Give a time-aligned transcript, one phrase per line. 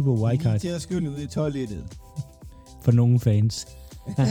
[0.00, 1.98] Super Lige Wildcard til at skylde ud i toilettet.
[2.84, 3.66] for nogle fans.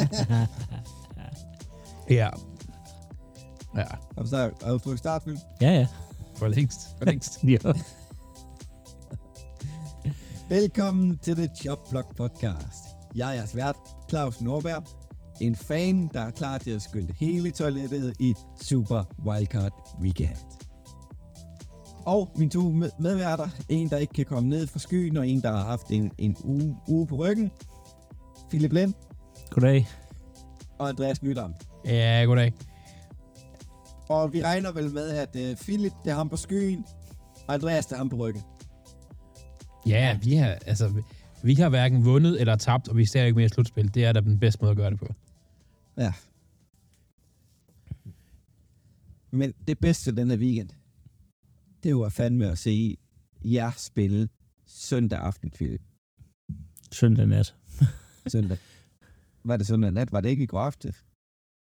[2.10, 2.30] Ja.
[3.76, 5.38] Ja, Har du, start, har du fået startfilm?
[5.62, 5.88] ja, ja.
[6.36, 6.80] for længst.
[6.98, 7.44] For længst.
[7.44, 7.58] ja.
[10.50, 12.86] Velkommen til The Jobblock Podcast.
[13.16, 13.76] Jeg er jeres vært,
[14.10, 14.84] Claus Norberg.
[15.42, 20.59] En fan, der er klar til at skylde hele toilettet i Super Wildcard Weekend.
[22.10, 25.42] Og mine to med- medværter, en der ikke kan komme ned fra skyen, og en
[25.42, 27.52] der har haft en, en uge, uge på ryggen.
[28.50, 28.94] Philip Lind
[29.50, 29.88] Goddag.
[30.80, 31.54] og Andreas Nydam.
[31.86, 32.54] Ja, goddag.
[34.10, 36.86] Og vi regner vel med, at uh, Philip det er ham på skyen,
[37.48, 38.42] og Andreas det er ham på ryggen.
[39.88, 40.94] Ja, vi har, altså,
[41.44, 43.94] vi- har hverken vundet eller tabt, og vi er stadig ikke med i slutspil.
[43.94, 45.08] Det er da den bedste måde at gøre det på.
[45.98, 46.14] Ja.
[49.32, 50.70] Men det bedste denne weekend,
[51.84, 52.98] det var fandme at se
[53.46, 54.30] jer spille
[54.68, 55.82] søndag aften, Philip.
[56.92, 57.56] Søndag nat.
[58.28, 58.58] Søndag.
[59.44, 60.12] Var det søndag nat?
[60.12, 60.94] Var det ikke i går aften?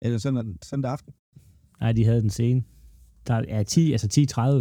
[0.02, 1.12] Eller søndag, søndag aften?
[1.80, 2.62] Nej, de havde den scene.
[3.26, 4.06] Der er 10, altså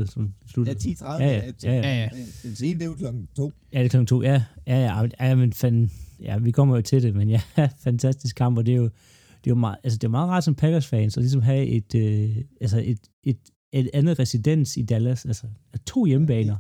[0.05, 0.77] 10.30, som Ja, sluttede.
[0.77, 1.05] 10.30.
[1.05, 1.81] Ja, ja, ja, ja.
[1.81, 2.09] Ja, ja.
[2.43, 3.51] Den scene, det var klokken to.
[3.73, 4.21] Ja, det er klokken to.
[4.21, 7.41] Ja, ja, ja, ja men fanden, ja, vi kommer jo til det, men ja,
[7.83, 10.43] fantastisk kamp, og det er jo, det er jo meget, altså det er meget rart
[10.43, 13.39] som Packers-fans at ligesom have et, øh, altså et, et,
[13.71, 15.47] et andet residens i Dallas, altså
[15.85, 16.57] to hjemmebaner.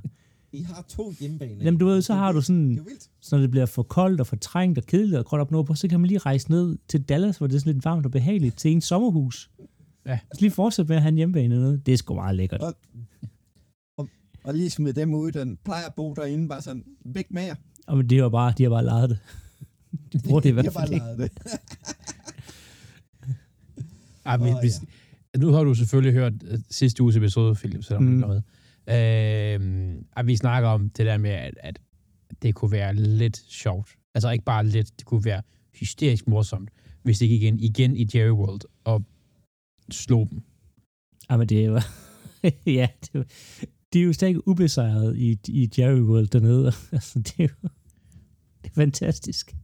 [0.51, 1.63] I har to hjemmebaner.
[1.65, 4.27] Jamen du ved, så har du sådan, Det så når det bliver for koldt og
[4.27, 7.01] for trængt og kedeligt og gråt op nordpå, så kan man lige rejse ned til
[7.01, 9.49] Dallas, hvor det er sådan lidt varmt og behageligt, til en sommerhus.
[10.05, 10.19] Ja.
[10.33, 11.81] Så lige fortsætte med at have en hjemmebane nede.
[11.85, 12.61] Det er sgu meget lækkert.
[12.61, 12.73] Og,
[13.97, 14.09] og,
[14.43, 17.55] og lige smide dem ud, den plejer at bo derinde, bare sådan, væk med jer.
[17.87, 19.19] Og men det var bare, de har bare lejet det.
[20.13, 21.31] De bruger det i De har hvert bare fald lejet det.
[24.25, 24.69] Ej, vi, Åh, vi,
[25.37, 28.09] Nu har du selvfølgelig hørt uh, sidste uges episode, Philip, selvom mm.
[28.09, 28.21] Mm.
[28.21, 29.95] du ikke var med.
[29.95, 31.79] Øh, at vi snakker om det der med, at, at
[32.41, 33.89] det kunne være lidt sjovt.
[34.15, 35.41] Altså ikke bare lidt, det kunne være
[35.79, 36.69] hysterisk morsomt,
[37.03, 39.03] hvis det gik ind igen i Jerry World og
[39.91, 40.41] slog dem.
[41.29, 41.85] Ja, men det var...
[42.79, 43.25] ja, det var,
[43.93, 46.65] de er jo stadig ubesejret i, i Jerry World dernede.
[46.91, 47.69] altså, det er jo
[48.63, 49.55] det er fantastisk.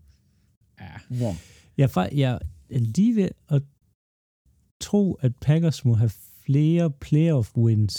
[0.80, 1.16] Ja.
[1.16, 1.36] Ja.
[1.78, 3.62] Jeg jeg er lige ved at
[4.88, 6.14] tro, at Packers må have
[6.46, 7.94] flere playoff wins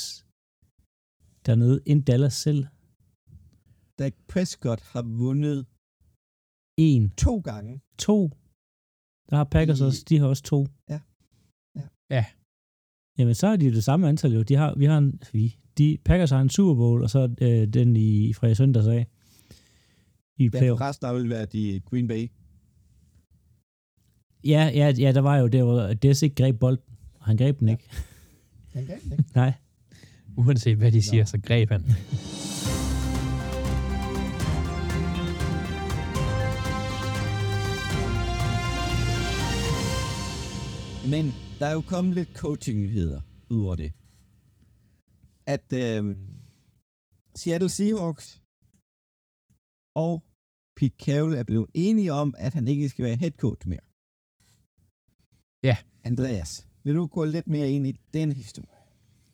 [1.46, 2.62] dernede end Dallas selv.
[3.98, 5.58] Dak Prescott har vundet
[6.88, 7.80] En, to gange.
[8.06, 8.18] to.
[9.30, 10.60] Der har Packers I- også, de har også to.
[10.92, 11.00] Ja.
[11.76, 11.86] Ja.
[12.16, 12.24] Ja.
[13.18, 14.42] Jamen, så er de det samme antal jo.
[14.42, 17.68] De har, vi har en, vi, de, Packers har en Super Bowl, og så øh,
[17.76, 19.06] den i fra søndags af.
[20.38, 20.78] I Ja, playoff.
[20.78, 22.28] for resten har vel været i Green Bay.
[24.44, 26.84] Ja, ja, ja, der var jo der, hvor Des ikke greb bolden.
[27.20, 27.72] Han greb den Ja.
[27.72, 27.84] ikke.
[28.72, 29.24] Han kan ikke.
[29.34, 29.52] Nej.
[30.36, 31.26] Uanset hvad de siger, Nå.
[31.26, 31.82] så greb han.
[41.10, 43.92] Men der er jo kommet lidt coaching-nyheder ud over det.
[45.46, 46.16] At øh,
[47.36, 48.42] Seattle Seahawks
[49.94, 50.22] og
[50.76, 53.80] Pete Carroll er blevet enige om, at han ikke skal være head coach mere.
[55.64, 55.76] Ja.
[56.04, 58.68] Andreas, vil du gå lidt mere ind i den historie?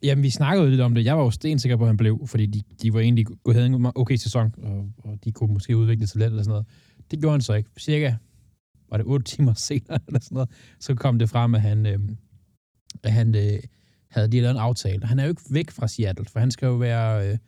[0.02, 1.04] Jamen, vi snakkede jo lidt om det.
[1.04, 3.66] Jeg var jo stensikker på, at han blev, fordi de, de var egentlig gået havde
[3.66, 6.66] en okay sæson, og, og de kunne måske udvikle sig lidt eller sådan noget.
[7.10, 7.70] Det gjorde han så ikke.
[7.78, 8.14] Cirka,
[8.90, 11.98] var det otte timer senere eller sådan noget, så kom det frem, at han, øh,
[13.02, 13.58] at han øh,
[14.10, 15.06] havde lige lavet en aftale.
[15.06, 17.38] Han er jo ikke væk fra Seattle, for han skal jo være, øh,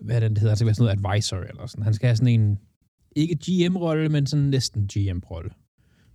[0.00, 1.84] hvad er det, det hedder, skal være sådan noget advisor eller sådan.
[1.84, 2.58] Han skal have sådan en,
[3.16, 5.50] ikke GM-rolle, men sådan næsten GM-rolle.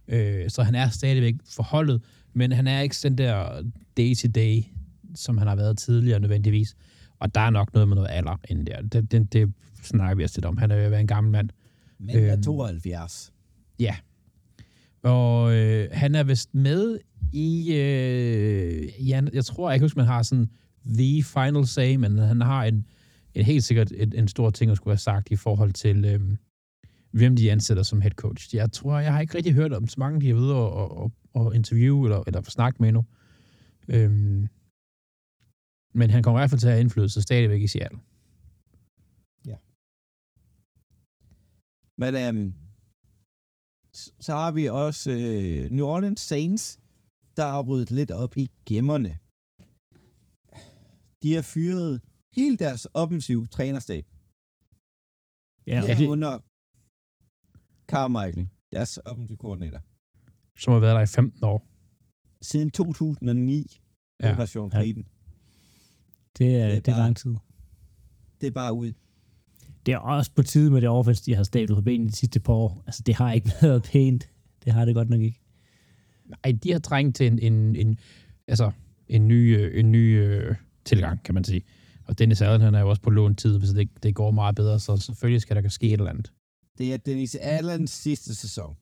[0.10, 2.02] Øh, så han er stadigvæk forholdet,
[2.34, 3.64] men han er ikke sådan der
[3.98, 4.64] day-to-day,
[5.16, 6.76] som han har været tidligere nødvendigvis.
[7.20, 8.82] Og der er nok noget med noget alder inden der.
[8.82, 9.54] Det, det, det
[9.84, 10.58] snakker vi også lidt om.
[10.58, 11.50] Han er jo en gammel mand.
[12.00, 12.44] Men er Øhm.
[12.44, 13.34] 72.
[15.04, 17.00] Og øh, han er vist med
[17.34, 20.50] i, øh, ja, jeg tror, jeg kan huske, man har sådan
[20.86, 22.86] the final say, men han har en,
[23.34, 26.20] en helt sikkert et, en stor ting at skulle have sagt i forhold til, øh,
[27.12, 28.56] hvem de ansætter som head coach.
[28.56, 31.48] Jeg tror, jeg har ikke rigtig hørt om så mange, de er ved at, at,
[31.48, 33.06] at, interviewe eller, eller snakke med endnu.
[33.88, 34.48] Øhm,
[35.94, 38.00] men han kommer i hvert fald til at have indflydelse stadigvæk i Seattle.
[42.02, 42.54] Men øhm,
[44.20, 46.80] så har vi også øh, New Orleans Saints,
[47.38, 49.20] der har ryddet lidt op i gemmerne.
[51.24, 52.02] De har fyret
[52.36, 54.06] hele deres offensive trænerstab.
[55.68, 56.08] Ja, Ja, ja.
[56.08, 56.40] under
[57.90, 59.80] Carmichael, deres offensive koordinator.
[60.60, 61.68] Som har været der i 15 år.
[62.42, 63.82] Siden 2009
[64.24, 64.32] Ja.
[64.32, 64.80] under Sean Ja.
[64.84, 65.02] Det, er,
[66.38, 67.36] Det er det er bare- lang tid.
[68.42, 68.94] Det er bare ud.
[69.86, 72.40] det er også på tide med det offense, de har stablet på benene de sidste
[72.40, 72.84] par år.
[72.88, 74.30] Altså, det har ikke været pænt.
[74.66, 75.40] Det har det godt nok ikke.
[76.26, 78.00] Nej, de har trængt til en, en, en,
[78.48, 78.72] altså,
[79.08, 81.62] en ny, øh, en ny øh, tilgang, kan man sige.
[82.06, 84.56] Og Dennis Allen, han er jo også på lån tid, hvis det, det går meget
[84.56, 86.34] bedre, så selvfølgelig skal der ske et eller andet.
[86.80, 88.78] Det er Dennis Allens sidste sæson.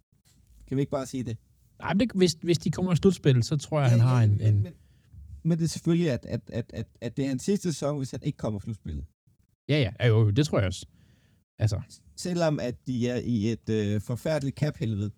[0.67, 1.37] Kan vi ikke bare sige det?
[1.79, 4.37] Nej, men det, hvis, hvis de kommer i slutspil, så tror jeg, han har en...
[4.37, 4.73] Men, en men,
[5.43, 8.11] men det er selvfølgelig, at, at, at, at, at det er hans sidste sæson, hvis
[8.11, 9.05] han ikke kommer i slutspillet.
[9.69, 10.85] ja, ja, ja, jo, det tror jeg også.
[11.59, 11.81] Altså,
[12.15, 15.11] Selvom at de er i et øh, forfærdeligt cap-helvede.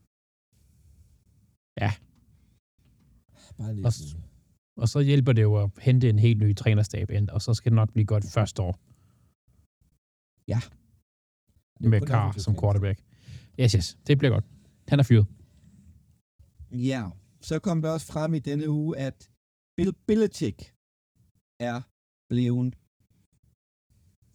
[1.81, 1.91] Ja.
[3.57, 3.93] Bare lige Og
[4.77, 7.71] og så hjælper det jo at hente en helt ny trænerstab ind, og så skal
[7.71, 8.79] det nok blive godt første år
[11.79, 12.99] med Carr som quarterback.
[13.59, 14.45] Yes, yes, det bliver godt.
[14.87, 15.25] Han er fyret.
[16.71, 17.03] Ja,
[17.41, 19.29] så kom der også frem i denne uge, at
[19.77, 20.73] Bill Belichick
[21.59, 21.81] er
[22.29, 22.75] blevet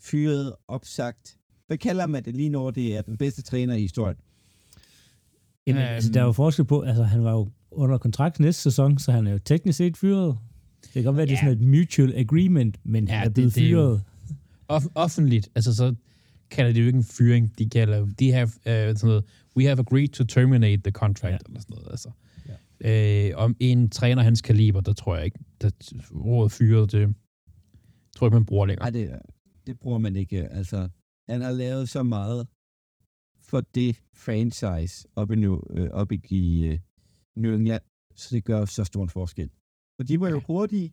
[0.00, 1.38] fyret, opsagt.
[1.66, 4.16] Hvad kalder man det lige når det er den bedste træner i historien?
[5.66, 5.88] Jamen, Øhm.
[5.88, 9.12] altså, der er jo forskel på, altså han var jo under kontrakt næste sæson, så
[9.12, 10.38] han er jo teknisk set fyret.
[10.84, 11.52] Det kan godt være, at det er Ja.
[11.52, 14.02] sådan et mutual agreement, men Ja, han er det- blevet det er jo- fyret.
[14.72, 15.94] Off- offentligt, altså så
[16.54, 19.24] kalder de jo ikke en fyring, de kalder, de have, uh, sådan noget,
[19.56, 21.38] we have agreed to terminate the contract, ja.
[21.46, 22.10] eller sådan noget, altså.
[22.80, 23.28] Ja.
[23.28, 25.70] Øh, om en træner hans kaliber, der tror jeg ikke, der
[26.14, 27.14] ordet fyret, det
[28.16, 28.90] tror jeg ikke, man bruger længere.
[28.90, 29.18] Nej, det,
[29.66, 30.48] det bruger man ikke.
[30.48, 30.88] Altså,
[31.28, 32.46] han har lavet så meget
[33.40, 36.78] for det franchise op i, New, øh, op i, i øh,
[37.36, 37.82] New England,
[38.14, 39.50] så det gør så stor en forskel.
[39.98, 40.92] Og de var jo hurtige.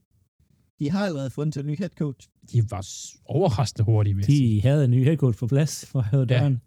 [0.82, 2.30] De har allerede fundet en ny head coach.
[2.52, 2.88] De var
[3.26, 4.56] overraskende hurtige, sige.
[4.56, 6.62] De havde en ny head coach på plads for at døren.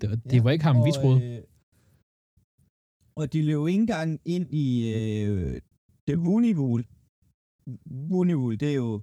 [0.00, 1.24] Det, det var ikke ham, vi troede.
[1.24, 1.42] Øh,
[3.16, 5.60] og de løb ikke engang ind i øh,
[6.08, 6.84] det Wunivul.
[8.10, 9.02] Wunivul, det er jo,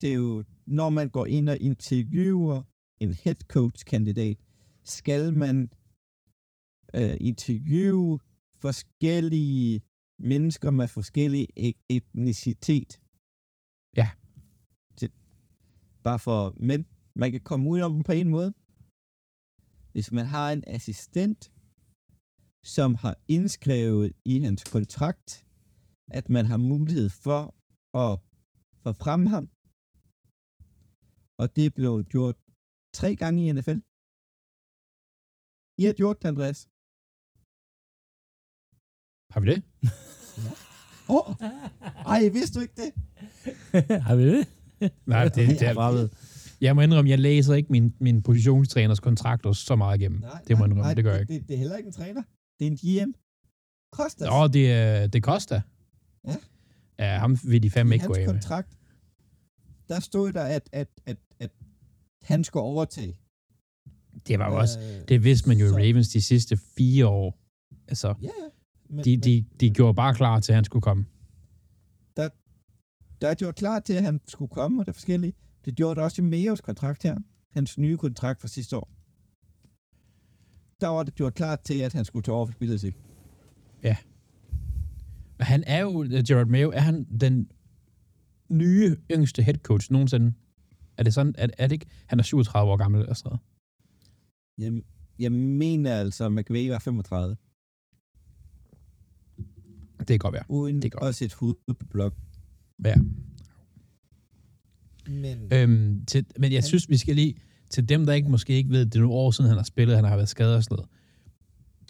[0.00, 2.62] det er jo, når man går ind og interviewer
[3.00, 4.36] en head coach kandidat,
[4.84, 5.70] skal man
[6.94, 8.18] øh, interviewe
[8.60, 9.82] forskellige
[10.18, 12.99] mennesker med forskellig e- etnicitet.
[13.96, 14.08] Ja.
[15.00, 15.08] Det,
[16.06, 18.50] bare for, men man kan komme ud om dem på en måde.
[19.92, 21.52] Hvis man har en assistent,
[22.64, 25.46] som har indskrevet i hans kontrakt,
[26.18, 27.42] at man har mulighed for
[28.04, 28.12] at
[28.82, 29.44] få frem ham,
[31.40, 32.36] og det er blevet gjort
[32.98, 33.78] tre gange i NFL.
[35.80, 36.60] I har gjort det, Andreas.
[39.32, 39.60] Har vi det?
[41.10, 41.34] Åh, oh,
[42.06, 42.92] ej, vidste du ikke det?
[44.06, 44.46] har vi det?
[45.06, 46.08] Nej, det, det, er bare ved.
[46.60, 50.20] Jeg må indrømme, jeg læser ikke min, min positionstræners kontrakter så meget igennem.
[50.20, 51.34] Nej, det må jeg indrømme, nej, det gør jeg ikke.
[51.34, 52.22] Det, det, er heller ikke en træner.
[52.60, 52.76] Det er en
[53.06, 53.12] GM.
[53.92, 54.28] Kostas.
[54.28, 55.62] Nå, det er det Costa.
[56.26, 56.36] Ja.
[56.98, 58.32] Ja, ham vil de fandme I ikke gå hans af med.
[58.34, 58.78] kontrakt,
[59.88, 61.50] der stod der, at, at, at, at
[62.22, 63.16] han skulle overtage.
[64.26, 67.06] Det var jo også, Øh, det vidste man jo i så- Ravens de sidste fire
[67.06, 67.38] år.
[67.88, 68.48] Altså, Ja, ja.
[68.90, 71.06] Men, de, de, de gjorde bare klar til, at han skulle komme.
[73.20, 75.32] der er gjort klar til, at han skulle komme, og det er forskellige.
[75.64, 77.16] Det gjorde det også i Meos kontrakt her.
[77.50, 78.90] Hans nye kontrakt fra sidste år.
[80.80, 82.94] Der var det gjort klar til, at han skulle tage over for spillet sig.
[85.40, 87.50] Og Han er jo, Gerard Mayo, er han den
[88.48, 90.32] nye, yngste head coach nogensinde?
[90.96, 91.86] Er det sådan, er, er det ikke?
[92.06, 93.40] Han er 37 år gammel eller sådan noget.
[94.58, 94.82] Jeg,
[95.18, 97.36] jeg mener altså, at McVay var 35,
[100.10, 100.44] Det kan godt være.
[100.48, 101.02] uden Det det godt.
[101.04, 102.14] også et hoved på blok.
[102.84, 102.94] Ja.
[105.08, 107.34] Men, Øhm, til, men jeg Han- synes, vi skal lige,
[107.70, 109.96] til dem, der ikke måske ikke ved, det er nogle år siden, han har spillet,
[109.96, 110.90] han har været skadet og sådan noget.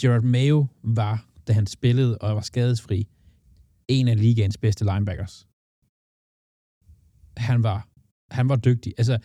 [0.01, 3.09] Gerard Mayo var, da han spillede og var skadesfri,
[3.89, 5.47] en af ligaens bedste linebackers.
[7.37, 7.89] Han var,
[8.31, 8.95] han var dygtig.
[8.99, 9.19] Altså,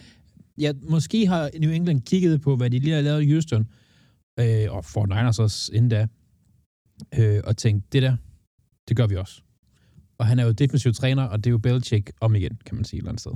[0.57, 3.67] ja, måske har New England kigget på, hvad de lige har lavet i Houston,
[4.39, 6.07] øh, og Fort Niners også inden da,
[7.19, 8.17] øh, og tænkt, det der,
[8.87, 9.41] det gør vi også.
[10.17, 12.83] Og han er jo defensiv træner, og det er jo Belichick om igen, kan man
[12.85, 13.31] sige et eller andet sted.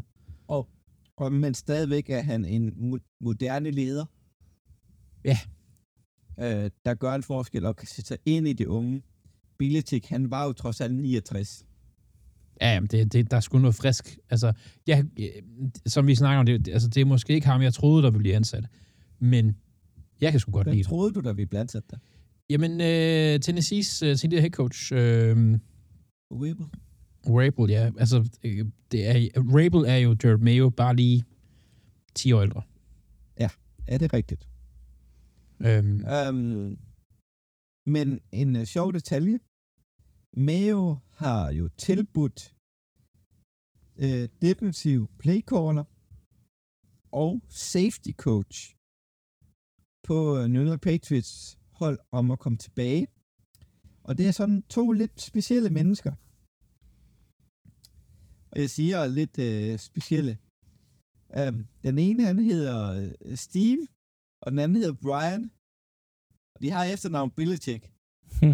[1.17, 4.05] og, men stadigvæk er han en mo- moderne leder.
[5.25, 5.37] Ja.
[6.39, 9.03] Øh, der gør en forskel og kan sætte sig ind i det unge.
[9.57, 11.65] Belichick, han var jo trods alt 69.
[12.61, 14.17] Ja, jamen, det, det, der er sgu noget frisk.
[14.29, 14.53] Altså,
[14.87, 15.03] ja,
[15.85, 18.19] som vi snakker om, det, altså, det er måske ikke ham, jeg troede, der ville
[18.19, 18.65] blive ansat.
[19.19, 19.55] Men
[20.21, 20.85] jeg kan sgu godt lide Hvem det.
[20.87, 21.97] troede du, der vi blev ansat der?
[22.49, 25.59] Jamen, øh, Tennessees uh, tidligere head coach, øh,
[26.33, 26.65] Whipple.
[27.27, 27.91] Rabel, ja.
[27.97, 31.23] Altså, øh, det er, Rabel er jo Jared Mayo, bare lige
[32.15, 32.61] 10 år ældre.
[33.89, 34.49] Er det rigtigt?
[35.59, 36.77] Øhm, Um,
[37.85, 39.39] men en uh, sjov detalje.
[40.33, 42.55] Mayo har jo tilbudt
[43.95, 45.83] uh, defensiv playcaller
[47.11, 48.75] og safety coach
[50.03, 53.07] på øh, New England Patriots hold om at komme tilbage.
[54.03, 56.11] Og det er sådan to lidt specielle mennesker.
[58.51, 60.37] Og jeg siger lidt øh, specielle.
[61.47, 63.87] Um, den ene, han hedder øh, Steve,
[64.41, 65.51] og den anden hedder Brian.
[66.55, 67.91] Og de har efternavn Belichick.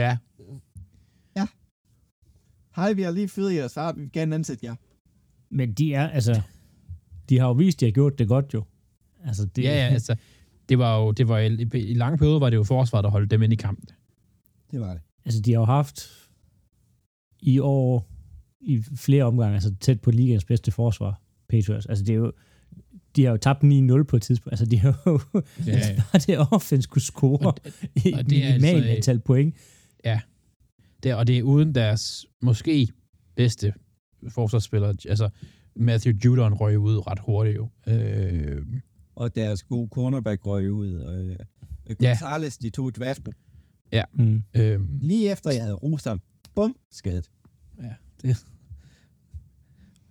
[0.00, 0.18] ja,
[2.76, 4.74] Hej, vi har lige fyret jer, så vi vil gerne ansætte jer.
[5.50, 6.42] Men de er, altså,
[7.28, 8.64] de har jo vist, at de har gjort det godt jo.
[9.26, 10.16] Altså, det, ja, ja, altså,
[10.68, 13.30] det var jo, det var i, i lange perioder var det jo forsvaret, der holdt
[13.30, 13.88] dem ind i kampen.
[14.70, 15.02] Det var det.
[15.24, 16.10] Altså, de har jo haft
[17.40, 18.08] i år,
[18.60, 21.86] i flere omgange, altså tæt på ligaens bedste forsvar, Patriots.
[21.86, 22.32] Altså, det er jo,
[23.16, 24.52] de har jo tabt 9-0 på et tidspunkt.
[24.52, 25.20] Altså, de har jo
[25.66, 26.02] Ja, altså, ja.
[26.12, 27.56] bare det offense kunne score Og
[27.96, 29.54] et og det er minimalt altså, antal point.
[31.02, 32.88] Det, og det er uden deres måske
[33.36, 33.72] bedste
[34.28, 34.88] forsvarsspiller.
[35.08, 35.28] Altså,
[35.76, 37.68] Matthew Judon røg ud ret hurtigt jo.
[37.86, 38.62] Øh,
[39.20, 40.94] Og deres gode cornerback røg ud.
[40.94, 41.36] Og, øh,
[42.00, 42.08] Ja.
[42.08, 43.32] Gonzalez, de tog draften.
[44.12, 44.42] Mm.
[44.56, 46.20] øh, Lige efter jeg havde rost ham.
[46.54, 47.30] Bum, skadet.
[47.82, 48.36] ja, det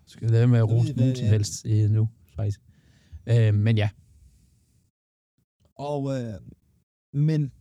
[0.06, 2.62] skal jeg lade med at rose nogen som helst øh, nu, faktisk.
[3.30, 3.90] Øh, men ja,
[5.76, 6.34] Og, øh,
[7.14, 7.52] men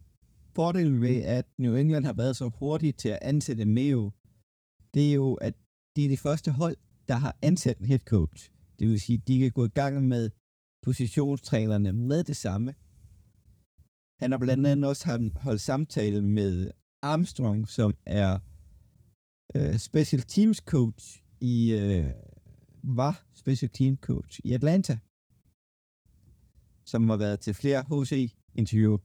[0.54, 4.10] fordelen ved, at New England har været så hurtige til at ansætte Mayo,
[4.94, 5.54] det er jo, at
[5.96, 6.76] det er det første hold,
[7.08, 8.50] der har ansat en head coach.
[8.78, 10.30] Det vil sige, at de kan gå i gang med
[10.88, 12.74] positionstrænerne med det samme.
[14.20, 16.70] Han har blandt andet også holdt samtale med
[17.02, 18.38] Armstrong, som er
[19.54, 22.10] øh, special teams coach i, øh,
[22.82, 24.98] var special team coach i Atlanta,
[26.86, 28.98] som har været til flere HC-interview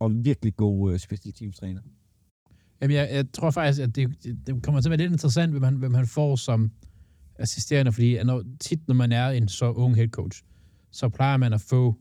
[0.00, 1.80] og virkelig god øh, special teams træner.
[2.80, 5.62] Jamen, jeg, jeg tror faktisk, at det, det, kommer til at være lidt interessant, hvem
[5.62, 6.70] han, hvem han får som
[7.34, 10.42] assisterende, fordi når, tit, når man er en så ung head coach,
[10.90, 11.96] så plejer man at få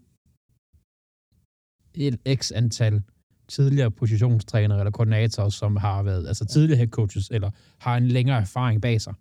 [1.93, 3.03] et x antal
[3.47, 8.41] tidligere positionstrænere eller koordinatorer, som har været altså tidligere head coaches, eller har en længere
[8.41, 9.13] erfaring bag sig.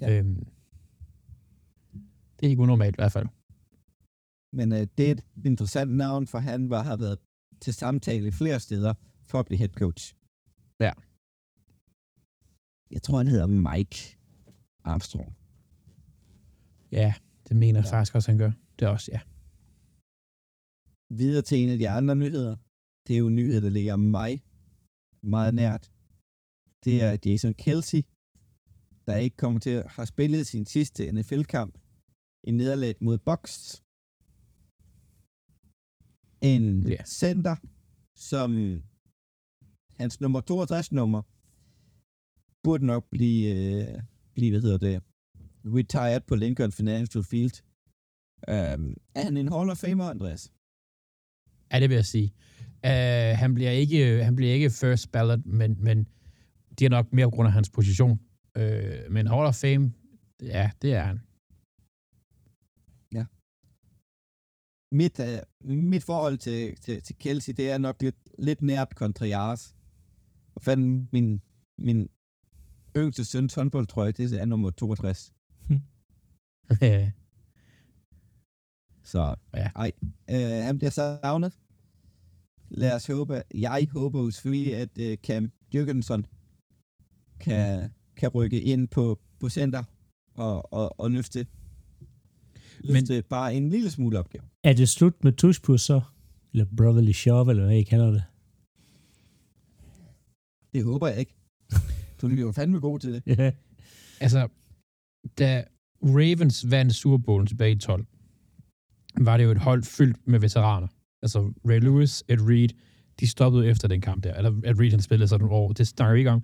[0.00, 0.18] Ja.
[0.18, 0.46] Øhm,
[2.40, 3.26] det er ikke unormalt i hvert fald.
[4.52, 7.18] Men øh, det er et interessant navn, for han var, har været
[7.60, 8.94] til samtale flere steder
[9.26, 10.14] for at blive head coach.
[10.80, 10.92] Ja.
[12.90, 14.18] Jeg tror, han hedder Mike
[14.84, 15.36] Armstrong.
[16.92, 17.14] Ja,
[17.48, 17.92] det mener jeg ja.
[17.92, 18.50] faktisk også, han gør.
[18.82, 19.20] Det er også, ja.
[21.20, 22.56] Videre til en af de andre nyheder.
[23.06, 24.44] Det er jo en nyhed, der ligger mig
[25.22, 25.92] meget nært.
[26.84, 28.02] Det er Jason Kelsey,
[29.06, 31.78] der ikke kommer til at have spillet sin sidste NFL-kamp
[32.44, 33.82] i nederlaget mod Bucks.
[36.50, 37.04] En Ja.
[37.04, 37.56] center,
[38.30, 38.50] som
[40.00, 41.22] hans nummer 62 nummer
[42.64, 44.02] burde nok blive, øh,
[44.34, 45.02] blive hvad hedder det,
[45.64, 47.56] retired på Lincoln Financial Field.
[48.48, 50.52] Um, er han en Hall of Famer, Andreas?
[51.72, 52.34] Ja, det vil jeg sige.
[52.84, 56.08] Uh, han, bliver ikke, han bliver ikke first ballot, men, men
[56.78, 58.20] det er nok mere på grund af hans position.
[58.58, 59.92] Uh, men Hall of Fame,
[60.42, 61.20] ja, det er han.
[64.94, 69.26] Mit, uh, mit forhold til, til, til Kelsey, det er nok lidt, lidt nært kontra
[69.26, 69.74] jeres.
[70.52, 71.42] Hvad fanden min,
[71.78, 72.08] min
[72.96, 75.32] yngste søns håndboldtrøje, det er nummer 62.
[79.04, 79.70] Så Ja.
[79.76, 79.92] ej,
[80.30, 81.52] øh, han bliver savnet.
[82.68, 86.22] Lad os håbe, jeg håber jo selvfølgelig, at øh, Cam Jürgensen
[87.40, 89.82] kan, kan rykke ind på, på center
[90.34, 91.46] og, og, og løfte,
[92.80, 94.44] løfte Men, bare en lille smule opgave.
[94.64, 96.00] Er det slut med Tushpus så?
[96.52, 98.24] Eller Brotherly Shove, eller hvad I kalder det?
[100.74, 101.34] Det håber jeg ikke.
[102.22, 103.22] Du er jo fandme god til det.
[103.38, 103.52] Ja.
[104.20, 104.48] Altså,
[105.38, 105.64] da
[106.02, 108.06] Ravens vandt Super Bowl tilbage i 12,
[109.20, 110.88] var det jo et hold fyldt med veteraner.
[111.22, 112.68] Altså Ray Lewis, Ed Reed,
[113.20, 114.34] de stoppede efter den kamp der.
[114.34, 115.72] Eller Ed Reed, han spillede sådan nogle år.
[115.72, 116.42] Det snakker vi ikke om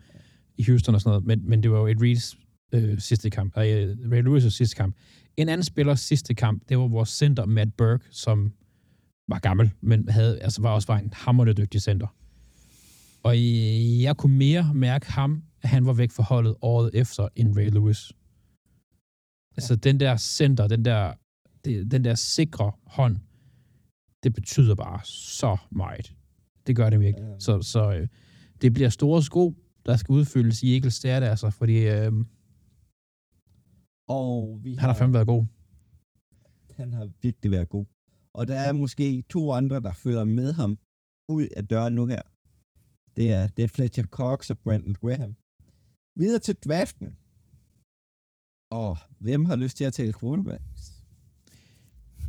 [0.57, 2.37] i Houston og sådan noget, men, men det var jo Ed Reeds
[2.73, 3.59] øh, sidste kamp.
[3.59, 4.97] Øh, Ray Lewis' sidste kamp.
[5.37, 8.53] En anden spillers sidste kamp, det var vores center Matt Burke, som
[9.29, 12.07] var gammel, men havde, altså var også var en hammerende dygtig center.
[13.23, 17.29] Og øh, jeg kunne mere mærke ham, at han var væk fra holdet året efter
[17.37, 18.13] end Ray Lewis.
[19.57, 21.13] Altså den der center, den der,
[21.65, 23.17] det, den der sikre hånd,
[24.23, 26.15] det betyder bare så meget.
[26.67, 27.29] Det gør det virkelig.
[27.29, 27.39] Ja.
[27.39, 28.09] Så, så øh,
[28.63, 29.55] det bliver store sko,
[29.87, 32.13] der skal udfyldes i Eagles, altså, fordi øh,
[34.09, 35.45] Og vi han har fandme været god.
[36.71, 37.87] han har virkelig været god.
[38.33, 40.79] Og der er måske to andre, der følger med ham
[41.29, 42.23] ud af døren nu her.
[43.17, 45.37] Det er, det er Fletcher Cox og Brandon Graham.
[46.21, 47.09] Videre til draften.
[48.71, 50.78] Og hvem har lyst til at tale quarterbacks?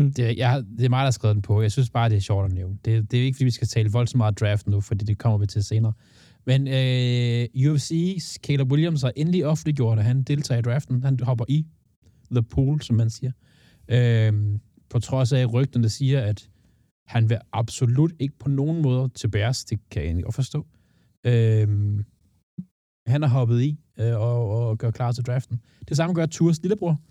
[0.07, 1.61] Det, jeg, det er mig, der har skrevet den på.
[1.61, 2.77] Jeg synes bare, det er sjovt at nævne.
[2.85, 5.37] Det, det er ikke, fordi vi skal tale voldsomt meget draft nu, fordi det kommer
[5.37, 5.93] vi til senere.
[6.45, 11.03] Men øh, UFC's Caleb Williams har endelig offentliggjort, at han deltager i draften.
[11.03, 11.65] Han hopper i
[12.31, 13.31] the pool, som man siger.
[13.87, 14.33] Øh,
[14.89, 16.49] på trods af rygten, der siger, at
[17.07, 19.65] han vil absolut ikke på nogen måde til Bears.
[19.65, 20.67] Det kan jeg egentlig godt forstå.
[21.23, 21.67] Øh,
[23.07, 25.61] han har hoppet i øh, og, og gør klar til draften.
[25.89, 27.01] Det samme gør Tours lillebror.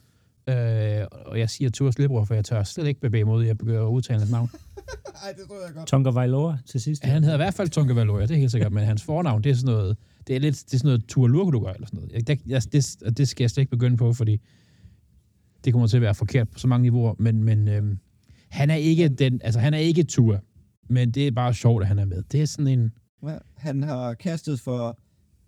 [0.49, 3.83] Øh, og jeg siger Tours lillebror, for jeg tør slet ikke bevæge mod, jeg begynder
[3.83, 4.51] at udtale hans navn.
[5.25, 5.87] Ej, det tror jeg godt.
[5.87, 7.05] Tonga Vailoa til sidst.
[7.05, 9.51] Han hedder i hvert fald Tonke Valoria, det er helt sikkert, men hans fornavn, det
[9.51, 12.13] er sådan noget, det er lidt, det er sådan noget Tualurkudugar eller sådan noget.
[12.13, 14.41] Jeg, det, jeg, det, det skal jeg slet ikke begynde på, fordi
[15.65, 17.99] det kommer til at være forkert på så mange niveauer, men, men øhm,
[18.49, 20.41] han er ikke den, altså han er ikke Tua,
[20.89, 22.23] men det er bare sjovt, at han er med.
[22.23, 24.99] Det er sådan en, Ja, Han har kastet for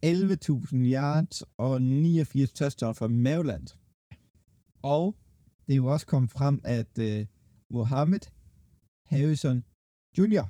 [0.07, 3.67] 11.000 yards og 89 touchdowns for Maryland.
[4.83, 5.17] Og
[5.67, 7.27] det er jo også kommet frem, at uh,
[7.71, 8.21] Mohammed
[9.07, 9.65] Harrison
[10.19, 10.47] Jr.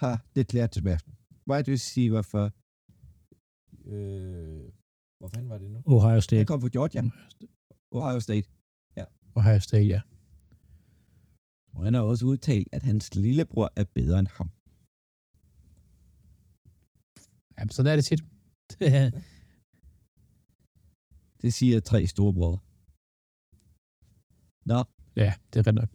[0.00, 1.12] har deklareret til draften.
[1.50, 2.44] Wide receiver for...
[3.92, 4.72] Øh,
[5.18, 5.82] hvor fanden var det nu?
[5.86, 6.44] Ohio Han State.
[6.44, 7.02] kom fra Georgia.
[7.90, 8.48] Ohio State.
[9.34, 10.00] Ohio State, ja.
[11.74, 14.50] Og han har også udtalt, at hans lillebror er bedre end ham.
[17.58, 18.22] Jamen, sådan er det tit.
[21.42, 22.58] Det er- siger tre store brødre.
[24.66, 24.84] Nå,
[25.16, 25.88] ja, det er ret nok.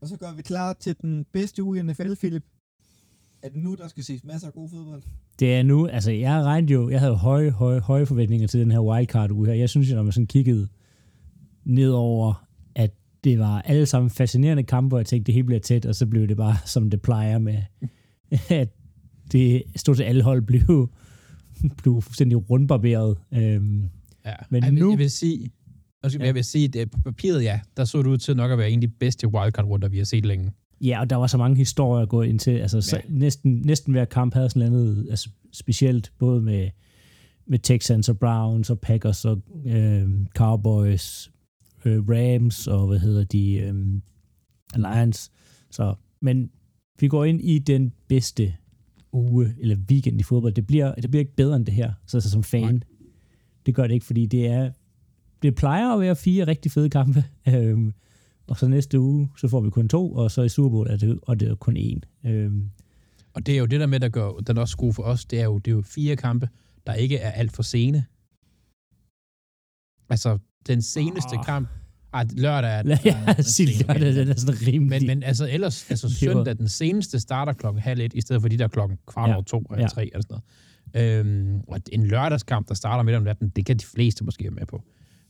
[0.00, 2.44] Og så gør vi klar til den bedste uge i NFL, Philip.
[3.42, 5.02] Er det nu, der skal ses masser af god fodbold?
[5.38, 8.70] Det er nu, altså jeg regnede jo, jeg havde høje, høje, høje forventninger til den
[8.70, 9.54] her wildcard uge her.
[9.54, 10.68] Jeg synes jo, når man sådan kiggede
[11.64, 12.90] ned over, at
[13.24, 16.06] det var alle sammen fascinerende kampe, og jeg tænkte, det hele bliver tæt, og så
[16.06, 17.62] blev det bare, som det plejer med,
[18.60, 18.68] at
[19.32, 20.88] det stort set alle hold blev,
[21.82, 23.16] blev fuldstændig rundbarberet.
[23.34, 23.84] Øhm,
[24.26, 24.32] Ja.
[24.50, 25.50] Men jeg, nu- jeg vil sige,
[26.04, 26.26] undskyld, Ja.
[26.26, 28.70] jeg vil sige, at på papiret, ja, der så det ud til nok at være
[28.70, 30.52] en af de bedste wildcard-runder, vi har set længe.
[30.80, 32.50] Ja, og der var så mange historier at gå ind til.
[32.50, 33.02] Altså, så Ja.
[33.08, 36.68] næsten, næsten hver kamp havde sådan noget altså, specielt, både med,
[37.46, 41.30] med Texans og Browns og Packers og øh, Cowboys,
[41.84, 43.74] øh, Rams og hvad hedder de, øh,
[44.76, 45.30] Lions.
[45.70, 46.50] Så, men
[47.00, 48.54] vi går ind i den bedste
[49.12, 50.52] uge eller weekend i fodbold.
[50.52, 52.74] Det bliver, det bliver ikke bedre end det her, så altså, som fan.
[52.74, 52.80] Nej.
[53.66, 54.70] Det gør det ikke, fordi det er
[55.42, 57.24] det plejer at være fire rigtig fede kampe.
[57.48, 57.92] Øhm,
[58.46, 60.96] og så næste uge, så får vi kun to, og så i Super Bowl er
[60.96, 62.28] det, og det er kun én.
[62.30, 62.70] Øhm,
[63.34, 65.40] Og det er jo det der med, der gør den også god for os, det
[65.40, 66.48] er jo, det er jo fire kampe,
[66.86, 68.04] der ikke er alt for sene.
[70.08, 71.44] Altså, den seneste Ah.
[71.44, 71.68] kamp,
[72.14, 75.00] ej, lørdag er, jeg sige, sen, lørdag, den er sådan rimelig.
[75.00, 78.48] Men, men altså ellers, altså søndag, den seneste starter klokken halv et, i stedet for
[78.48, 79.34] de der klokken kvart Ja.
[79.34, 79.88] over to eller Ja.
[79.88, 80.40] tre eller sådan
[80.94, 81.26] noget.
[81.26, 84.50] Øhm, og en lørdagskamp, der starter midt om natten, det kan de fleste måske være
[84.54, 84.82] med på,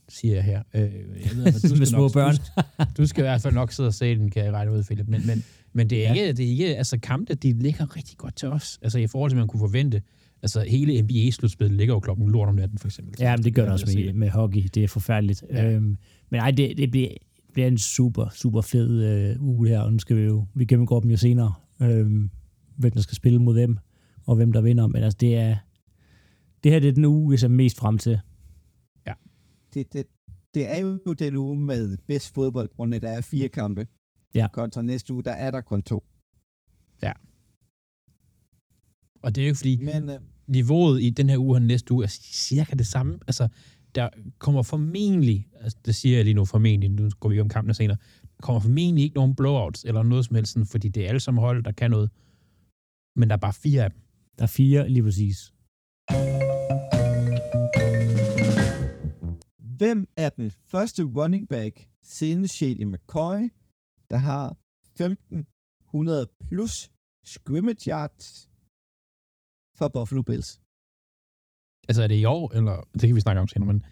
[0.09, 0.61] siger jeg her.
[0.73, 0.91] Øh, jeg
[1.35, 2.35] ved, at Med små nok, børn.
[2.35, 4.83] Du, du skal i hvert fald nok sidde og se den, kan jeg regne ud,
[4.83, 5.07] Philip.
[5.07, 8.35] Men, men, men det er ikke, det er ikke, altså kampene, de ligger rigtig godt
[8.35, 8.79] til os.
[8.81, 10.01] Altså i forhold til, hvad man kunne forvente.
[10.43, 13.15] Altså hele NBA-slutspillet ligger jo klokken lort om natten, for eksempel.
[13.19, 14.63] Ja, men det gør det også vil med, med hockey.
[14.73, 15.43] Det er forfærdeligt.
[15.49, 15.63] Ja.
[15.63, 15.69] Ja.
[15.71, 15.97] Øhm,
[16.31, 17.09] men nej, det, det bliver,
[17.53, 20.99] bliver en super, super fed øh, uge her, og nu skal vi jo, vi gennemgår
[20.99, 22.29] dem jo senere, øhm,
[22.77, 23.77] hvem der skal spille mod hvem,
[24.25, 24.87] og hvem der vinder.
[24.87, 25.57] Men altså, det er,
[26.63, 28.19] det her det er den uge, jeg ser mest frem til.
[29.73, 30.05] Det, det,
[30.53, 33.87] det er jo den uge med bedst fodbold, hvor der er fire kampe.
[34.33, 34.47] Ja.
[34.53, 36.03] Kontra næste uge, der er der kun to.
[39.23, 41.93] Og det er jo ikke fordi, Men øh, niveauet i den her uge og næste
[41.93, 43.19] uge er cirka det samme.
[43.27, 43.47] Altså,
[43.95, 47.73] der kommer formentlig, altså, det siger jeg lige nu formentlig, nu går vi om kampene
[47.73, 51.07] senere, der kommer formentlig ikke nogen blowouts eller noget som helst, sådan, fordi det er
[51.07, 52.09] alle sammen hold, der kan noget.
[53.15, 53.99] Men der er bare fire af dem.
[54.37, 55.53] Der er fire, lige præcis.
[59.81, 63.39] hvem er den første running back siden Shady McCoy,
[64.11, 64.57] der har
[64.95, 66.91] 1500 plus
[67.33, 68.49] scrimmage yards
[69.77, 70.49] for Buffalo Bills?
[71.87, 73.85] Altså, er det i år, eller det kan vi snakke om senere, men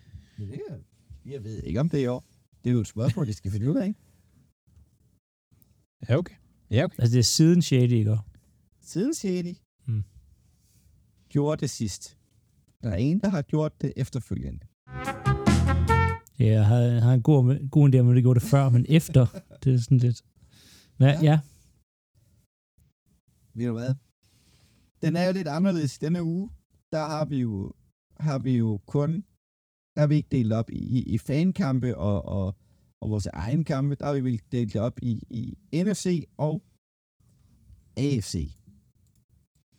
[1.25, 2.25] Jeg ved ikke, om det er i år.
[2.63, 3.95] Det er jo et spørgsmål, de skal finde ud af.
[6.09, 6.35] ja, okay.
[6.71, 6.99] Ja, okay.
[6.99, 7.71] Altså, det er siden 6.
[7.93, 8.17] ikke?
[8.81, 10.03] Siden Shady Hmm.
[11.29, 12.17] gjorde det sidst.
[12.83, 14.59] Der er en, der har gjort det efterfølgende.
[16.39, 18.85] Ja, jeg har, har en god, god idé om, at det gjorde det før, men
[18.89, 19.25] efter,
[19.63, 20.21] det er sådan lidt...
[20.99, 21.19] Ja, Ja.
[21.21, 21.39] ja.
[23.53, 23.95] Ved du hvad?
[25.01, 26.49] Den er jo lidt anderledes denne uge.
[26.91, 27.73] Der har vi jo,
[28.19, 29.11] har vi jo kun,
[29.95, 32.55] der har vi ikke delt op i, i fankampe og, og,
[33.01, 33.95] og vores egen kampe.
[33.95, 36.63] Der har vi vel delt op i, i NFC og
[37.97, 38.55] AFC.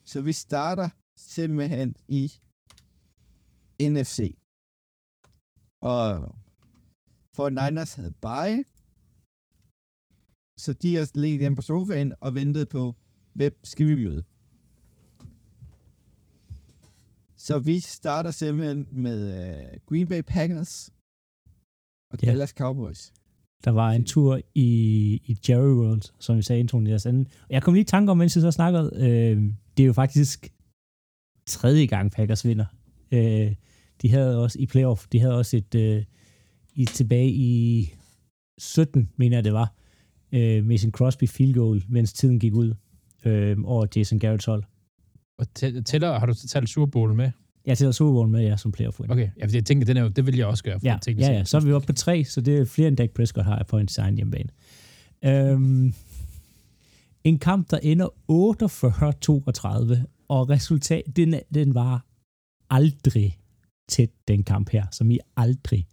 [0.04, 2.32] Så vi starter simpelthen i
[3.82, 4.36] NFC.
[5.82, 6.34] Og
[7.36, 8.64] for Niners havde bye,
[10.58, 12.96] så de har ligget hjemme på sofaen og ventet på,
[13.32, 14.24] hvem skal vi møde.
[17.40, 20.90] Så vi starter simpelthen med uh, Green Bay Packers
[22.12, 22.26] og Ja.
[22.26, 23.12] Dallas Cowboys.
[23.64, 24.68] Der var en tur i,
[25.24, 27.26] i Jerry World, som vi sagde introen i jeres anden.
[27.42, 29.42] Og jeg kom lige i tanke om, mens jeg så snakkede, øh,
[29.76, 30.52] det er jo faktisk
[31.46, 32.66] tredje gang Packers vinder.
[33.12, 33.54] Øh,
[34.02, 36.04] de havde også i playoff, de havde også et øh,
[36.74, 37.94] i, tilbage i
[38.58, 39.74] 17, mener jeg det var,
[40.32, 42.74] øh, Mason Crosby field goal, mens tiden gik ud
[43.24, 44.64] øh, over Jason Garrett's hold.
[45.40, 47.30] Og tæ- tæller, har du talt Super med?
[47.66, 49.14] Jeg tæller Super Bowl med jer som playoff winner.
[49.14, 50.80] Okay, ja, jeg tænker, den er jo, det vil jeg også gøre.
[50.80, 52.96] For Ja, ja, ja, så er vi oppe på tre, så det er flere end
[52.96, 54.48] Dak Prescott har på en egen hjemmebane.
[55.24, 55.94] Øhm,
[57.24, 62.06] en kamp, der ender 48-32, og resultat, den, den var
[62.70, 63.38] aldrig
[63.88, 65.86] tæt, den kamp her, som i aldrig.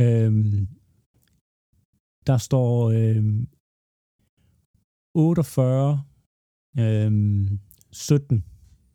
[0.00, 0.68] Øhm,
[2.26, 3.48] der står øhm,
[5.14, 6.02] 48
[6.78, 7.58] øhm,
[7.92, 8.44] 17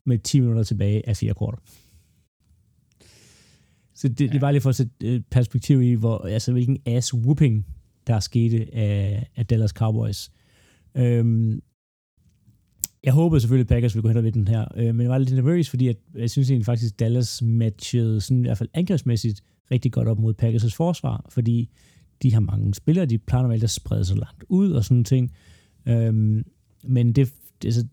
[0.10, 1.58] med 10 minutter tilbage af fire kvarter.
[3.94, 4.26] Så det, ja.
[4.26, 7.64] det er bare lige for at sætte øh, perspektiv i, hvor, altså, hvilken ass-whooping,
[8.08, 10.32] der er sket af, af Dallas Cowboys.
[10.96, 11.62] Øhm,
[13.04, 15.10] jeg håbede selvfølgelig, at Packers ville gå hen og vinde den her, øh, men jeg
[15.10, 18.58] var lidt nervøs, fordi at, jeg synes egentlig faktisk, at Dallas matchede sådan, i hvert
[18.58, 21.70] fald angrebsmæssigt rigtig godt op mod Packers' forsvar, fordi
[22.24, 25.32] de har mange spillere, de plejer normalt at sprede sig langt ud og sådan ting.
[25.86, 26.44] Øhm,
[26.84, 27.86] men det, det altså,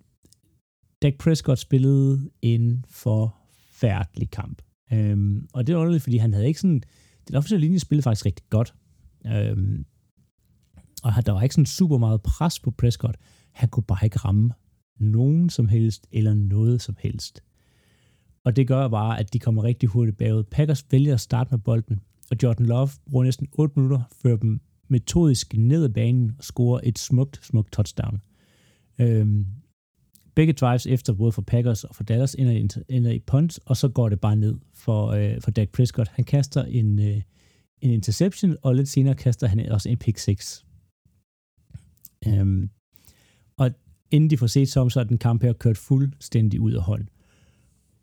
[1.07, 4.63] Dak Prescott spillede en forfærdelig kamp.
[4.93, 6.83] Øhm, og det er underligt, fordi han havde ikke sådan...
[7.29, 8.75] Den offensive linje spillede faktisk rigtig godt.
[9.27, 9.87] Øhm,
[11.03, 13.17] og der var ikke sådan super meget pres på Prescott.
[13.53, 14.51] Han kunne bare ikke ramme
[14.99, 17.43] nogen som helst, eller noget som helst.
[18.45, 20.43] Og det gør bare, at de kommer rigtig hurtigt bagud.
[20.43, 24.61] Packers vælger at starte med bolden, og Jordan Love bruger næsten 8 minutter, før dem
[24.89, 28.21] metodisk ned ad banen og scorer et smukt, smukt touchdown.
[28.99, 29.47] Øhm,
[30.37, 33.77] begge drives efter, både for Packers og for Dallas, ender i, ender i punt, og
[33.77, 36.09] så går det bare ned for, øh, for Dak Prescott.
[36.09, 37.23] Han kaster en, øh,
[37.81, 40.67] en interception, og lidt senere kaster han også en pick 6.
[42.27, 42.71] Øhm,
[43.57, 43.71] og
[44.11, 47.07] inden de får set som, så er den kamp her kørt fuldstændig ud af hånd.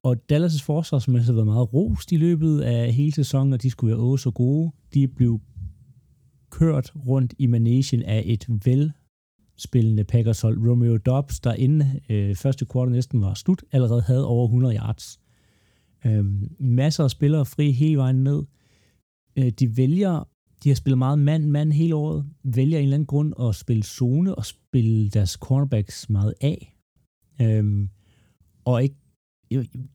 [0.04, 3.62] Og Dallas' forsvar, som altså har været meget rost i løbet af hele sæsonen, og
[3.62, 5.40] de skulle være åh så gode, de blev
[6.50, 8.94] kørt rundt i managen af et vel
[9.58, 10.70] spillende Packers hold.
[10.70, 15.20] Romeo Dobbs, der inden øh, første kvartal næsten var slut, allerede havde over 100 yards.
[16.06, 16.26] Øh,
[16.60, 18.44] masser af spillere fri hele vejen ned.
[19.36, 20.30] Øh, de vælger,
[20.64, 24.36] de har spillet meget mand-mand hele året, vælger en eller anden grund at spille zone
[24.36, 26.78] og spille deres cornerbacks meget af.
[27.42, 27.88] Øh,
[28.66, 28.96] og ikke,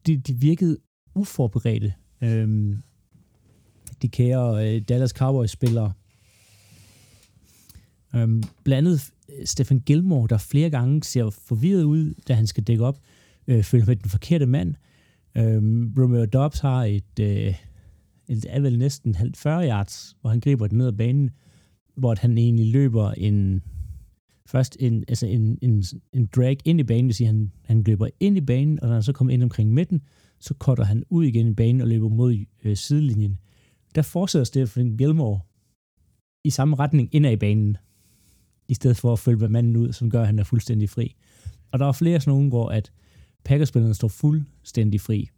[0.07, 0.77] de, de virkede
[1.15, 1.93] uforberedte.
[2.21, 2.77] Øh,
[4.01, 5.93] de kære øh, Dallas Cowboys-spillere.
[8.15, 12.85] Øhm, blandet Øh, Stefan Gilmore, der flere gange ser forvirret ud, da han skal dække
[12.85, 12.99] op,
[13.47, 14.75] øh, føler med den forkerte mand.
[15.37, 15.61] Øh,
[15.97, 17.55] Romeo Dobbs har et, øh,
[18.27, 21.29] et er vel næsten 40 yards, hvor han griber den ned ad banen,
[21.95, 23.61] hvor han egentlig løber en
[24.49, 27.83] først en, altså en, en, en drag ind i banen, det vil sige, han, han
[27.83, 30.01] løber ind i banen, og når han så kommer ind omkring midten,
[30.39, 33.37] så cutter han ud igen i banen og løber mod øh, sidelinjen.
[33.95, 35.39] Der fortsætter Stefan Gilmore
[36.43, 37.77] i samme retning ind i banen,
[38.69, 41.15] i stedet for at følge manden ud, som gør, at han er fuldstændig fri.
[41.71, 42.91] Og der er flere sådan nogle, hvor at
[43.43, 45.29] Packers-spillerne står fuldstændig fri,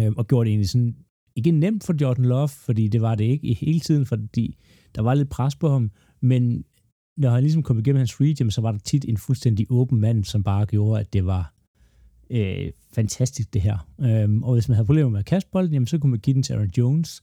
[0.00, 0.96] øh, og gjorde det egentlig sådan,
[1.36, 4.56] ikke nemt for Jordan Love, fordi det var det ikke i hele tiden, fordi
[4.94, 6.64] der var lidt pres på ham, men
[7.16, 10.24] når han ligesom kom igennem hans read, så var der tit en fuldstændig åben mand,
[10.24, 11.54] som bare gjorde, at det var
[12.30, 13.88] øh, fantastisk det her.
[14.00, 16.34] Øhm, og hvis man havde problemer med at kaste bolden, jamen, så kunne man give
[16.34, 17.22] den til Aaron Jones,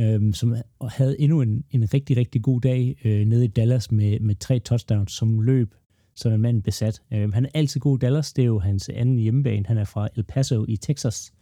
[0.00, 0.56] øhm, som
[0.90, 4.58] havde endnu en, en rigtig, rigtig god dag øh, nede i Dallas med, med tre
[4.58, 5.74] touchdowns, som løb
[6.14, 7.02] som en mand besat.
[7.12, 9.66] Øh, han er altid god i Dallas, det er jo hans anden hjemmebane.
[9.66, 11.32] Han er fra El Paso i Texas,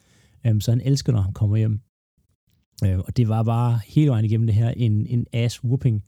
[0.47, 1.81] øhm, så han elsker, når han kommer hjem.
[2.85, 6.01] Øh, og det var bare hele vejen igennem det her en, en ass-whooping.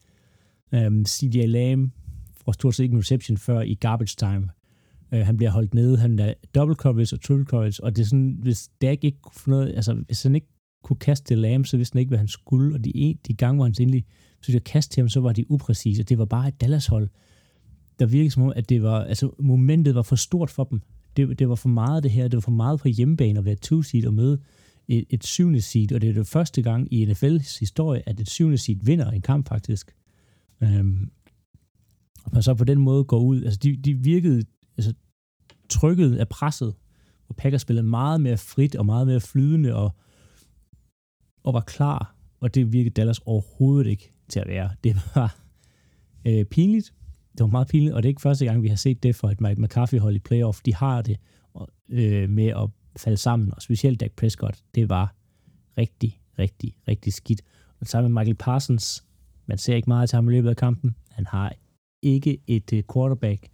[0.74, 1.92] Øhm, CJ Lamb
[2.44, 4.48] får stort set ikke en reception før i garbage time.
[5.12, 8.06] Øh, han bliver holdt nede, han er double coverage og triple coverage, og det er
[8.06, 10.48] sådan, hvis Dak ikke kunne få noget, altså hvis han ikke
[10.82, 13.34] kunne kaste til Lamb, så vidste han ikke, hvad han skulle, og de, en, de
[13.34, 14.04] gange, hvor han endelig
[14.40, 17.08] så jeg kaste til ham, så var de upræcise, og det var bare et Dallas-hold,
[17.98, 20.82] der virkede som om, at det var, altså momentet var for stort for dem.
[21.16, 23.54] Det, det var for meget det her, det var for meget på hjemmebane at være
[23.54, 24.40] two seed og møde
[24.88, 28.30] et, et syvende seed, og det er det første gang i NFL's historie, at et
[28.30, 29.94] syvende seed vinder en kamp faktisk.
[30.62, 31.10] Øhm,
[32.24, 34.42] og så på den måde går ud, altså de, de virkede
[34.76, 34.94] altså,
[35.68, 36.74] trykket af presset,
[37.28, 39.96] og Packers spillede meget mere frit og meget mere flydende og,
[41.42, 44.70] og var klar, og det virkede Dallas overhovedet ikke til at være.
[44.84, 45.38] Det var
[46.24, 46.94] øh, pinligt,
[47.32, 49.28] det var meget pinligt, og det er ikke første gang, vi har set det for
[49.28, 50.60] et Mike McCarthy-hold i playoff.
[50.62, 51.16] De har det
[51.88, 55.14] øh, med at falde sammen, og specielt Dak Prescott, det var
[55.78, 57.42] rigtig, rigtig, rigtig skidt.
[57.80, 59.04] Og sammen med Michael Parsons,
[59.46, 60.96] man ser ikke meget til ham i løbet af kampen.
[61.10, 61.54] Han har
[62.02, 63.48] ikke et øh, quarterback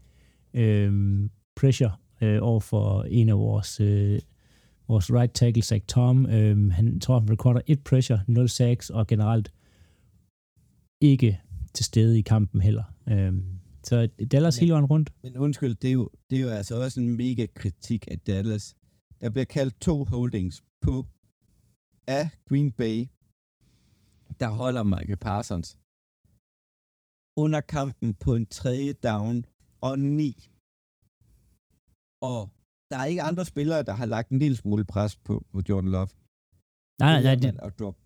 [0.55, 1.21] øh,
[1.57, 4.21] pressure øh, over for en af vores, øh,
[4.89, 6.27] vores right tackle, Zach Tom.
[6.27, 9.53] Øh, han tror, han recorder et pressure, 0 sacks, og generelt
[11.01, 11.41] ikke
[11.75, 12.85] til stede i kampen heller.
[13.09, 13.33] Øh,
[13.85, 15.13] så Dallas hele vejen rundt.
[15.23, 18.77] Men undskyld, det er, jo, det er jo altså også en mega kritik af Dallas.
[19.21, 21.07] Der bliver kaldt to holdings på
[22.07, 23.07] af Green Bay,
[24.41, 25.79] der holder Michael Parsons
[27.37, 29.45] under kampen på en tredje down
[29.81, 30.49] og ni.
[32.21, 32.51] Og
[32.91, 35.91] der er ikke andre spillere, der har lagt en lille smule pres på, på Jordan
[35.91, 36.09] Love.
[36.99, 37.35] Nej, nej, nej.
[37.35, 37.61] Det...
[37.63, 37.97] At drop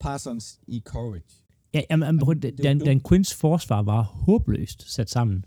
[0.00, 1.44] Parsons i courage.
[1.74, 5.44] Ja, jamen, prøv, det, Dan, Dan Quinns forsvar var håbløst sat sammen.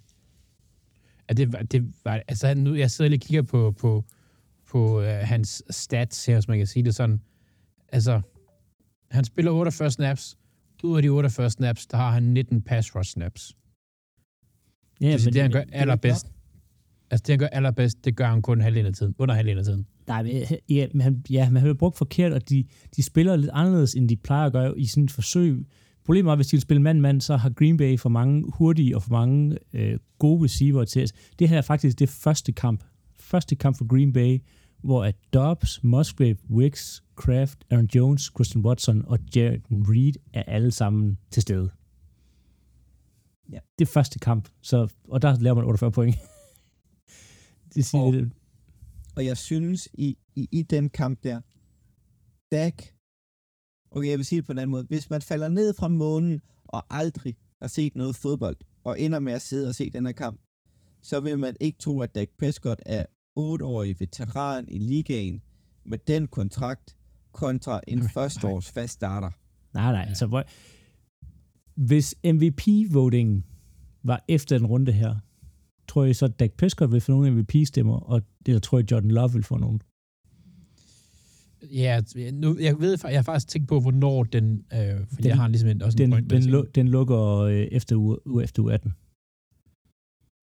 [1.29, 4.05] Ja, det, var, det var, altså nu, jeg sidder lige og kigger på, på,
[4.67, 7.21] på uh, hans stats her, hvis man kan sige det sådan.
[7.87, 8.21] Altså,
[9.11, 10.37] han spiller 48 snaps.
[10.83, 13.55] Ud af de 48 snaps, der har han 19 pass rush snaps.
[15.01, 16.27] Ja, det, men det, han gør allerbedst.
[17.11, 19.15] Altså, det han gør allerbedst, det gør han kun halvdelen af tiden.
[19.19, 19.85] Under halvdelen af tiden.
[20.07, 20.31] Nej, men,
[20.69, 24.09] ja, men han, ja, man har brugt forkert, og de, de spiller lidt anderledes, end
[24.09, 25.65] de plejer at gøre i sådan et forsøg.
[26.05, 29.03] Problemet er, hvis de vil spille mand-mand, så har Green Bay for mange hurtige og
[29.03, 31.11] for mange øh, gode receiver til os.
[31.39, 32.83] Det her er faktisk det første kamp.
[33.19, 34.41] Første kamp for Green Bay,
[34.83, 40.71] hvor at Dobbs, Musgrave, Wicks, Kraft, Aaron Jones, Christian Watson og Jared Reed er alle
[40.71, 41.69] sammen til stede.
[43.51, 43.57] Ja.
[43.79, 46.15] Det er første kamp, så, og der laver man 48 point.
[47.75, 48.31] Det siger og, det.
[49.15, 51.41] Og jeg synes, i, i, i den kamp der,
[52.51, 52.83] Dak,
[53.91, 56.41] okay, jeg vil sige det på en anden måde, hvis man falder ned fra månen
[56.63, 60.13] og aldrig har set noget fodbold, og ender med at sidde og se den her
[60.13, 60.41] kamp,
[61.01, 63.05] så vil man ikke tro, at Dak Prescott er
[63.39, 65.41] 8-årig veteran i ligaen
[65.85, 66.95] med den kontrakt
[67.31, 69.29] kontra en førsteårs fast starter.
[69.73, 70.05] Nej, nej.
[70.07, 70.43] Altså, hvor,
[71.75, 73.45] hvis MVP-votingen
[74.03, 75.15] var efter den runde her,
[75.87, 78.91] tror jeg så, at Dak Prescott vil få nogle MVP-stemmer, og det der tror jeg,
[78.91, 79.81] Jordan Love vil få nogen.
[81.71, 82.01] Ja,
[82.33, 85.47] nu, jeg ved, jeg har faktisk tænkt på, hvornår den, øh, fordi den, jeg har
[85.47, 88.73] ligesom en, også den, en point, den, lu, den lukker øh, efter uge, efter uge
[88.73, 88.93] 18.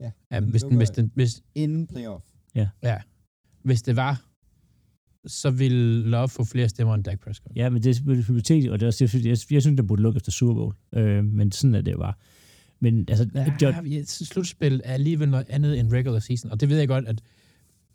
[0.01, 2.25] Ja, ja hvis, den, hvis, den, hvis, inden playoff.
[2.55, 2.69] Ja.
[2.83, 2.97] ja.
[3.63, 4.29] Hvis det var,
[5.27, 7.57] så ville Love få flere stemmer end Dak Prescott.
[7.57, 10.03] Ja, men det er hypotetisk, og det er også, jeg, jeg, jeg synes, den burde
[10.03, 10.75] lukke efter Super Bowl.
[10.95, 12.15] Øh, men sådan er det bare.
[12.81, 16.69] Men altså, ja, John, ja, slutspil er alligevel noget andet end regular season, og det
[16.69, 17.23] ved jeg godt, at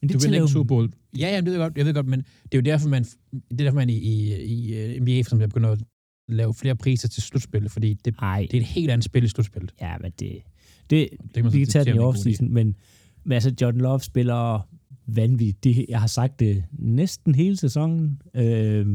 [0.01, 0.91] men det du vil ikke Super Bowl.
[1.19, 3.03] Ja, ja, det ved jeg godt, jeg ved godt, men det er jo derfor, man,
[3.03, 5.79] det er derfor, man i, i, i NBA, som jeg begynder at
[6.27, 8.47] lave flere priser til slutspillet, fordi det, Ej.
[8.51, 9.73] det er et helt andet spil i slutspillet.
[9.81, 10.41] Ja, men det,
[10.89, 12.75] det, det vi kan tage den i offseason, men,
[13.23, 14.69] men altså, Jordan Love spiller
[15.07, 15.63] vanvittigt.
[15.63, 18.21] Det, jeg har sagt det næsten hele sæsonen.
[18.35, 18.85] Øh,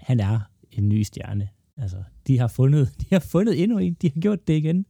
[0.00, 0.40] han er
[0.72, 1.48] en ny stjerne.
[1.80, 3.94] Altså, de har fundet, de har fundet endnu en.
[3.94, 4.86] De har gjort det igen.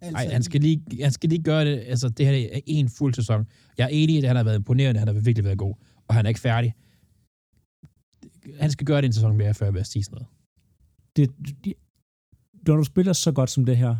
[0.00, 1.84] Altså, Ej, han skal, lige, han skal lige gøre det.
[1.86, 3.46] Altså, det her er en fuld sæson.
[3.78, 4.98] Jeg er enig i, at han har været imponerende.
[4.98, 5.74] Han har virkelig været god.
[6.08, 6.74] Og han er ikke færdig.
[8.60, 10.28] Han skal gøre det en sæson mere, før jeg vil sige sådan noget.
[11.16, 11.30] Det,
[11.64, 11.74] de,
[12.66, 13.96] når du spiller så godt som det her,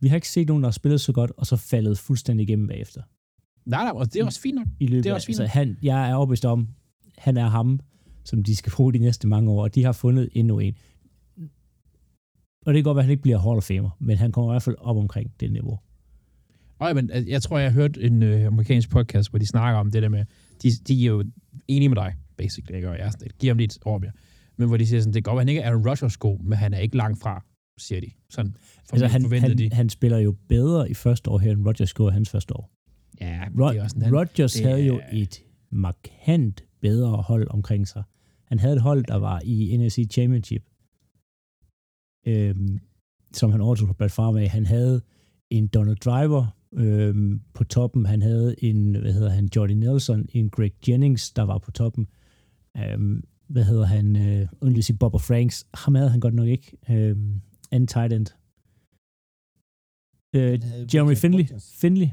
[0.00, 2.68] vi har ikke set nogen, der har spillet så godt, og så faldet fuldstændig igennem
[2.68, 3.02] bagefter.
[3.66, 4.66] Nej, nej, det er også fint nok.
[4.80, 6.68] I løbet det er også fint altså, han, jeg er overbevist om,
[7.18, 7.80] han er ham,
[8.24, 10.74] som de skal bruge de næste mange år, og de har fundet endnu en.
[12.66, 14.50] Og det kan godt være, at han ikke bliver Hall of Famer, men han kommer
[14.50, 15.78] i hvert fald op omkring det niveau.
[16.80, 19.90] Nej, men jeg tror, jeg har hørt en øh, amerikansk podcast, hvor de snakker om
[19.90, 20.24] det der med,
[20.62, 21.24] de, de er jo
[21.68, 22.90] enige med dig, basically, ikke?
[22.90, 24.10] og jeg giver ham lidt over mere.
[24.56, 26.38] Men hvor de siger sådan, det går godt, at han ikke er en Rodgers god,
[26.38, 27.44] men han er ikke langt fra,
[27.78, 28.10] siger de.
[28.30, 28.56] Sådan
[28.92, 29.70] altså, han, han, de.
[29.72, 32.70] han spiller jo bedre i første år her, end Rodgers gjorde hans første år.
[33.20, 38.02] Ja, Rod- det er også Rodgers det havde jo et markant bedre hold omkring sig.
[38.44, 40.62] Han havde et hold, der var i NFC Championship,
[42.26, 42.78] øhm,
[43.34, 44.48] som han overtog på Brad Favre af.
[44.48, 45.02] Han havde
[45.50, 48.06] en Donald Driver øhm, på toppen.
[48.06, 52.06] Han havde en, hvad hedder han, Jordy Nelson, en Greg Jennings, der var på toppen.
[52.76, 55.66] Øhm, hvad hedder han, øh, undelig sige Bob og Franks.
[55.74, 56.76] Ham havde han godt nok ikke.
[56.90, 58.26] Øhm, anden tight end.
[60.34, 60.60] Øh,
[60.94, 61.44] Jeremy Finley.
[61.80, 62.08] Finley.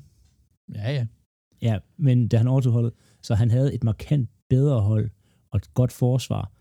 [0.75, 1.05] Ja, ja.
[1.61, 5.09] Ja, men da han overtog holdet, så han havde et markant bedre hold
[5.51, 6.51] og et godt forsvar.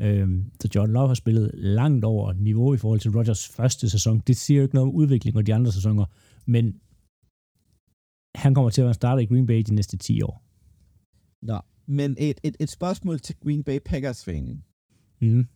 [0.00, 4.22] Øhm, så John Love har spillet langt over niveau i forhold til Rodgers første sæson.
[4.26, 6.04] Det siger jo ikke noget om udvikling og de andre sæsoner,
[6.46, 6.80] men
[8.34, 10.42] han kommer til at være starter i Green Bay de næste 10 år.
[11.42, 14.64] Nå, men et, et, et spørgsmål til Green Bay Packers-fanen.
[15.20, 15.46] Mm.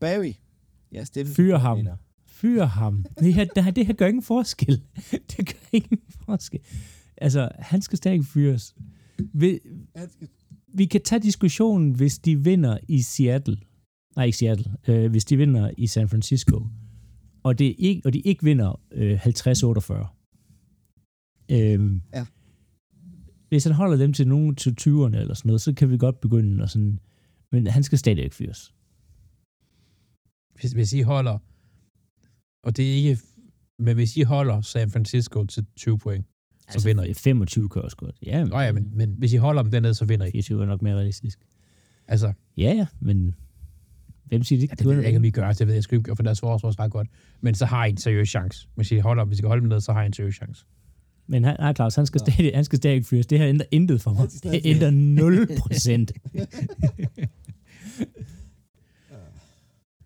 [0.00, 0.32] Barry.
[0.92, 1.34] Ja, Steffen.
[1.34, 1.88] Fyr ham.
[2.26, 3.04] fyr ham.
[3.18, 4.82] Det her, det her, det her gør ingen forskel.
[5.36, 6.60] Det gør ingen forskel.
[7.16, 8.74] Altså, han skal stadig fyres.
[9.32, 9.60] Vi,
[10.76, 13.56] vi kan tage diskussionen, hvis de vinder i Seattle.
[14.16, 14.72] Nej, ikke Seattle.
[14.88, 16.66] Øh, hvis de vinder i San Francisco.
[17.42, 20.16] Og, det er ikke, og de ikke vinder øh, 50-48.
[21.50, 22.26] Øhm, Ja.
[23.48, 26.20] Hvis han holder dem til nogen til 20'erne eller sådan noget, så kan vi godt
[26.20, 26.98] begynde og sådan...
[27.52, 28.74] Men han skal stadig ikke fyres.
[30.60, 31.38] Hvis, hvis I holder,
[32.62, 33.18] og det er ikke,
[33.78, 36.26] men hvis I holder San Francisco til 20 point,
[36.68, 37.14] så altså, vinder I.
[37.14, 38.16] 25 kører også godt.
[38.26, 40.30] Ja, Nå ja, men, men hvis I holder dem dernede, så vinder I.
[40.30, 41.38] 24 er nok mere realistisk.
[42.08, 43.34] Altså, Ja, ja, men
[44.24, 44.76] hvem siger det ja, ikke?
[44.78, 46.68] det ved jeg ikke, om I gør, det ved jeg sgu ikke, for deres forsvar
[46.70, 47.08] er ret godt.
[47.40, 48.68] Men så har I en seriøs chance.
[48.74, 50.66] Hvis I holder, hvis I kan holde dem ned, så har I en seriøs chance.
[51.26, 53.26] Men han, nej, Claus, han skal, stadig, han skal stadig ikke fyres.
[53.26, 54.28] Det her ændrer intet for mig.
[54.52, 56.12] Det ændrer 0 procent.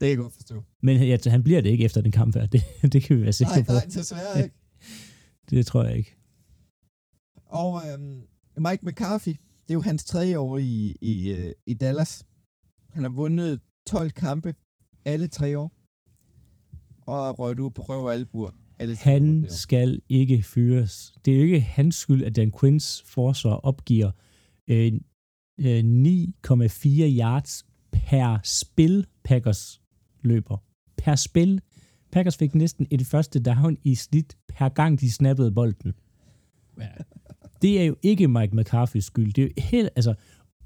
[0.01, 0.63] Det kan jeg godt forstå.
[0.83, 2.47] Men ja, han bliver det ikke efter den kamp her.
[2.47, 3.73] Det, det kan vi være sikre Nej, på.
[3.73, 4.57] nej, desværre ikke.
[5.51, 6.17] Det tror jeg ikke.
[7.51, 8.23] Og øhm,
[8.57, 12.25] Mike McCarthy, det er jo hans tredje år i, i, øh, i Dallas.
[12.91, 14.55] Han har vundet 12 kampe,
[15.05, 15.73] alle tre år.
[17.07, 18.51] Og røget ud på røv og albuer.
[18.79, 19.49] Alle Han år.
[19.49, 21.15] skal ikke fyres.
[21.25, 24.11] Det er jo ikke hans skyld, at Dan Quinns forsvar opgiver
[24.69, 24.93] øh,
[25.61, 25.85] øh, 9,4
[27.21, 29.81] yards per spil, Packers
[30.23, 30.57] løber.
[30.97, 31.61] Per spil.
[32.13, 35.95] Packers fik næsten et første down i snit per gang, de snappede bolden.
[36.79, 36.87] Ja.
[37.63, 39.33] Det er jo ikke Mike McCarthy's skyld.
[39.33, 40.15] Det er jo helt, altså,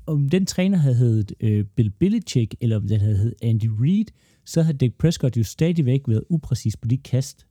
[0.07, 4.07] om den træner havde heddet øh, Bill Belichick, eller om den havde heddet Andy Reid,
[4.45, 7.47] så havde Dick Prescott jo stadigvæk været upræcis på de kast.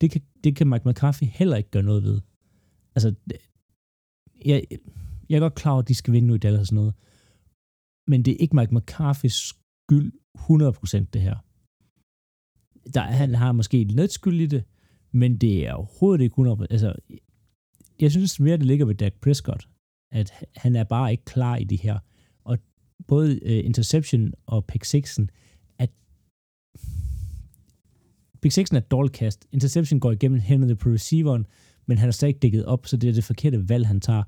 [0.00, 2.20] Det kan, det kan Mike McCarthy heller ikke gøre noget ved.
[2.94, 3.14] Altså,
[4.44, 4.66] jeg,
[5.28, 6.94] jeg er godt klar over, at de skal vinde nu i Dallas og sådan noget.
[8.08, 9.54] Men det er ikke Mike McCarthy's
[9.88, 11.36] skyld 100% det her.
[12.94, 14.64] Der, han har måske lidt skyld i det,
[15.12, 16.66] men det er overhovedet ikke 100%.
[16.70, 16.94] Altså,
[18.00, 19.68] jeg synes mere, det ligger ved Dak Prescott,
[20.12, 21.98] at han er bare ikke klar i det her.
[22.44, 22.58] Og
[23.06, 25.30] både uh, interception og pick sixen,
[25.78, 25.90] at
[28.42, 29.46] pick sixen er et dårligt kast.
[29.52, 31.46] Interception går igennem hænderne på receiveren,
[31.86, 34.22] men han er stadig dækket op, så det er det forkerte valg, han tager.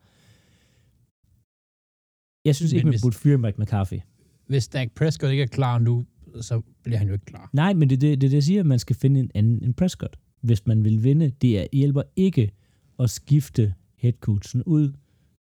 [2.45, 3.99] Jeg synes Men ikke, man hvis- burde fyre Mike McCarthy.
[4.47, 6.07] Hvis Dak Prescott ikke er klar nu,
[6.41, 7.51] så bliver han jo ikke klar.
[7.53, 9.65] Nej, men det er det, det, det, jeg siger, at man skal finde en anden
[9.65, 11.31] end Prescott, hvis man vil vinde.
[11.31, 12.51] Det er, hjælper ikke
[12.99, 14.93] at skifte headcoachen ud.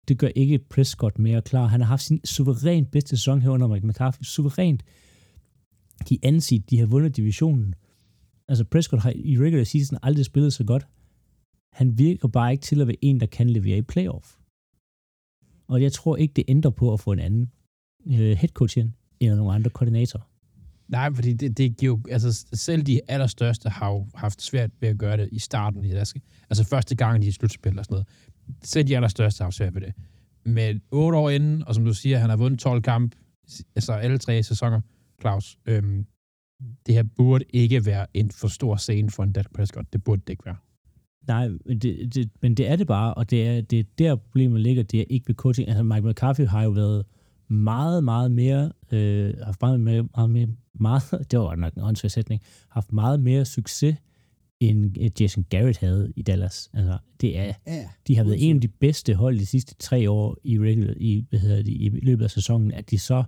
[0.09, 1.67] Det gør ikke Prescott mere klar.
[1.67, 4.23] Han har haft sin suverænt bedste sæson her under Mike McCarthy.
[4.23, 4.83] Suverænt.
[6.09, 7.75] De anset, de har vundet divisionen.
[8.49, 10.87] Altså Prescott har i regular season aldrig spillet så godt.
[11.73, 14.37] Han virker bare ikke til at være en, der kan levere i playoff.
[15.67, 17.51] Og jeg tror ikke, det ændrer på at få en anden
[18.07, 20.34] øh, headcoach ind, eller nogle andre koordinatorer.
[20.89, 24.89] Nej, fordi det, det giver jo, altså selv de allerstørste har jo haft svært ved
[24.89, 26.15] at gøre det i starten i deres,
[26.51, 28.07] altså første gang de er i slutspil og sådan noget.
[28.63, 29.93] Selv de allerstørste har haft svært ved det.
[30.45, 33.15] Men otte år inden, og som du siger, han har vundet 12 kamp,
[33.77, 34.81] altså alle tre sæsoner,
[35.21, 36.07] Claus, øhm,
[36.87, 39.93] det her burde ikke være en for stor scene for en Dak Prescott.
[39.93, 40.57] Det burde det ikke være.
[41.29, 44.17] Nej, men det, det, men det er det bare, og det er, det er der
[44.17, 45.69] problemet ligger, det er ikke ved coaching.
[45.69, 47.05] Altså Mike McCarthy har jo været
[47.49, 52.09] meget, meget mere, øh, haft meget mere, meget mere, meget, det var nok en åndssvær
[52.09, 53.97] sætning, haft meget mere succes,
[54.61, 56.71] end Jason Garrett havde i Dallas.
[56.73, 60.11] Altså, det er, Ja, de har været en af de bedste hold de sidste tre
[60.11, 63.25] år i, regular, i, hvad hedder det, i løbet af sæsonen, at de så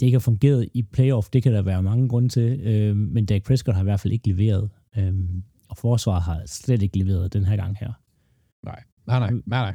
[0.00, 3.26] det ikke har fungeret i playoff, det kan der være mange grunde til, øh, men
[3.26, 5.14] Dak Prescott har i hvert fald ikke leveret, øh,
[5.68, 7.92] og forsvaret har slet ikke leveret den her gang her.
[8.64, 9.74] Nej, nej, nej, nej, nej.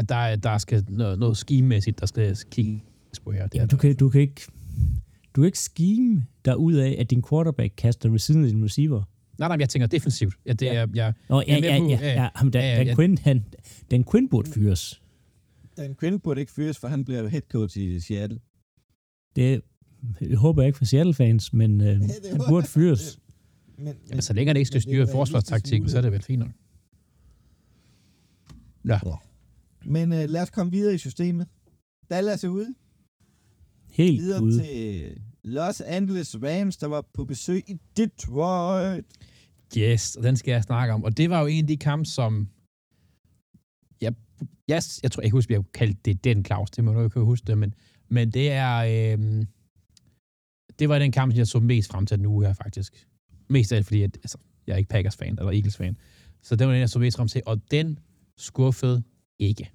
[0.00, 2.82] At der, er- der skal noget, noget skimæssigt, der skal kigge
[3.24, 3.46] på her.
[3.46, 3.80] Det er Jamen, du, der.
[3.80, 4.40] kan, du kan ikke
[5.34, 8.64] du kan ikke scheme dig ud af, at din quarterback kaster ved siden af din
[8.64, 9.02] receiver.
[9.38, 10.34] Nej, nej, jeg tænker defensivt.
[10.46, 12.84] Ja, det er, jeg, Nå, ja, Jeg ja, ja, ja, ja, ja, Dan, ja, ja,
[12.84, 13.44] Dan, Quinn, han,
[13.90, 15.02] Dan Quinn burde fyres.
[15.76, 18.38] Dan Quinn burde ikke fyres, for han bliver head coach i Seattle.
[19.36, 19.60] Det
[20.20, 21.86] jeg håber jeg ikke for Seattle-fans, men øh,
[22.30, 23.18] han burde fyres.
[23.76, 26.22] Men, men, jamen, så længe det ikke skal styre en forsvarstaktikken, så er det vel
[26.22, 26.50] fint nok.
[28.88, 28.98] Ja.
[29.84, 31.48] Men uh, lad os komme videre i systemet.
[32.10, 32.74] Dallas er ude.
[33.90, 34.62] Helt Videre ude.
[34.62, 39.04] til Los Angeles Rams, der var på besøg i Detroit.
[39.78, 41.04] Yes, og den skal jeg snakke om.
[41.04, 42.48] Og det var jo en af de kampe, som...
[44.00, 44.14] Jeg,
[44.68, 46.70] jeg, jeg tror, jeg kan huske, at jeg kaldte det den Claus.
[46.70, 47.74] Det må du ikke huske det, men,
[48.08, 49.12] men det er...
[49.12, 49.46] Øhm,
[50.78, 53.06] det var den kamp, jeg så mest frem til den uge her, faktisk.
[53.48, 55.96] Mest af det, fordi at, altså, jeg er ikke Packers-fan, eller Eagles-fan.
[56.42, 57.98] Så det var den, jeg så mest frem til, og den
[58.38, 59.02] skuffede
[59.40, 59.70] ikke.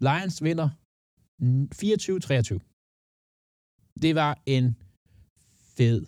[0.00, 0.68] Lions vinder
[1.42, 2.58] 24-23.
[4.02, 4.76] Det var en
[5.76, 6.06] fed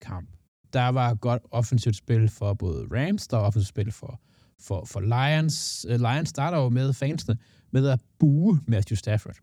[0.00, 0.28] kamp.
[0.72, 4.20] Der var godt offensivt spil for både Rams, der var offensivt spil for,
[4.60, 5.86] for, for Lions.
[5.88, 7.38] Øh, Lions starter jo med fansene
[7.70, 9.36] med at bue Matthew Stafford.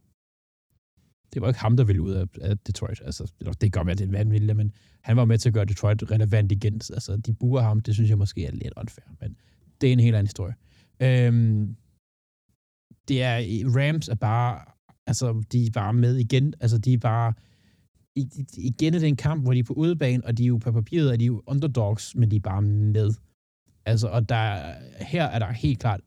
[1.33, 3.01] Det var ikke ham, der ville ud af, af Detroit.
[3.05, 5.65] Altså, det kan godt være, det er vanvittigt, men han var med til at gøre
[5.65, 6.73] Detroit relevant igen.
[6.73, 9.37] Altså, de buer ham, det synes jeg måske er lidt unfair, men
[9.81, 10.55] det er en helt anden historie.
[10.99, 11.75] Øhm,
[13.07, 13.35] det er,
[13.77, 14.65] Rams er bare,
[15.07, 16.53] altså, de er bare med igen.
[16.59, 17.33] Altså, de er bare,
[18.57, 20.71] igen er det en kamp, hvor de er på udebane, og de er jo på
[20.71, 23.11] papiret, er de jo underdogs, men de er bare med.
[23.85, 24.73] Altså, og der,
[25.03, 26.01] her er der helt klart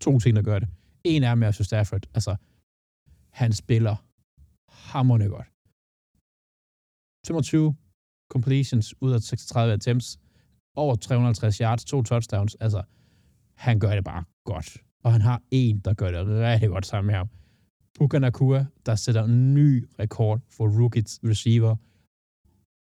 [0.00, 0.68] to ting, der gør det.
[1.04, 2.06] En er Matthew Stafford.
[2.14, 2.36] Altså,
[3.30, 3.96] han spiller
[4.68, 5.46] hammerne godt.
[7.26, 7.76] 25
[8.30, 10.18] completions ud af 36 attempts,
[10.76, 12.54] over 350 yards, to touchdowns.
[12.54, 12.82] Altså,
[13.54, 14.78] han gør det bare godt.
[15.04, 17.28] Og han har en, der gør det rigtig godt sammen med ham.
[17.98, 21.76] Puka Nakua, der sætter en ny rekord for rookies receiver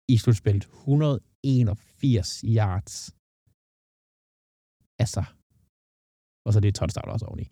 [0.09, 0.64] i slutspillet.
[0.64, 3.14] 181 yards.
[4.99, 5.25] Altså.
[6.47, 7.49] Og så det er touchdown også oveni.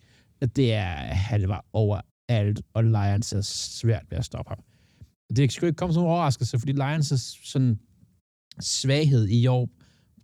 [0.55, 0.93] Det er,
[1.29, 4.63] han var over alt, og Lions er svært ved at stoppe ham.
[5.35, 7.79] Det skal ikke komme som en overraskelse, fordi Lions er sådan
[8.59, 9.69] svaghed i år,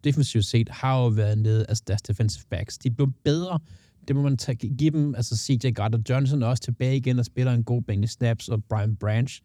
[0.04, 2.78] defensivt set, har jo været nede af deres defensive backs.
[2.78, 3.60] De blev bedre,
[4.08, 7.54] det må man tage, give dem, altså CJ Gardner Johnson også tilbage igen og spiller
[7.54, 9.42] en god Benny Snaps, og Brian Branch,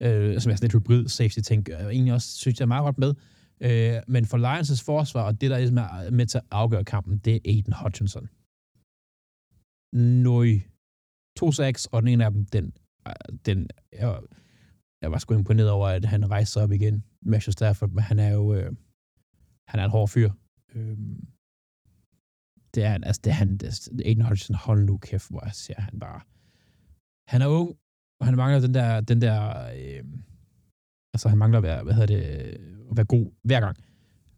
[0.00, 2.84] øh, som er sådan lidt hybrid safety ting, og egentlig også synes jeg er meget
[2.84, 3.14] godt med.
[3.60, 7.18] Øh, men for Lions' forsvar, og det der ligesom er med til at afgøre kampen,
[7.18, 8.28] det er Aiden Hutchinson.
[10.22, 10.48] Nøj.
[11.36, 12.72] To sacks, og den ene af dem, den,
[13.08, 13.12] øh,
[13.46, 14.20] den jeg,
[15.02, 17.04] jeg var sgu imponeret over, at han rejste op igen.
[17.22, 18.72] Matthew Stafford, men han er jo øh,
[19.68, 20.30] han er en hård fyr.
[20.74, 20.98] Øh,
[22.74, 25.54] det er han, altså det er han, det, Aiden Hutchinson, hold nu kæft, hvor jeg
[25.54, 26.20] ser han bare,
[27.28, 27.76] han er ung,
[28.20, 30.04] og han mangler den der, den der, øh,
[31.14, 32.22] altså han mangler at være, hvad hedder det,
[32.90, 33.76] at være god hver gang.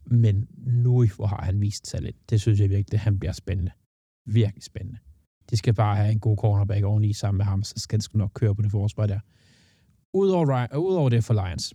[0.05, 3.31] Men nu, hvor har han vist sig lidt, det synes jeg virkelig, det han bliver
[3.31, 3.71] spændende.
[4.25, 4.99] Virkelig spændende.
[5.49, 8.17] De skal bare have en god cornerback oveni sammen med ham, så skal det sgu
[8.17, 9.19] nok køre på det forsvar der.
[10.13, 11.73] Udover, øh, udover det for Lions,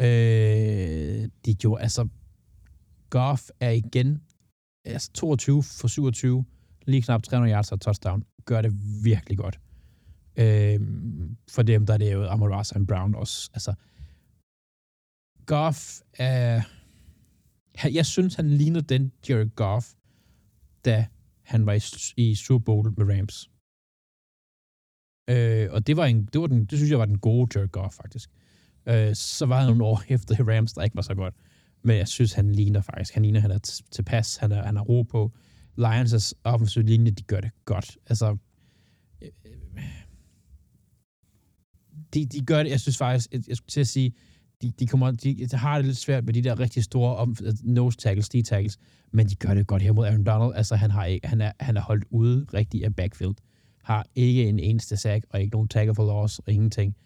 [0.00, 2.08] øh, de jo, altså,
[3.10, 4.22] Goff er igen
[4.84, 6.44] altså 22 for 27,
[6.86, 8.72] lige knap 300 yards og touchdown, gør det
[9.04, 9.60] virkelig godt.
[10.36, 10.80] Øh,
[11.50, 13.50] for dem, der er det jo Amon og Brown også.
[13.54, 13.74] Altså,
[15.46, 16.62] Goff er...
[17.92, 19.86] Jeg synes, han ligner den Jerry Goff,
[20.84, 21.06] da
[21.42, 21.80] han var i,
[22.30, 23.50] i Super Bowl med Rams.
[25.30, 27.68] Øh, og det var, en, det var den, det synes jeg var den gode Jerry
[27.72, 28.30] Goff, faktisk.
[28.86, 31.34] Øh, så var han nogle år efter Rams, der ikke var så godt.
[31.88, 33.14] Men jeg synes, han ligner faktisk.
[33.14, 34.36] Han ligner, han er tilpas.
[34.36, 35.32] Han er, han er ro på.
[35.78, 37.98] Lions' offensive linje, de gør det godt.
[38.06, 38.36] Altså,
[39.22, 39.30] øh,
[42.14, 44.12] de, de gør det, jeg synes faktisk, jeg, jeg skulle til at sige,
[44.62, 47.36] de, de, kommer, de, de har det lidt svært med de der rigtig store om,
[47.44, 48.78] øh, nose tackles, de tackles,
[49.12, 50.52] men de gør det godt her mod Aaron Donald.
[50.54, 53.34] Altså, han, har ikke, han, er, han er holdt ude rigtig af backfield.
[53.82, 56.96] Har ikke en eneste sack, og ikke nogen tackle for loss, og ingenting.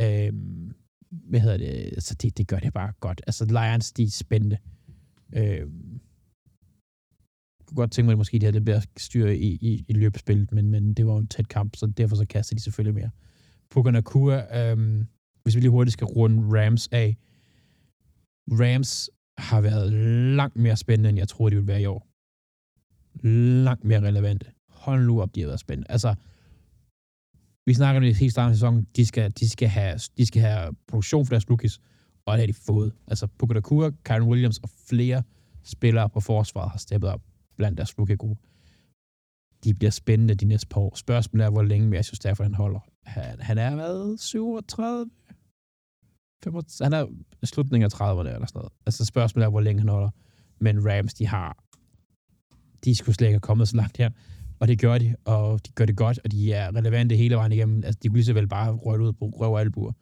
[0.00, 0.72] Øhm,
[1.12, 3.20] hvad hedder det, altså det, det gør det bare godt.
[3.26, 4.58] Altså Lions, de er spændende.
[5.34, 5.58] Øh,
[7.58, 9.92] jeg kunne godt tænke mig, at måske de havde lidt bedre styr i, i, i
[9.92, 12.94] løbespillet, men, men det var jo en tæt kamp, så derfor så kaster de selvfølgelig
[12.94, 13.10] mere.
[13.70, 15.04] Puka Nakua, øh,
[15.42, 17.16] hvis vi lige hurtigt skal runde Rams af.
[18.50, 19.92] Rams har været
[20.36, 22.08] langt mere spændende, end jeg troede, de ville være i år.
[23.64, 24.46] Langt mere relevante.
[24.68, 25.90] Hold nu op, de har været spændende.
[25.90, 26.14] Altså,
[27.66, 30.42] vi snakker om det helt starten af sæsonen, de skal, de skal, have, de skal
[30.42, 31.80] have produktion for deres rookies,
[32.26, 32.92] og det har de fået.
[33.06, 35.22] Altså Puka Nakua, Kyron Williams og flere
[35.62, 37.20] spillere på forsvaret har steppet op
[37.56, 38.42] blandt deres rookie-gruppe.
[39.64, 40.94] De bliver spændende de næste par år.
[40.94, 42.80] Spørgsmålet er, hvor længe Matthew Stafford han holder.
[43.02, 44.18] Han, han er hvad?
[44.18, 45.10] 37?
[46.44, 46.92] 35, han
[47.42, 48.72] er slutningen af 30'erne eller sådan noget.
[48.86, 50.10] Altså spørgsmålet er, hvor længe han holder.
[50.58, 51.56] Men Rams, de har
[52.84, 54.10] de skulle slet ikke have kommet så langt her.
[54.62, 57.52] Og det gør de, og de gør det godt, og de er relevante hele vejen
[57.52, 57.84] igennem.
[57.84, 59.92] Altså, de kunne lige så vel bare røve ud på røv og albuer.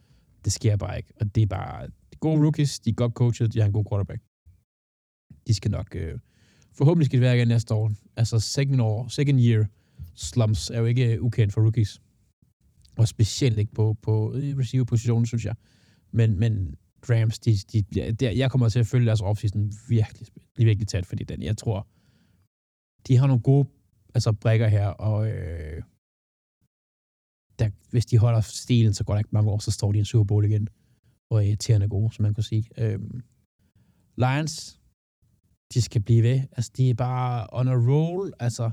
[0.44, 1.12] Det sker bare ikke.
[1.20, 3.84] Og det er bare de gode rookies, de er godt coachet, de har en god
[3.90, 4.22] quarterback.
[5.46, 5.94] De skal nok...
[5.94, 6.18] Øh,
[6.72, 7.92] forhåbentlig skal det være igen næste år.
[8.16, 9.66] Altså, second, år, second year
[10.14, 12.00] slumps er jo ikke øh, ukendt for rookies.
[12.96, 15.54] Og specielt ikke på, på øh, receiver-positionen, synes jeg.
[16.12, 16.74] Men, men
[17.10, 21.24] Rams, de, de, de, jeg kommer til at følge deres offseason virkelig, virkelig tæt, fordi
[21.24, 21.88] den, jeg tror,
[23.08, 23.68] de har nogle gode
[24.14, 25.82] altså brækker her, og øh,
[27.58, 30.00] der, hvis de holder stilen, så går der ikke mange år, så står de i
[30.00, 30.68] en Super Bowl igen,
[31.30, 32.64] og er irriterende gode, som man kan sige.
[32.78, 33.00] Øh,
[34.16, 34.80] Lions,
[35.74, 36.40] de skal blive ved.
[36.52, 38.32] Altså, de er bare on a roll.
[38.38, 38.70] Altså,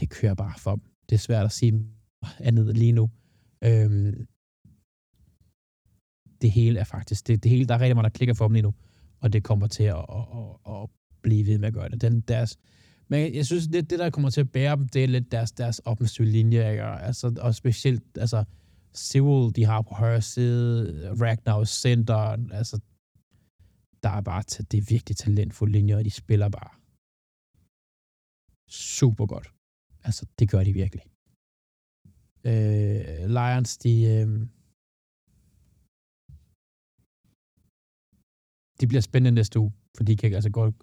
[0.00, 0.84] det kører bare for dem.
[1.08, 1.86] Det er svært at sige
[2.38, 3.10] andet lige nu.
[3.64, 4.26] Øhm,
[6.42, 8.52] det hele er faktisk, det, det hele, der er rigtig meget, der klikker for dem
[8.52, 8.74] lige nu,
[9.20, 10.24] og det kommer til at, at,
[10.66, 10.90] at, at
[11.22, 12.00] blive ved med at gøre det.
[12.00, 12.58] Den, deres,
[13.12, 15.52] men jeg synes, det, det, der kommer til at bære dem, det er lidt deres,
[15.52, 16.82] deres offensive linje, ikke?
[16.82, 18.44] Altså, og specielt, altså,
[18.92, 20.62] Sewell, de har på højre side,
[21.20, 22.14] Ragnar center,
[22.60, 22.80] altså,
[24.02, 26.70] der er bare, det er virkelig talentfulde linjer, og de spiller bare
[28.68, 29.48] super godt.
[30.04, 31.04] Altså, det gør de virkelig.
[32.50, 34.28] Øh, Lions, de, øh,
[38.80, 40.74] de bliver spændende næste uge, for de kan altså godt,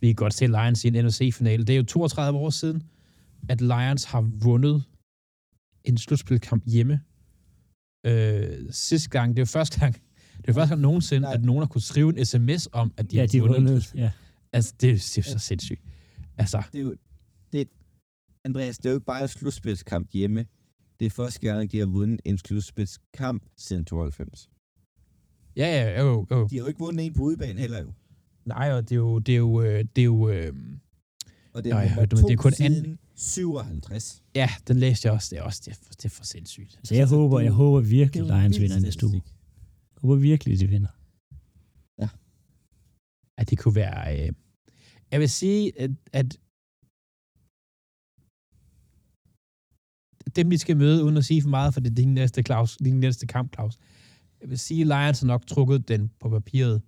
[0.00, 1.64] vi kan godt se Lions i en NFC-finale.
[1.64, 2.82] Det er jo 32 år siden,
[3.48, 4.84] at Lions har vundet
[5.84, 7.00] en slutspilkamp hjemme.
[8.06, 9.94] Øh, sidste gang, det er jo første gang,
[10.36, 11.34] det er første gang nogensinde, Nej.
[11.34, 13.56] at nogen har kunne skrive en sms om, at de ja, har de vundet.
[13.56, 13.94] vundet.
[13.94, 14.10] Ja.
[14.52, 15.80] Altså, det er, det er så sindssygt.
[16.38, 16.96] Altså, Det er jo,
[17.52, 17.68] det,
[18.44, 20.46] Andreas, det er jo ikke bare en slutspilskamp hjemme.
[21.00, 24.50] Det er første gang, de har vundet en slutspilskamp siden 92.
[25.56, 26.46] ja, ja, jo, jo.
[26.50, 27.92] De har jo ikke vundet en på udebane heller jo.
[28.46, 30.52] Nej, og det er jo, det er jo, øh, det er jo, øh,
[31.52, 34.22] Og det er nummer hørte, det er kun anden- 57.
[34.34, 36.78] ja, den læste jeg også, det er også, det er for, det er for sindssygt.
[36.84, 39.22] Så jeg Altså, håber, er jeg håber Det virkelig, en Lions vinder næste uge.
[39.94, 40.88] Jeg håber virkelig, de vinder.
[43.38, 44.32] At det kunne være, øh,
[45.10, 46.36] jeg vil sige, at, at
[50.36, 52.76] dem, vi skal møde, uden at sige for meget, for det er din næste, Claus,
[52.76, 53.78] din næste kamp, Claus.
[54.40, 56.82] Jeg vil sige, at Lions har nok trukket den på papiret,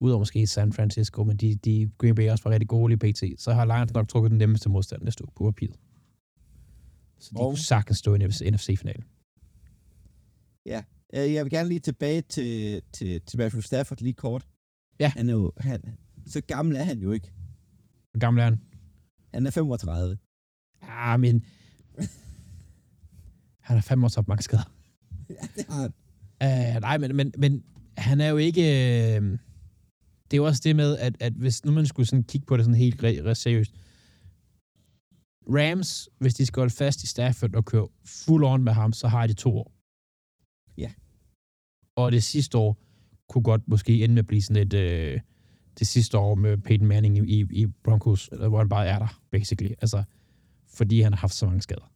[0.00, 3.40] udover måske San Francisco, men de, de Green Bay også var rigtig gode lige pt.
[3.42, 5.76] Så har Lions nok trukket den nemmeste modstand næste uge på papiret.
[7.18, 9.02] Så de Og- kunne sagtens stå i en NFC-finale.
[11.16, 14.46] Øh, Jeg vil gerne lige tilbage til, til, til Matthew Stafford lige kort.
[15.00, 15.08] Ja.
[15.16, 15.82] Han er jo, han,
[16.26, 17.32] så gammel er han jo ikke.
[18.12, 18.60] Hvor gammel er han?
[19.34, 20.18] Han er 35.
[20.82, 21.44] Ah, men...
[23.66, 24.72] han har fem års mange skader.
[25.30, 25.92] Ja, det har han.
[26.76, 27.64] Uh, nej, men, men, men
[27.98, 28.60] han er jo ikke...
[29.22, 29.38] Uh,
[30.34, 32.56] det er jo også det med, at, at hvis nu man skulle sådan kigge på
[32.56, 33.74] det sådan helt re- re- seriøst.
[35.48, 39.08] Rams, hvis de skal holde fast i Stafford og køre full on med ham, så
[39.08, 39.72] har de to år.
[40.78, 40.92] Ja.
[41.96, 42.78] Og det sidste år
[43.28, 44.74] kunne godt måske ende med at blive sådan et...
[45.14, 45.20] Uh,
[45.78, 48.98] det sidste år med Peyton Manning i, i, i Broncos, eller hvor han bare er
[48.98, 49.74] der, basically.
[49.80, 50.04] Altså,
[50.68, 51.92] fordi han har haft så mange skader.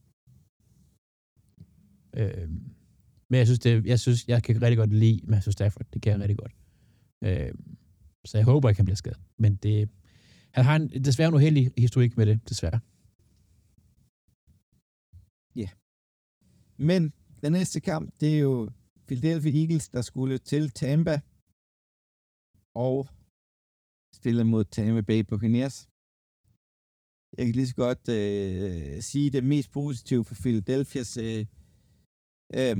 [2.17, 2.49] Øh,
[3.31, 5.87] men jeg synes, det, jeg synes, jeg kan rigtig godt lide Matthew Stafford.
[5.93, 6.53] Det kan jeg rigtig godt.
[7.25, 7.53] Øh,
[8.27, 9.21] så jeg håber ikke, han bliver skadet.
[9.37, 9.89] Men det,
[10.51, 12.81] han har en, desværre en uheldig historik med det, desværre.
[15.57, 15.69] Ja.
[16.77, 17.13] Men
[17.43, 18.71] den næste kamp, det er jo
[19.07, 21.21] Philadelphia Eagles, der skulle til Tampa
[22.75, 23.09] og
[24.15, 25.89] spille mod Tampa Bay Buccaneers.
[27.37, 31.47] Jeg kan lige så godt øh, sige det mest positive for Philadelphias øh,
[32.55, 32.77] øh,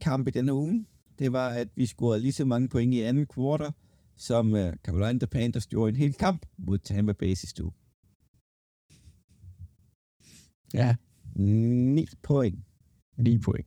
[0.00, 0.86] kamp i denne uge.
[1.18, 3.72] Det var, at vi scorede lige så mange point i anden kvartal,
[4.20, 7.72] som øh, Carolina Panthers gjorde en hel kamp mod Tampa Bay sidste uge.
[10.74, 10.96] Ja,
[11.36, 12.64] 9 point.
[13.16, 13.66] lige point.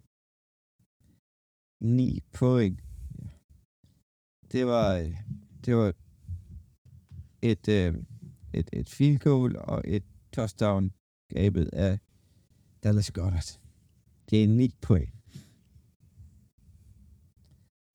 [1.81, 2.79] 9 point.
[4.51, 5.17] Det var, øh,
[5.65, 5.93] det var
[7.41, 7.95] et, øh,
[8.53, 10.91] et, et field goal og et touchdown
[11.29, 11.99] gabet af
[12.83, 13.59] Dallas Goddard.
[14.29, 15.09] Det er 9 point.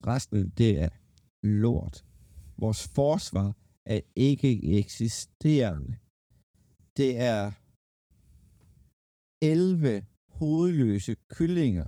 [0.07, 0.89] Resten, det er
[1.43, 2.08] lort.
[2.59, 3.55] Vores forsvar
[3.85, 5.97] er ikke eksisterende.
[6.97, 7.51] Det er
[9.41, 11.85] 11 hovedløse kyllinger,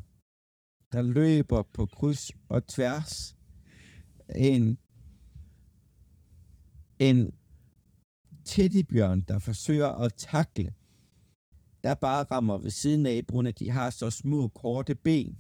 [0.91, 3.37] der løber på kryds og tværs.
[4.35, 4.77] En,
[6.99, 7.33] en
[8.45, 10.73] teddybjørn, der forsøger at takle,
[11.83, 14.95] der bare rammer ved siden af, på grund af, at de har så små, korte
[14.95, 15.37] ben.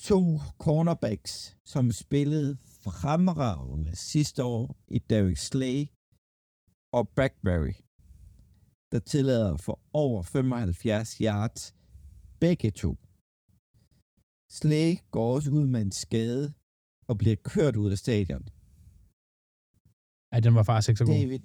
[0.00, 5.86] To cornerbacks, som spillede fremragende sidste år i Derek Slay
[6.92, 7.74] og Blackberry,
[8.92, 11.74] der tillader for over 75 yards
[12.40, 12.96] begge to.
[14.50, 16.54] Slay går også ud med en skade
[17.08, 18.48] og bliver kørt ud af stadion.
[20.32, 21.14] Ja, den var faktisk ikke så god.
[21.14, 21.38] David...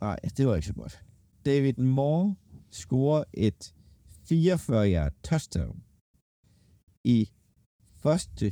[0.00, 1.04] Nej, det var ikke så godt.
[1.44, 2.36] David Moore
[2.70, 3.74] scorer et
[4.30, 5.82] 44-yard touchdown
[7.04, 7.30] i
[8.06, 8.46] første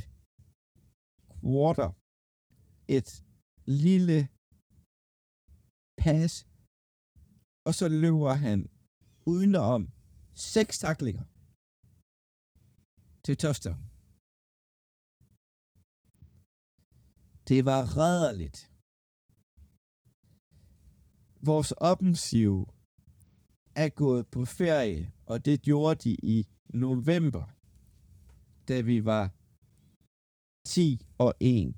[1.41, 1.89] quarter.
[2.97, 3.09] Et
[3.85, 4.19] lille
[6.01, 6.33] pass,
[7.67, 8.59] og så løber han
[9.31, 9.81] udenom
[10.53, 11.25] seks taklinger
[13.25, 13.81] til touchdown.
[17.49, 18.59] Det var rædderligt
[21.49, 22.53] vores offensiv
[23.83, 26.47] er gået på ferie, og det gjorde de i
[26.85, 27.45] november,
[28.67, 29.34] da vi var
[30.65, 31.75] 10 og 1.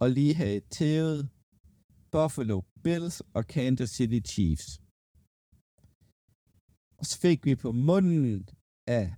[0.00, 1.28] Og lige have tævet
[2.12, 4.80] Buffalo Bills og Kansas City Chiefs.
[6.98, 8.48] Og så fik vi på munden
[8.86, 9.14] af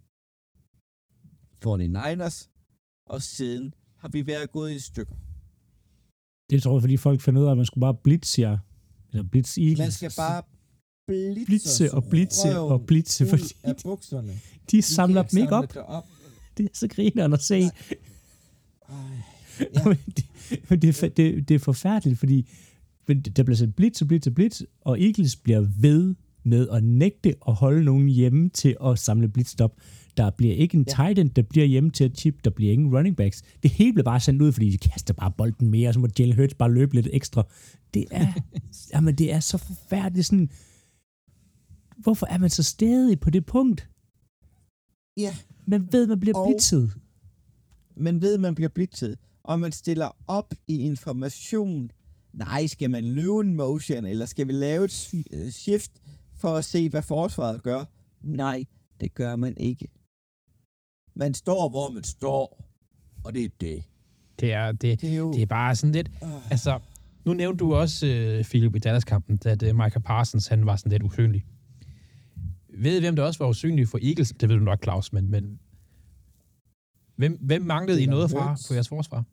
[1.64, 2.38] 49ers,
[3.07, 5.14] og siden har vi været gået i stykker.
[6.50, 8.59] Det tror jeg, fordi folk fandt ud af, at man skulle bare blitze jer.
[9.11, 9.78] Eller blitz Eagles.
[9.78, 10.42] Man skal bare
[11.07, 13.44] blitze, blitze og blitze og blitze, fordi
[13.82, 14.32] bukserne.
[14.70, 15.76] de samler dem ikke op.
[15.76, 16.04] op.
[16.59, 17.59] Det er så grinerende at se.
[17.59, 17.70] Ej,
[19.61, 19.84] ja.
[19.84, 20.24] Men det,
[20.82, 22.48] det, er, det, det er forfærdeligt, fordi
[23.09, 26.84] men der bliver sendt blitz og blitz og blitz, og Eagles bliver ved med at
[26.84, 29.76] nægte at holde nogen hjemme til at samle blitz op.
[30.16, 30.94] Der bliver ikke en Ja.
[30.94, 33.42] tight end, der bliver hjemme til at chip, der bliver ingen running backs.
[33.62, 36.09] Det hele bliver bare sendt ud, fordi de kaster bare bolden mere, og så må
[36.18, 37.46] Jalen Hurts bare løbe lidt ekstra.
[37.94, 38.32] Det er,
[38.94, 40.50] jamen det er så forfærdeligt sådan,
[41.96, 43.88] hvorfor er man så stedig på det punkt?
[45.16, 45.36] ja,
[45.67, 46.93] Man ved, man bliver Og- blitzet.
[47.97, 51.91] man ved, man bliver blitzet, og man stiller op i information.
[52.33, 55.91] Nej, skal man løbe en motion, eller skal vi lave et øh, shift
[56.35, 57.85] for at se, hvad forsvaret gør?
[58.23, 58.64] Nej,
[59.01, 59.89] det gør man ikke.
[61.14, 62.64] Man står, hvor man står,
[63.25, 63.83] og det er det.
[64.41, 65.33] Det er, det, Det er jo...
[65.33, 66.11] det er bare sådan lidt...
[66.23, 66.81] Øh, Altså,
[67.25, 70.93] nu nævnte du også, øh, Philip, i Dallas-kampen, at øh, Michael Parsons, han var sådan
[70.93, 71.45] lidt usynlig.
[72.79, 74.35] Ved I, hvem der også var usynlig for Eagles?
[74.41, 75.61] Det ved du nok, Claus, men, men
[77.16, 79.24] hvem, hvem manglede I noget fra på jeres forsvar?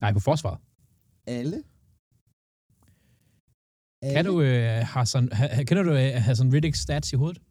[0.00, 0.58] Nej, på forsvaret.
[1.26, 1.62] alle.
[4.02, 7.42] Kan du, øh, Hassan, ha, kender du øh, Hassan Riddick stats i hovedet?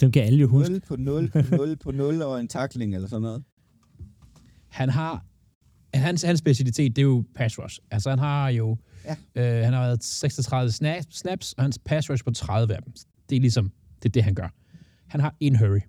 [0.00, 0.72] Dem kan alle jo huske.
[0.72, 3.44] 0 på 0 på 0 på 0 og en takling eller sådan noget.
[4.68, 5.24] Han har...
[5.94, 7.78] Hans, hans specialitet, det er jo pass rush.
[7.90, 8.76] Altså, han har jo...
[9.08, 9.16] Ja.
[9.58, 12.92] Øh, han har været 36 snaps, snaps, og hans pass rush på 30 af dem.
[13.30, 13.72] Det er ligesom...
[14.02, 14.48] Det er det, han gør.
[15.06, 15.80] Han har en hurry.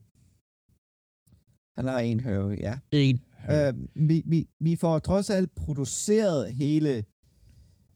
[1.77, 2.77] Han har en høve, ja.
[2.91, 3.67] En hurry.
[3.67, 7.03] Øh, vi, vi, vi får trods alt produceret hele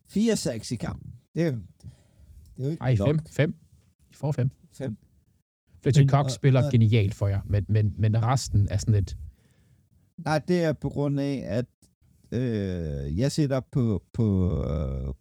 [0.10, 1.14] fire sacks i kampen.
[1.36, 1.62] Det er det
[2.60, 3.08] er jo ikke Ej, nok.
[3.08, 3.20] fem.
[3.30, 3.56] Fem.
[4.12, 4.50] I får fem.
[4.74, 4.98] Fem.
[5.84, 9.18] Fletcher Cox og- spiller og- genialt for jer, men, men, men resten er sådan lidt...
[10.18, 11.66] Nej, det er på grund af, at
[12.34, 15.14] øh, jeg sætter på, på øh,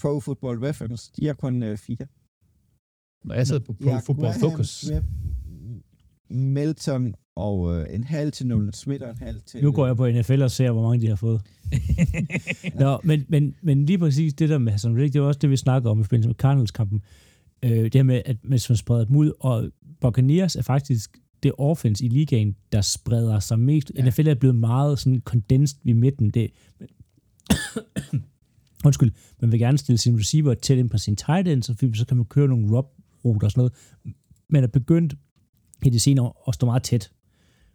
[0.00, 1.12] Pro Football Reference.
[1.16, 2.06] De har kun øh, fire.
[3.24, 5.04] Når jeg sidder på Pro Ja, Football Graham, Focus, Smith,
[6.30, 9.62] Melton og øh, en halv til Nolan Smith og en halv til...
[9.62, 11.40] Nu går jeg på NFL og ser, hvor mange de har fået.
[12.80, 15.50] Nå, men, men, men lige præcis det der med Hassan Reddick, det var også det,
[15.50, 17.02] vi snakker om i forbindelse med Cardinals-kampen.
[17.62, 19.70] Øh, det her med, at hvis man spreder dem ud, og
[20.00, 23.92] Buccaneers er faktisk det offense i ligaen, der spreder sig mest.
[23.96, 24.08] Ja.
[24.08, 26.30] NFL er blevet meget sådan condensed i midten.
[26.30, 26.50] Det,
[28.86, 32.06] undskyld, man vil gerne stille sin receiver tæt ind på sin tight end, så, så
[32.06, 32.86] kan man køre nogle rob
[33.24, 33.72] ruter og sådan noget.
[34.48, 35.14] Men er begyndt
[35.84, 37.10] i det senere år at stå meget tæt.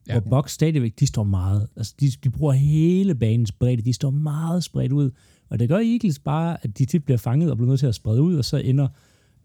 [0.07, 0.20] Ja.
[0.20, 1.68] Hvor Bucks stadigvæk, de står meget.
[1.76, 3.82] Altså, de, de bruger hele banens bredde.
[3.82, 5.11] De står meget spredt ud.
[5.49, 7.95] Og det gør Eagles bare, at de tit bliver fanget og bliver nødt til at
[7.95, 8.88] sprede ud, og så ender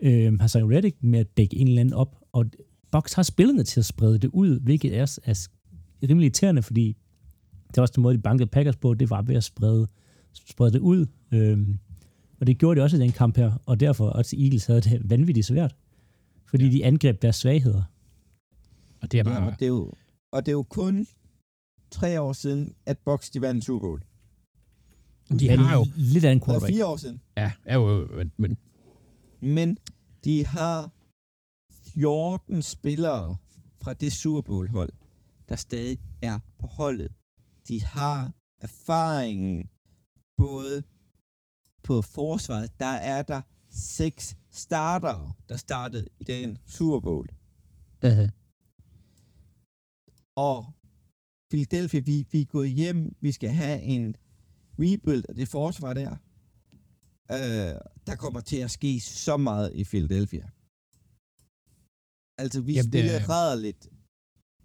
[0.00, 2.16] øh, Hassan Reddick med at dække en eller anden op.
[2.32, 2.46] Og
[2.92, 5.48] Bucks har spillerne til at sprede det ud, hvilket er, er
[6.08, 6.96] rimelig irriterende, fordi
[7.68, 9.88] det var også den måde, de bankede Packers på, det var ved at sprede,
[10.32, 11.06] sprede det ud.
[11.32, 11.78] Øhm,
[12.40, 15.10] og det gjorde de også i den kamp her, og derfor også Eagles havde det
[15.10, 15.76] vanvittigt svært.
[16.46, 16.72] Fordi ja.
[16.72, 17.82] de angreb deres svagheder.
[19.02, 19.48] og det er Ja, bare...
[19.52, 19.92] og, det er jo,
[20.32, 21.06] og det er jo kun
[21.90, 24.02] tre år siden, at Bucks de vandt Super Bowl.
[25.40, 25.86] de har jo...
[25.96, 26.72] lidt af en quarterback.
[26.72, 27.20] fire år siden.
[27.36, 28.08] Ja, er jo...
[28.16, 28.56] Men, men
[29.40, 29.78] Men
[30.24, 30.90] de har
[31.94, 33.36] 14 spillere
[33.82, 34.92] fra det Super Bowl-hold,
[35.48, 37.12] der stadig er på holdet.
[37.68, 39.70] De har erfaringen
[40.36, 40.82] både
[41.82, 42.80] på forsvaret.
[42.80, 47.28] Der er der seks starter, der startede i den Super Bowl.
[48.04, 48.28] uh,
[50.36, 50.72] Og
[51.50, 53.16] Philadelphia, vi, vi er gået hjem.
[53.20, 54.16] Vi skal have en
[54.78, 56.16] rebuild af det forsvar der.
[57.30, 60.48] Øh, der kommer til at ske så meget i Philadelphia.
[62.42, 63.88] Altså, vi Jamen, det spiller er- rædderligt.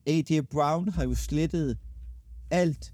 [0.07, 0.39] A.J.
[0.51, 1.77] Brown har jo slettet
[2.51, 2.93] alt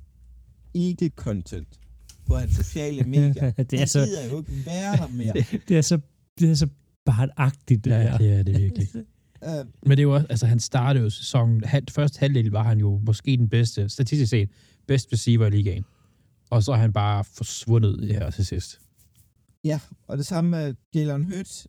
[0.77, 1.79] Eagle-content
[2.25, 3.51] på hans sociale medier.
[3.51, 5.34] det, er Han så, gider jo ikke være der mere.
[5.67, 5.99] det er så,
[6.39, 6.67] det er så
[7.05, 8.17] barnagtigt, det ja, her.
[8.17, 8.88] det er det virkelig.
[9.45, 12.79] Øh, Men det er jo også, altså han startede jo sæsonen, første halvdel var han
[12.79, 14.49] jo måske den bedste, statistisk set,
[14.88, 15.84] bedste receiver i ligaen.
[16.49, 18.79] Og så er han bare forsvundet i det her til sidst.
[19.63, 21.67] Ja, og det samme med Jalen Hurts.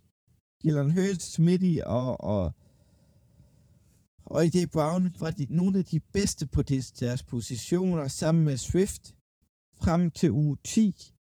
[0.64, 2.54] Jalen Hurts, Smitty og, og,
[4.26, 9.14] og AJ Brown var de, nogle af de bedste på deres positioner sammen med Swift
[9.82, 11.14] frem til uge 10,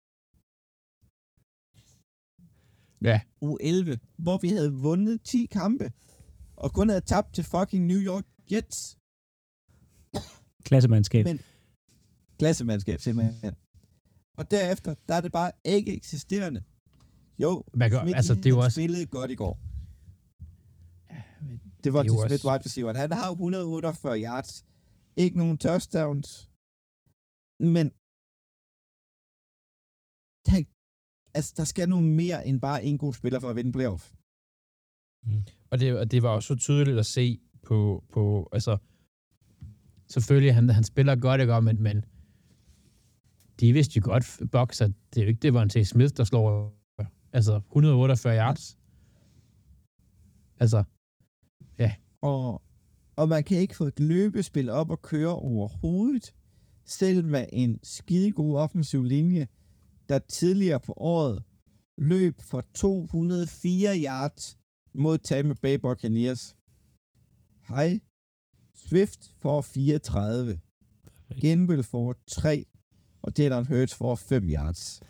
[3.02, 5.92] Ja, uge 11, hvor vi havde vundet 10 kampe
[6.56, 8.98] og kun havde tabt til fucking New York Jets.
[10.64, 11.24] Klassemandskab.
[11.24, 11.40] Men
[12.38, 13.54] klassemandskab simpelthen.
[14.36, 16.62] Og derefter, der er det bare ikke eksisterende.
[17.38, 18.74] Jo, Man kan, Smith, altså, det er han også...
[18.74, 19.58] spillede godt i går.
[21.84, 22.94] Det var til Smith wide receiver.
[22.94, 24.64] Han har 148 yards.
[25.16, 26.50] Ikke nogen touchdowns.
[27.60, 27.92] Men
[30.46, 30.66] han,
[31.34, 34.12] altså, der skal noget mere end bare en god spiller for at vinde playoff.
[35.70, 38.78] Og det, og det var også så tydeligt at se på, på altså,
[40.08, 42.04] selvfølgelig, han, han spiller godt, ikke, men, men
[43.60, 44.40] de vidste jo godt,
[44.80, 46.80] at det er jo ikke det, var en til Smith, der slår
[47.32, 48.78] altså 148 yards.
[50.60, 50.84] Altså,
[52.22, 52.62] Og,
[53.16, 56.34] og man kan ikke få et løbespil op og køre overhovedet,
[56.84, 59.48] selv med en skidegod offensiv linje,
[60.08, 61.42] der tidligere på året
[61.98, 64.58] løb for 204 yards
[64.94, 66.56] mod Tampa Bay Buccaneers.
[67.68, 68.00] Hej.
[68.74, 70.60] Swift får 34.
[71.40, 72.66] Genville får 3.
[73.22, 75.00] Og Jalen Hurts får 5 yards.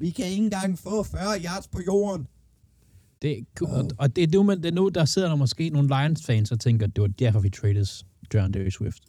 [0.00, 2.28] Vi kan ikke engang få 40 yards på jorden.
[3.22, 5.88] Det, og, og det, er nu, man, det er nu, der sidder der måske nogle
[5.88, 8.04] Lions-fans og tænker, at det var derfor, vi traded
[8.34, 9.02] John Swift.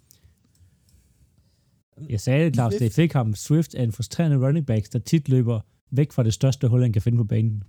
[2.09, 3.35] Jeg sagde det, Claus, det fik ham.
[3.35, 5.59] Swift er en frustrerende running back, der tit løber
[5.91, 7.63] væk fra det største hul, han kan finde på banen.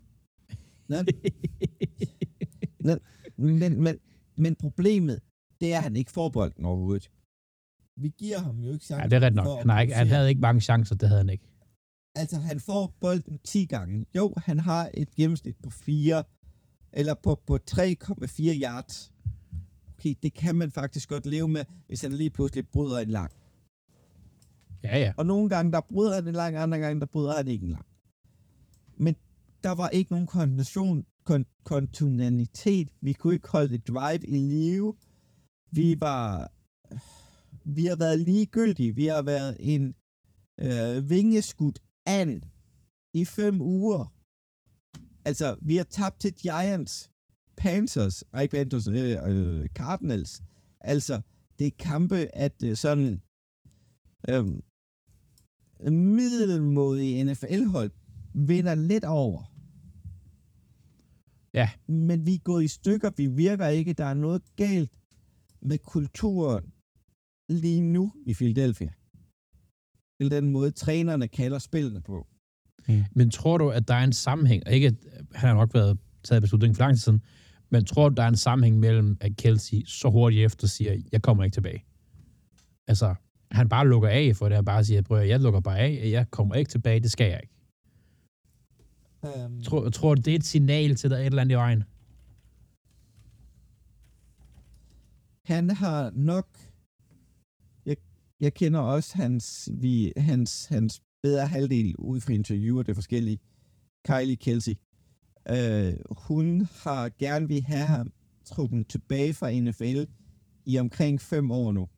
[0.88, 1.04] Nej.
[3.36, 3.98] Men, men,
[4.36, 5.20] men problemet,
[5.60, 7.10] det er, at han ikke får bolden overhovedet.
[7.96, 9.02] Vi giver ham jo ikke chancen.
[9.02, 9.66] Ja, det er ret nok.
[9.66, 11.44] Han, ikke, han havde ikke mange chancer, det havde han ikke.
[12.14, 14.06] Altså, han får bolden 10 gange.
[14.16, 16.24] Jo, han har et gennemsnit på 4,
[16.92, 17.82] eller på, på 3,4
[18.62, 19.12] yards.
[19.98, 23.32] Okay, det kan man faktisk godt leve med, hvis han lige pludselig bryder en lang.
[24.82, 25.12] Ja, ja.
[25.16, 27.70] Og nogle gange, der bryder han en lang, andre gange, der bryder han ikke en
[27.72, 27.86] lang.
[28.96, 29.16] Men
[29.64, 32.88] der var ikke nogen kontinuation, kon- kontinuitet.
[33.00, 34.94] Vi kunne ikke holde et drive i live.
[35.70, 36.52] Vi var...
[37.64, 38.94] Vi har været ligegyldige.
[38.94, 39.94] Vi har været en
[40.60, 41.82] øh, vingeskudt
[42.18, 42.42] and
[43.14, 44.14] i fem uger.
[45.24, 47.10] Altså, vi har tabt til Giants,
[47.56, 50.42] Panthers, ej, ikke Panthers, øh, øh, Cardinals.
[50.80, 51.20] Altså,
[51.58, 53.22] det er kampe, at øh, sådan
[54.28, 54.44] øh,
[55.92, 57.90] middelmodige NFL-hold
[58.34, 59.42] vinder lidt over.
[61.54, 61.70] Ja.
[61.86, 64.92] Men vi er gået i stykker, vi virker ikke, der er noget galt
[65.62, 66.64] med kulturen
[67.48, 68.92] lige nu i Philadelphia.
[70.20, 72.26] Til den måde, trænerne kalder spillene på.
[73.14, 74.94] Men tror du, at der er en sammenhæng, og ikke, at
[75.34, 77.20] han har nok været taget beslutningen for lang tid siden,
[77.70, 81.22] men tror du, der er en sammenhæng mellem, at Kelsey så hurtigt efter siger, jeg
[81.22, 81.84] kommer ikke tilbage?
[82.88, 83.14] Altså,
[83.50, 86.30] han bare lukker af for det, han bare siger, prøv jeg lukker bare af, jeg
[86.30, 87.54] kommer ikke tilbage, det skal jeg ikke.
[89.44, 91.84] Um, Tror, tror du, det er et signal til, er et eller andet i vejen?
[95.50, 96.46] han har nok...
[98.40, 103.38] Jeg, kender også hans, vi, hans, hans bedre halvdel ud fra interviewer, det forskellige.
[104.08, 104.74] Kylie Kelsey.
[105.48, 108.12] Øh, hun har gerne vil have ham
[108.44, 110.12] trukket tilbage fra NFL
[110.66, 111.88] i omkring 5 år nu.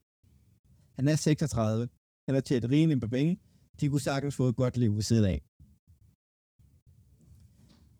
[0.96, 1.88] Han er 36.
[2.26, 3.38] Han har tjent rigeligt på penge.
[3.80, 5.42] De kunne sagtens få et godt liv ved siden af.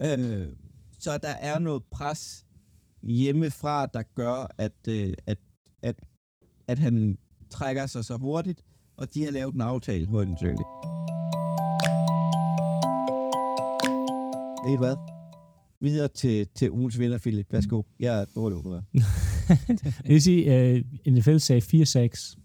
[0.03, 0.57] Øh,
[0.99, 2.47] så der er noget pres
[3.03, 5.39] hjemmefra, der gør, at, øh, at,
[5.83, 6.01] at,
[6.69, 7.19] at han
[7.53, 8.65] trækker sig så hurtigt,
[8.97, 10.67] og de har lavet en aftale hurtigt selvfølgelig.
[14.65, 14.97] Ved I hvad?
[15.81, 17.53] Videre til, til ugens vinder, Philip.
[17.53, 17.83] Værsgo.
[18.01, 18.83] Jeg er dårlig over
[20.03, 20.75] Det vil sige,
[21.07, 22.37] uh, NFL sagde 4-6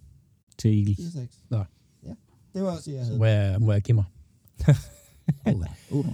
[0.57, 1.15] til Eagles.
[1.49, 1.63] Nå.
[2.03, 2.13] Ja,
[2.53, 3.17] det var også det, jeg havde.
[3.17, 4.05] må jeg, må jeg give mig.
[5.91, 6.05] Uh,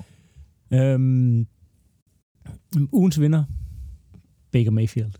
[0.73, 1.47] Øhm,
[2.91, 3.43] ugens vinder,
[4.51, 5.13] Baker Mayfield.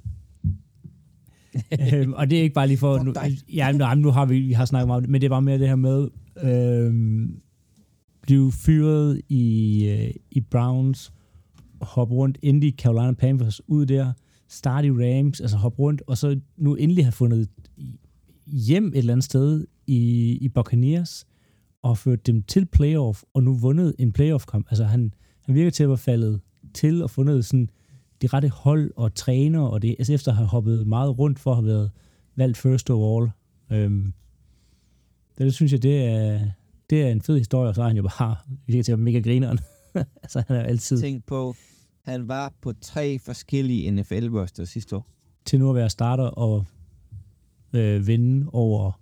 [1.93, 2.97] øhm, og det er ikke bare lige for...
[2.97, 3.13] Fuck Nu,
[3.53, 5.41] ja, nu, nu har vi, vi har snakket meget om det, men det er bare
[5.41, 6.07] mere det her med...
[6.43, 7.43] Øhm,
[8.23, 11.13] blive fyret i, øh, i Browns,
[11.81, 14.13] hoppe rundt, endelig Carolina Panthers ud der,
[14.47, 17.49] starte i Rams, altså hoppe rundt, og så nu endelig have fundet
[18.47, 21.25] hjem et eller andet sted i, i Buccaneers,
[21.81, 24.67] og ført dem til playoff, og nu vundet en playoff-kamp.
[24.69, 26.41] Altså han, han virker til at være faldet
[26.73, 27.69] til og fundet sådan
[28.23, 31.51] de rette hold og træner, og det altså efter at have hoppet meget rundt for
[31.51, 31.91] at have været
[32.35, 33.31] valgt first overall.
[33.71, 34.13] Øhm,
[35.37, 36.49] det, synes jeg, det er,
[36.89, 38.35] det er en fed historie, og så er han jo bare
[38.67, 39.59] virker til mega grineren.
[40.23, 41.55] altså han er altid Tænk på,
[42.05, 45.07] han var på tre forskellige NFL-roster sidste år.
[45.45, 46.65] til nu at være starter og
[47.73, 49.01] øh, vinde over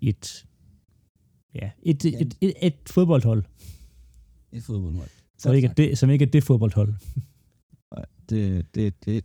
[0.00, 0.46] et
[1.54, 3.44] ja, et, et, et, et, et fodboldhold,
[4.52, 5.08] Et fodboldhold.
[5.38, 6.94] som ikke, er det, som ikke er det fodboldhold.
[8.28, 9.24] Det, det, det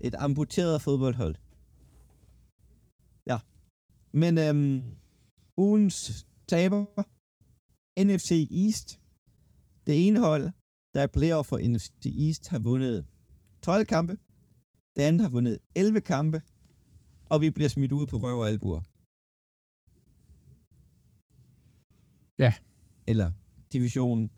[0.00, 1.34] et amputeret fodboldhold.
[3.26, 3.38] Ja.
[4.12, 4.82] Men øhm,
[5.56, 6.84] ugens taber,
[8.04, 9.00] NFC East.
[9.86, 10.50] Det ene hold,
[10.94, 13.06] der er player for NFC East, har vundet
[13.62, 14.18] 12 kampe.
[14.96, 16.42] Det andet har vundet 11 kampe.
[17.30, 18.80] Og vi bliver smidt ud på røv og albuer.
[22.38, 22.54] Ja.
[23.06, 23.32] Eller
[23.72, 24.30] divisionen.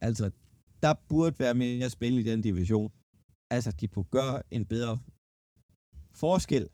[0.00, 0.30] Altså,
[0.84, 2.92] der burde være mere spil i den division.
[3.50, 4.98] Altså, de kunne gøre en bedre
[6.12, 6.68] forskel,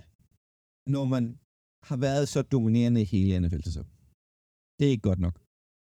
[0.86, 1.38] når man
[1.82, 3.90] har været så dominerende i hele NFL-sæsonen.
[4.78, 5.40] Det er ikke godt nok.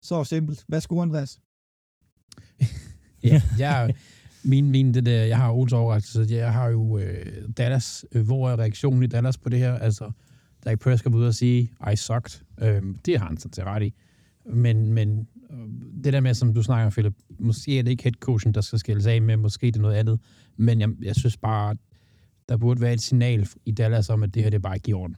[0.03, 0.65] Så simpelt.
[0.67, 1.41] Hvad skulle Andreas?
[3.23, 3.95] Ja, jeg,
[4.43, 8.49] min, min, det der, jeg har Ols overraskelse, jeg har jo øh, Dallas, øh, hvor
[8.49, 9.73] er reaktionen i Dallas på det her?
[9.73, 10.11] Altså,
[10.65, 12.45] Dak Prescott ud og sige, I sucked.
[12.61, 13.93] Øh, det har han sådan til ret i.
[14.45, 15.27] Men, men
[16.03, 19.05] det der med, som du snakker, Philip, måske er det ikke headcoachen, der skal skældes
[19.05, 20.19] af med, måske det er noget andet.
[20.57, 21.75] Men jeg, jeg synes bare,
[22.49, 24.89] der burde være et signal i Dallas om, at det her det er bare ikke
[24.89, 25.15] i orden.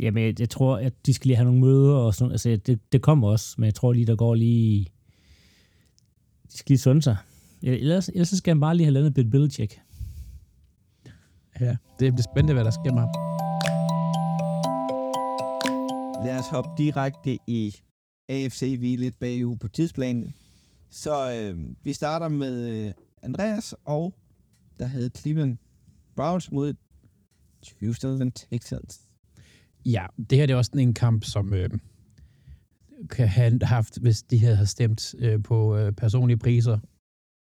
[0.00, 2.92] Jamen, jeg, jeg tror, at de skal lige have nogle møder og sådan Altså, det,
[2.92, 4.86] det kommer også, men jeg tror lige, der går lige...
[6.52, 7.16] De skal lige sunde sig.
[7.62, 9.80] Ellers, ellers så skal han bare lige have landet Bill Belichick.
[11.60, 13.08] Ja, det bliver spændende, hvad der sker med ham.
[16.26, 17.76] Lad os hoppe direkte i
[18.28, 18.76] AFC.
[18.80, 20.34] Vi er lidt bagud på tidsplanen.
[20.90, 24.14] Så øh, vi starter med øh, Andreas, og
[24.78, 25.58] der havde Cleveland
[26.16, 26.74] Browns mod
[27.80, 29.00] Houston Texans.
[29.84, 31.70] Ja, det her det er også en kamp, som øh,
[33.10, 36.78] kan have haft, hvis de havde stemt øh, på øh, personlige priser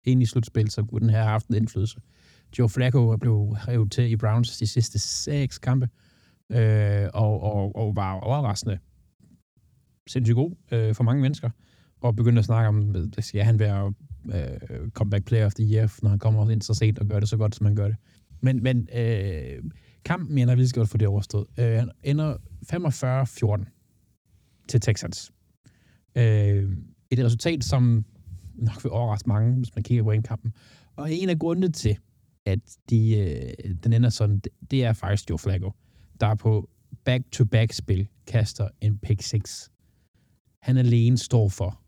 [0.04, 2.00] ind i slutspil, så kunne den have haft en indflydelse.
[2.58, 5.88] Joe Flacco blev revet til i Browns de sidste seks kampe,
[6.52, 8.78] øh, og, og, og var overraskende
[10.06, 11.50] sindssygt god øh, for mange mennesker,
[12.00, 13.92] og begyndte at snakke om, skal han være
[14.34, 17.28] øh, comeback player of the year, når han kommer ind så sent og gør det
[17.28, 17.96] så godt, som han gør det.
[18.40, 19.62] Men, men øh,
[20.04, 21.46] kampen ender vi skal godt få det overstået.
[21.58, 22.36] Øh, han ender
[23.64, 25.32] 45-14 til Texans.
[26.16, 26.76] Øh,
[27.10, 28.04] et resultat, som
[28.54, 30.52] nok vil overraske mange, hvis man kigger på en kampen.
[30.96, 31.96] Og en af grundene til,
[32.46, 32.58] at
[32.90, 35.72] de, øh, den ender sådan, det, det er faktisk Joe Flacco,
[36.20, 36.70] der på
[37.04, 39.70] back-to-back-spil kaster en pick 6.
[40.64, 41.80] Han alene står for,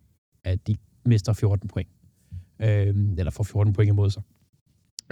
[0.44, 1.88] at de mister 14 point.
[2.62, 4.22] Øhm, eller får 14 point imod sig.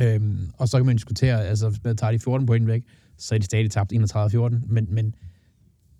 [0.01, 2.83] Øhm, og så kan man diskutere, altså hvis man tager de 14 point væk,
[3.17, 5.15] så er de stadig tabt 31-14, men, men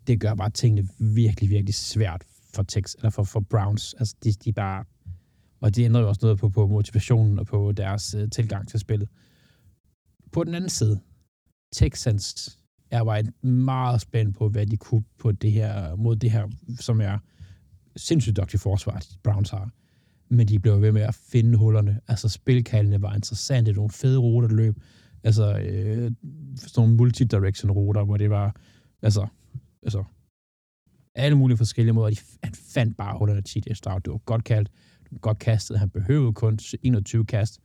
[0.07, 3.95] det gør bare tingene virkelig, virkelig svært for Tex, eller for, for Browns.
[3.99, 4.85] Altså, de, de bare...
[5.61, 8.81] Og det ændrer jo også noget på, på motivationen og på deres øh, tilgang til
[8.81, 9.09] spillet.
[10.33, 11.01] På den anden side,
[11.73, 12.59] Texans
[12.91, 16.49] er bare meget spændt på, hvad de kunne på det her, mod det her,
[16.81, 17.19] som er
[17.97, 19.71] sindssygt dygtigt forsvar, Browns har.
[20.29, 22.01] Men de blev ved med at finde hullerne.
[22.09, 23.73] Altså, spilkaldene var interessante.
[23.73, 24.77] Nogle fede ruter, der løb.
[25.25, 26.13] Altså, øh,
[26.57, 28.57] sådan nogle multidirection ruter, hvor det var,
[29.03, 29.27] altså,
[29.83, 30.05] altså,
[31.15, 32.11] alle mulige forskellige måder.
[32.11, 34.71] De, han fandt bare hullerne til efter Det var godt kaldt.
[35.21, 35.79] Godt kastet.
[35.79, 37.61] Han behøvede kun 21 kast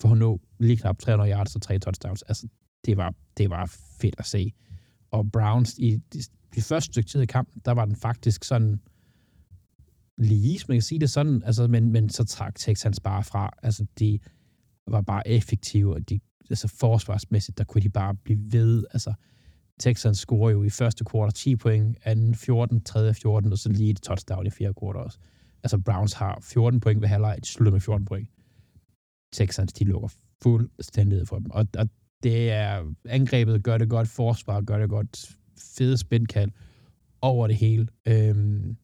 [0.00, 2.22] for at nå lige knap 300 yards og tre touchdowns.
[2.22, 2.46] Altså,
[2.84, 4.52] det var, det var fedt at se.
[5.10, 6.22] Og Browns, i de,
[6.54, 8.80] de første stykke tid i kampen, der var den faktisk sådan
[10.18, 13.50] lige, man kan sige det sådan, altså, men, men så trak Texans bare fra.
[13.62, 14.18] Altså, de
[14.86, 18.84] var bare effektive, og de, altså forsvarsmæssigt, der kunne de bare blive ved.
[18.92, 19.14] Altså,
[19.80, 23.90] Texans scorer jo i første kvartal 10 point, anden 14, tredje 14, og så lige
[23.90, 25.18] et touchdown i fjerde kvartal også.
[25.62, 28.28] Altså, Browns har 14 point ved halvleg, de slutter med 14 point.
[29.32, 30.08] Texans, de lukker
[30.42, 31.50] fuldstændig for dem.
[31.50, 31.88] Og, og
[32.22, 35.36] det er, angrebet gør det godt, forsvar gør det godt,
[35.76, 36.50] fede spændkald
[37.20, 37.88] over det hele.
[38.08, 38.76] Øhm,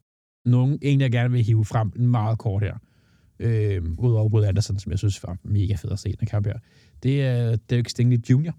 [0.44, 2.78] nogen, en, jeg gerne vil hive frem meget kort her,
[3.38, 6.58] øhm, udover Will Anderson, som jeg synes var mega fed at se den kamp her,
[7.02, 8.52] det er Derek Stingley Jr.,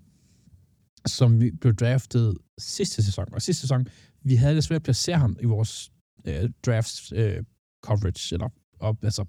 [1.06, 3.34] som vi blev draftet sidste sæson.
[3.34, 3.88] Og sidste sæson,
[4.22, 5.92] vi havde det svært at placere ham i vores
[6.26, 7.44] øh, drafts øh,
[7.86, 8.50] coverage, eller
[8.80, 9.26] op, altså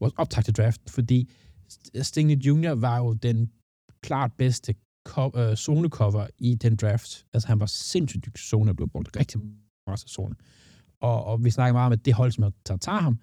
[0.00, 1.30] vores optag til draft, fordi
[2.02, 2.74] Stingley Jr.
[2.74, 3.50] var jo den
[4.02, 4.74] klart bedste
[5.08, 7.26] co- øh, zone-cover i den draft.
[7.32, 9.40] Altså han var sindssygt dyk zone, og blev brugt rigtig
[9.86, 10.34] meget af zone.
[11.00, 13.20] Og, og vi snakker meget om, at det hold, som tager, tager ham,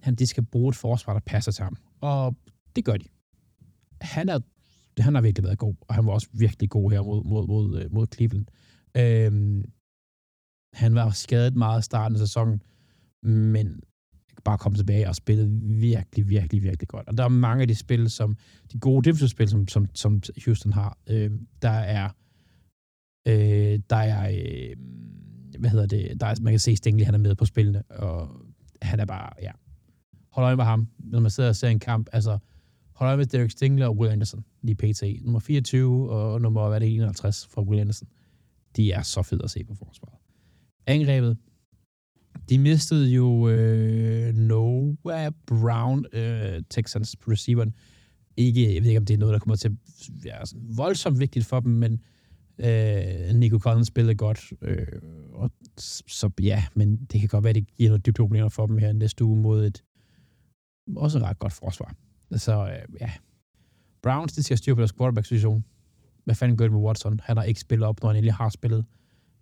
[0.00, 1.76] han, de skal bruge et forsvar, der passer til ham.
[2.00, 2.36] Og
[2.76, 3.06] det gør de.
[4.00, 4.38] Han er
[4.98, 7.82] han har virkelig været god, og han var også virkelig god her mod, mod, mod,
[7.82, 8.46] øh, mod Cleveland.
[8.96, 9.64] Øhm,
[10.74, 12.62] han var skadet meget i starten af sæsonen,
[13.22, 13.80] men
[14.44, 17.08] bare komme tilbage og spille virkelig, virkelig, virkelig godt.
[17.08, 18.36] Og der er mange af de spil, som
[18.72, 21.30] de gode defensive spil, som, som, som Houston har, øh,
[21.62, 22.08] der er
[23.28, 24.76] øh, der er øh,
[25.58, 28.28] hvad hedder det, der er, man kan se Stingley, han er med på spillene, og
[28.82, 29.50] han er bare, ja,
[30.30, 32.38] hold øje med ham, når man sidder og ser en kamp, altså,
[32.92, 35.02] hold øje med Derek Stingley og Will Anderson, lige pt.
[35.24, 38.08] Nummer 24 og nummer, hvad er det, 51 fra Will Anderson.
[38.76, 40.18] de er så fede at se på forsvaret.
[40.86, 41.36] Angrebet,
[42.48, 47.74] de mistede jo øh, Noah Brown, øh, Texans receiveren.
[48.36, 49.74] Ikke, jeg ved ikke, om det er noget, der kommer til at
[50.24, 52.00] være sådan voldsomt vigtigt for dem, men
[52.64, 54.52] øh, Nico Collins spillede godt.
[54.62, 54.86] Øh,
[55.32, 58.78] og, så ja, men det kan godt være, det giver noget dybt problemer for dem
[58.78, 59.82] her næste uge mod et
[60.96, 61.94] også ret godt forsvar.
[62.36, 63.10] Så øh, ja,
[64.02, 65.64] Browns, det skal styre på deres quarterback-situation.
[66.24, 67.20] Hvad fanden gør de med Watson?
[67.22, 68.84] Han har ikke spillet op, når han endelig har spillet.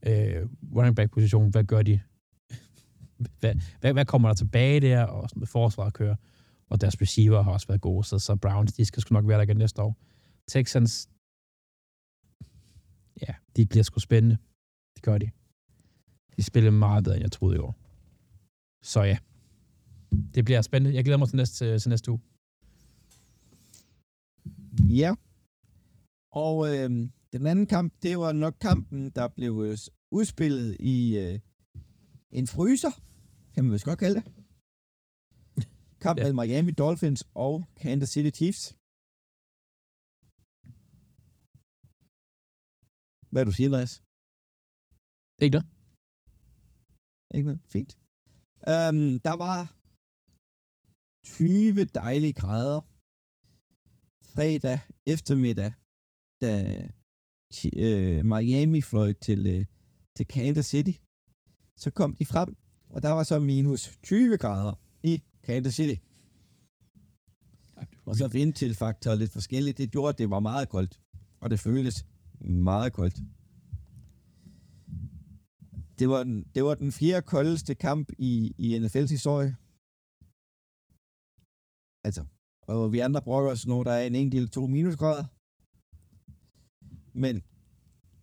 [0.07, 0.47] Øh,
[0.77, 2.01] running back-position, hvad gør de?
[3.41, 5.03] hvad, hvad, hvad, kommer der tilbage der?
[5.03, 6.17] Og sådan med forsvaret kører.
[6.71, 9.37] Og deres receiver har også været gode, så, så Browns, de skal sgu nok være
[9.37, 9.97] der igen næste år.
[10.49, 11.09] Texans,
[13.29, 14.39] ja, de bliver sgu spændende.
[14.95, 15.31] Det gør de.
[16.37, 17.75] De spiller meget bedre, end jeg troede i år.
[18.83, 19.19] Så ja,
[20.35, 20.97] det bliver spændende.
[20.97, 22.21] Jeg glæder mig til næste, til næste uge.
[24.89, 25.15] Ja.
[26.33, 26.91] Og øh,
[27.33, 29.79] den anden kamp, det var nok kampen, der blev øh,
[30.11, 31.39] udspillet i øh,
[32.33, 32.91] en fryser,
[33.55, 34.33] kan man vist godt kalde det.
[36.01, 36.23] Kamp ja.
[36.23, 38.77] mellem Miami Dolphins og Kansas City Chiefs.
[43.33, 43.95] Hvad du siger, Lars?
[45.43, 45.69] Ikke noget.
[47.35, 47.61] Ikke noget?
[47.75, 47.93] Fint.
[48.73, 49.61] Um, der var
[51.25, 52.81] 20 dejlige grader
[54.35, 55.73] fredag eftermiddag,
[56.41, 56.51] da
[57.77, 59.67] øh, Miami fløj til, øh,
[60.17, 60.93] til Kansas City.
[61.77, 62.57] Så kom de frem,
[62.89, 65.97] og der var så minus 20 grader i Kansas City.
[68.05, 69.79] Og så vindtilfaktor lidt forskelligt.
[69.79, 71.01] Det gjorde, at det var meget koldt.
[71.41, 72.07] Og det føltes
[72.41, 73.17] meget koldt.
[75.99, 79.57] Det var den, det var den fjerde koldeste kamp i, i NFL's historie.
[82.05, 82.25] Altså,
[82.63, 85.25] og vi andre brokker os, når der er en enkelt to minusgrader.
[87.13, 87.43] Men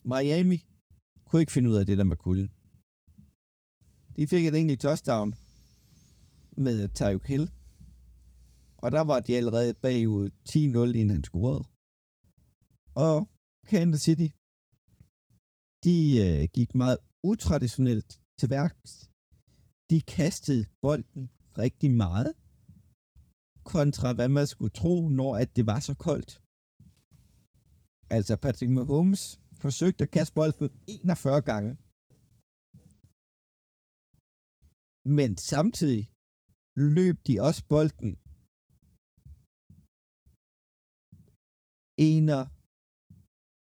[0.03, 0.65] Miami
[1.25, 2.51] kunne ikke finde ud af det der med kulden.
[4.15, 5.33] De fik et enkelt touchdown
[6.57, 7.51] med Tyreek Hill.
[8.77, 10.57] Og der var de allerede bagud 10-0,
[10.99, 11.63] inden han scorede.
[12.95, 13.29] Og
[13.71, 14.29] Kansas City,
[15.85, 15.95] de
[16.25, 16.97] øh, gik meget
[17.31, 18.09] utraditionelt
[18.39, 18.91] til værks.
[19.91, 21.23] De kastede bolden
[21.63, 22.31] rigtig meget
[23.73, 26.31] kontra hvad man skulle tro, når at det var så koldt.
[28.15, 29.23] Altså Patrick Mahomes
[29.63, 31.71] forsøgte at kaste bolden 41 gange.
[35.17, 36.03] Men samtidig
[36.95, 38.11] løb de også bolden
[42.11, 42.41] ener,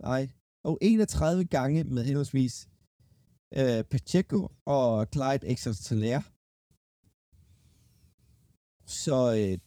[0.05, 0.29] nej,
[0.63, 2.69] og 31 gange med henholdsvis
[3.57, 5.73] øh, Pacheco og Clyde Exxon
[8.85, 9.57] Så øh,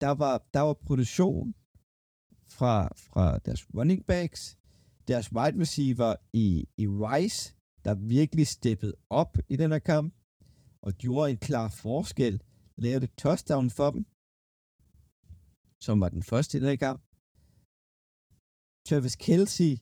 [0.00, 1.54] der var, der var produktion
[2.48, 4.58] fra, fra deres running backs,
[5.08, 7.54] deres wide receiver i, i Rice,
[7.84, 10.14] der virkelig steppede op i den her kamp,
[10.82, 12.42] og gjorde en klar forskel,
[12.76, 14.06] lavede et touchdown for dem,
[15.80, 17.03] som var den første i den her kamp.
[18.88, 19.76] Travis Kelsey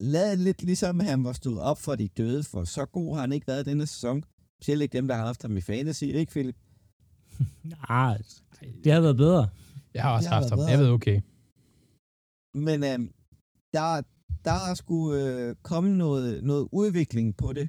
[0.00, 3.32] lavede lidt ligesom han var stået op for de døde, for så god har han
[3.32, 4.24] ikke været denne sæson.
[4.62, 6.56] Selv ikke dem, der har haft ham i fantasy, ikke Philip?
[7.88, 8.18] Nej,
[8.84, 9.48] det har været bedre.
[9.94, 10.58] Jeg har også det haft ham.
[10.58, 11.20] Jeg ved okay.
[12.54, 12.98] Men øh,
[13.72, 14.02] der,
[14.44, 17.68] der er skulle øh, komme noget, noget udvikling på det.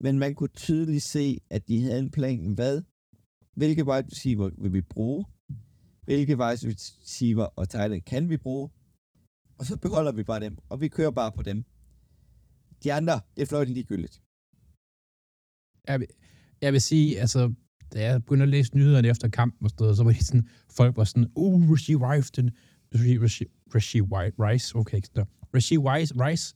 [0.00, 2.54] Men man kunne tydeligt se, at de havde en plan.
[2.54, 2.82] Hvad?
[3.56, 5.24] Hvilke wide receiver vil vi bruge?
[6.02, 8.70] Hvilke wide receiver og Thailand kan vi bruge?
[9.62, 11.64] Og så beholder vi bare dem, og vi kører bare på dem.
[12.84, 14.22] De andre, det er fløjt ligegyldigt.
[15.88, 16.08] Jeg vil,
[16.60, 17.54] jeg vil sige, altså,
[17.92, 20.96] da jeg begyndte at læse nyhederne efter kampen og sådan så var de sådan, folk
[20.96, 22.50] var sådan, uh, Rishi Rice, den,
[22.94, 23.44] Rishi,
[23.74, 25.24] Rishi Rice, okay, så.
[25.54, 26.54] Rishi Rice, Rice,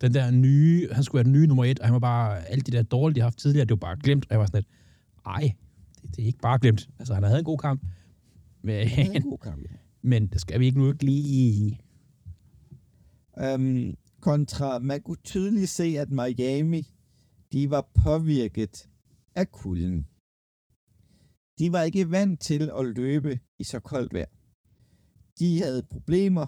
[0.00, 2.66] den der nye, han skulle være den nye nummer et, og han var bare, alt
[2.66, 4.58] det der dårlige, de har haft tidligere, det var bare glemt, og jeg var sådan
[4.58, 4.68] lidt,
[5.26, 5.54] ej,
[6.02, 6.88] det, det er ikke bare glemt.
[6.98, 7.82] Altså, han havde en god kamp.
[8.62, 9.76] Men, han en god kamp, ja.
[10.10, 11.78] men det skal vi ikke nu ikke lige...
[13.38, 16.82] Øhm, kontra, man kunne tydeligt se, at Miami,
[17.52, 18.90] de var påvirket
[19.34, 20.06] af kulden.
[21.58, 24.30] De var ikke vant til at løbe i så koldt vejr.
[25.38, 26.46] De havde problemer,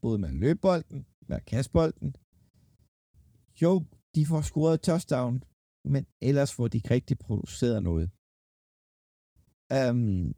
[0.00, 2.16] både med løbbolden, med kastbolden.
[3.62, 5.44] Jo, de får scoret touchdown,
[5.84, 8.10] men ellers får de ikke rigtig produceret noget.
[9.78, 10.34] Um,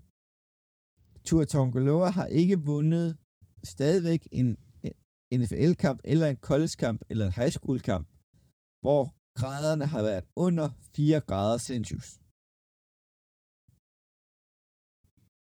[1.24, 3.16] Tua Tongoloa har ikke vundet
[3.64, 4.56] stadigvæk en
[5.34, 8.08] NFL-kamp, eller en college-kamp, eller en high school-kamp,
[8.80, 12.08] hvor graderne har været under 4 grader Celsius.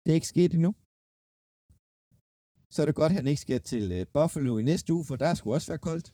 [0.04, 0.76] Det er ikke sket endnu.
[2.72, 5.16] Så er det godt, at han ikke skal til uh, Buffalo i næste uge, for
[5.16, 6.14] der skulle også være koldt.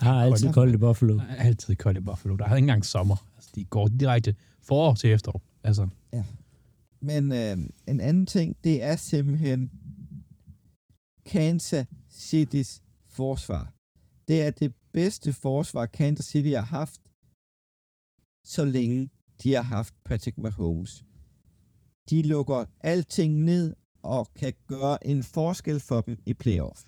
[0.00, 1.14] Der er altid koldt i Buffalo.
[1.14, 2.36] Der er altid koldt i Buffalo.
[2.36, 3.16] Der er ikke engang sommer.
[3.36, 5.42] Altså, de går direkte forår til efterår.
[5.64, 5.88] Altså,
[7.00, 7.56] Men øh,
[7.88, 9.70] en anden ting, det er simpelthen
[11.24, 13.74] Kansas City's forsvar.
[14.28, 17.00] Det er det bedste forsvar, Kansas City har haft,
[18.44, 19.10] så længe
[19.42, 21.04] de har haft Patrick Mahomes.
[22.10, 26.80] De lukker alting ned og kan gøre en forskel for dem i playoff.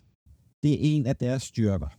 [0.63, 1.91] Det er en af deres styrker.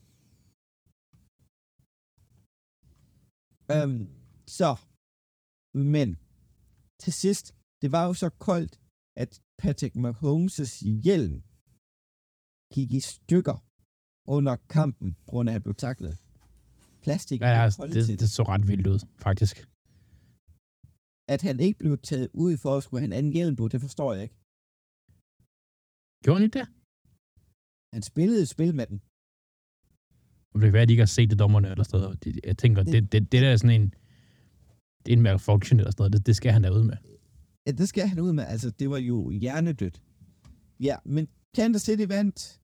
[3.72, 4.08] Øhm,
[4.48, 4.76] så,
[5.74, 6.18] men
[7.00, 8.80] til sidst, det var jo så koldt,
[9.16, 11.44] at Patrick Mahomes' hjelm
[12.76, 13.58] gik i stykker
[14.36, 16.14] under kampen, på grund af, at han blev taklet.
[17.04, 19.56] Plastik ja, ja, altså, det, det, så ret vildt ud, faktisk.
[21.34, 23.82] At han ikke blev taget ud for at skulle have en anden hjelm på, det
[23.82, 24.36] forstår jeg ikke.
[26.24, 26.68] Gjorde han ikke det?
[27.96, 28.98] Han spillede et spil med den.
[30.54, 32.24] Og det kan være, at de ikke har set det dommerne eller sådan noget.
[32.24, 33.88] Det- Jeg tænker, det, det, det der er sådan en,
[35.06, 36.14] det er en malfunction eller sådan noget.
[36.14, 36.98] Det, det skal han da ud med.
[37.66, 38.44] Ja, det skal han ud med.
[38.54, 40.02] Altså, det var jo hjernedødt.
[40.80, 42.62] Ja, men Kansas City vandt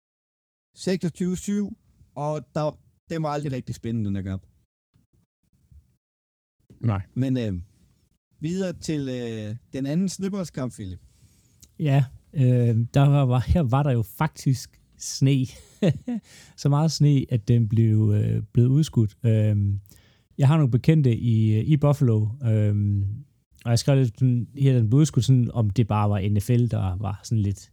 [0.77, 4.43] 26-7, og der, det var aldrig rigtig spændende, den her kamp.
[6.79, 7.01] Nej.
[7.13, 7.53] Men øh,
[8.39, 10.99] videre til øh, den anden snibboldskamp, Philip.
[11.79, 15.45] Ja, øh, der var, her var der jo faktisk sne.
[16.57, 19.17] så meget sne, at den blev, øh, blev udskudt.
[19.23, 19.57] Øh,
[20.37, 23.01] jeg har nogle bekendte i, i Buffalo, øh,
[23.65, 24.19] og jeg skrev lidt
[24.57, 27.71] her, den blev udskudt, sådan, om det bare var NFL, der var sådan lidt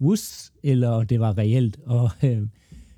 [0.00, 1.78] wus, eller det var reelt.
[1.86, 2.46] Og øh,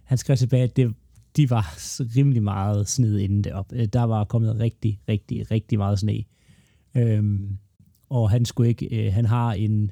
[0.04, 0.94] han skrev tilbage, at det,
[1.36, 1.74] de var
[2.16, 3.72] rimelig meget sned inden derop.
[3.72, 6.24] Øh, Der var kommet rigtig, rigtig, rigtig meget sne.
[6.96, 7.58] Øhm,
[8.10, 9.90] og han skulle ikke, øh, han har en,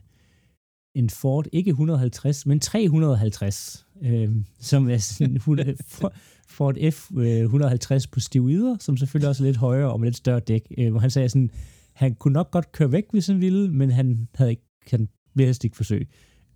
[0.94, 4.30] en Ford, ikke 150, men 350, øh,
[4.60, 6.12] som er sådan en 100 For-
[6.48, 10.16] Ford F øh, 150 på stivider, som selvfølgelig også er lidt højere og med lidt
[10.16, 11.50] større dæk, øh, hvor han sagde sådan,
[11.92, 15.46] han kunne nok godt køre væk, hvis han ville, men han havde ikke, han ville
[15.46, 16.06] helst ikke forsøge.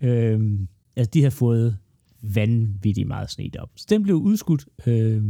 [0.03, 0.41] Øh,
[0.97, 1.79] altså, de har fået
[2.23, 3.71] vanvittigt meget sne op.
[3.77, 5.25] Så den blev udskudt øh,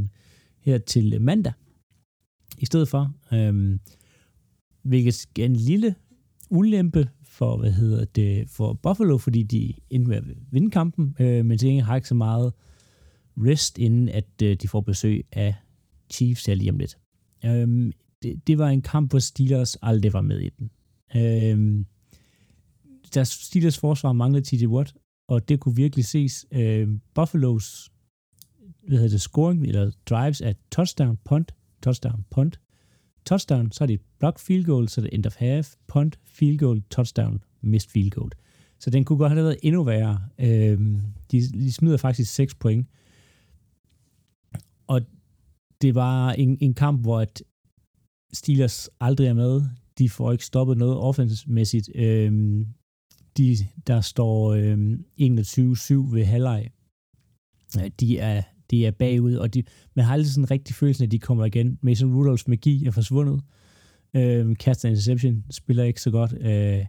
[0.60, 1.52] her til mandag
[2.58, 3.14] i stedet for.
[3.32, 3.78] Øh,
[4.82, 5.94] hvilket er en lille
[6.50, 11.44] ulempe for, hvad hedder det, for Buffalo, fordi de endte med at vinde kampen, øh,
[11.46, 12.52] men til gengæld har ikke så meget
[13.36, 15.54] rest, inden at øh, de får besøg af
[16.10, 16.98] Chiefs her lige om lidt.
[17.44, 17.92] Øh,
[18.22, 20.70] det, det var en kamp, hvor Steelers aldrig var med i den.
[21.16, 21.84] Øh,
[23.14, 24.94] deres Steelers forsvar manglede TJ Watt,
[25.28, 26.46] og det kunne virkelig ses.
[26.52, 26.88] Øh,
[27.18, 27.88] Buffalo's
[28.88, 32.60] hvad hedder det, scoring, eller drives af touchdown, punt, touchdown, punt,
[33.26, 36.18] touchdown, så er det et block field goal, så er det end of half, punt,
[36.24, 38.30] field goal, touchdown, missed field goal.
[38.78, 40.20] Så den kunne godt have været endnu værre.
[40.38, 40.78] Øh,
[41.30, 42.86] de, de smider faktisk 6 point.
[44.86, 45.00] Og
[45.82, 47.42] det var en, en kamp, hvor at
[48.32, 49.62] Steelers aldrig er med.
[49.98, 51.88] De får ikke stoppet noget offensivt.
[51.94, 52.66] Øhm,
[53.36, 53.56] de,
[53.86, 54.74] der står øh,
[55.20, 56.70] 21-7 ved halvleg.
[57.78, 59.62] Øh, de er, de er bagud, og de,
[59.94, 61.78] man har aldrig sådan en rigtig følelse, at de kommer igen.
[61.80, 63.40] Mason Rudolphs magi er forsvundet.
[64.16, 66.34] Øh, kaster interception, spiller ikke så godt.
[66.40, 66.84] Øh,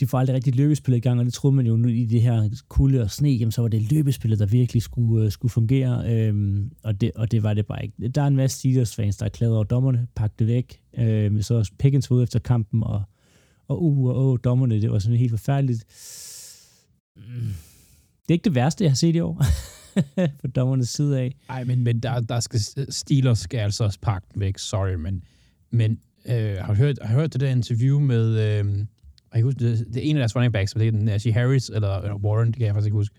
[0.00, 2.22] de får aldrig rigtig løbespillet i gang, og det troede man jo nu i det
[2.22, 6.12] her kulde og sne, jamen, så var det løbespillet, der virkelig skulle, uh, skulle fungere,
[6.12, 8.08] øhm, og, det, og det var det bare ikke.
[8.08, 11.70] Der er en masse Steelers-fans, der er klædet over dommerne, pakket det væk, øhm, så
[11.78, 13.02] Pickens var ude efter kampen, og,
[13.68, 15.84] og uh, og uh, dommerne, det var sådan helt forfærdeligt.
[18.22, 19.44] Det er ikke det værste, jeg har set i år,
[20.40, 21.36] på dommernes side af.
[21.48, 22.60] Nej, men, men der, der skal,
[22.92, 25.24] Steelers skal altså også pakke den væk, sorry, men,
[25.70, 28.84] men øh, har, du hørt, har du hørt det der interview med, øh, jeg
[29.34, 31.68] kan huske, det, det er en af deres running backs, det er den Najee Harris,
[31.68, 33.14] eller, eller Warren, det kan jeg faktisk ikke huske,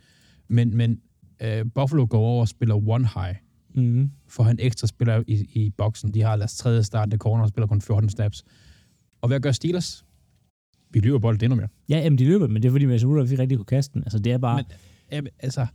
[0.48, 1.00] men, men
[1.42, 3.36] øh, Buffalo går over og spiller one high,
[3.78, 4.12] Mm.
[4.28, 6.14] for han ekstra spiller i, i boksen.
[6.14, 8.44] De har deres tredje startende corner og spiller kun 14 snaps.
[9.22, 10.05] Og hvad gør Steelers?
[10.96, 11.68] Vi løber bolden endnu mere.
[11.90, 14.04] Ja, jamen, de løber, men det er fordi, Mason Rudolph ikke rigtig kunne kaste den.
[14.04, 14.56] Altså, det er bare...
[14.56, 14.66] Men,
[15.12, 15.66] jamen, altså,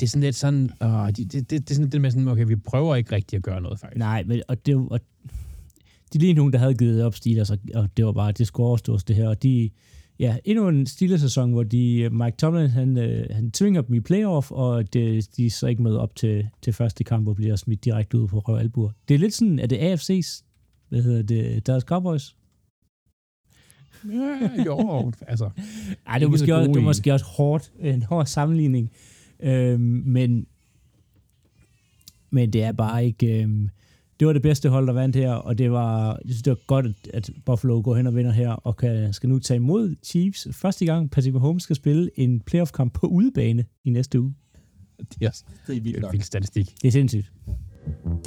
[0.00, 2.44] det er sådan lidt sådan, åh, det, det, det, er sådan det med sådan, okay,
[2.46, 3.98] vi prøver ikke rigtig at gøre noget, faktisk.
[3.98, 5.00] Nej, men, og det, og
[6.12, 8.66] de lige nogen, der havde givet op Steelers, og, og det var bare, det skulle
[8.66, 9.70] overstås det her, og de,
[10.18, 14.50] ja, endnu en Steelers-sæson, hvor de, Mike Tomlin, han, øh, han tvinger dem i playoff,
[14.50, 17.84] og det, de er så ikke med op til, til første kamp, og bliver smidt
[17.84, 18.90] direkte ud på røv albuer.
[19.08, 20.42] Det er lidt sådan, at det AFC's,
[20.88, 22.36] hvad hedder det, deres Cowboys?
[24.04, 25.50] Ja, jo, altså.
[26.06, 28.90] Ej, det er måske, også, det er måske også hårdt, en hård sammenligning.
[29.40, 30.46] Øhm, men,
[32.30, 33.42] men det er bare ikke...
[33.42, 33.68] Øhm,
[34.20, 36.58] det var det bedste hold, der vandt her, og det var, jeg synes, det var
[36.66, 40.48] godt, at, Buffalo går hen og vinder her, og kan, skal nu tage imod Chiefs.
[40.52, 44.34] Første gang Patrick Mahomes skal spille en playoff-kamp på udebane i næste uge.
[44.98, 46.12] Det er Det er det vildt er en nok.
[46.12, 46.74] vild statistik.
[46.82, 47.32] Det er sindssygt.
[48.04, 48.18] Men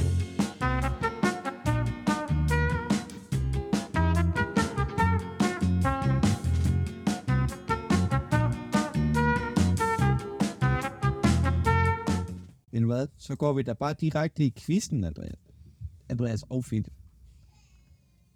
[12.89, 13.07] hvad?
[13.17, 15.39] Så går vi da bare direkte i quizzen, Andreas.
[16.09, 16.93] Andreas og Philip.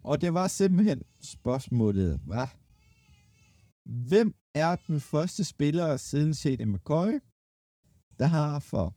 [0.02, 2.46] Og det var simpelthen spørgsmålet, hvad?
[4.08, 6.64] Hvem er den første spiller siden C.D.
[6.66, 7.12] McCoy,
[8.18, 8.96] der har for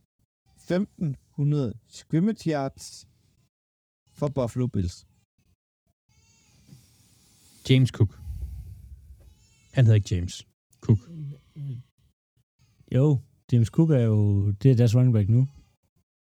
[0.56, 3.08] 1500 scrimmage yards
[4.12, 5.08] for Buffalo Bills?
[7.70, 8.20] James Cook.
[9.74, 10.48] Han hedder ikke James.
[10.82, 11.00] Cook.
[12.92, 13.22] Jo,
[13.52, 15.48] James Cook er jo, det er deres running back nu.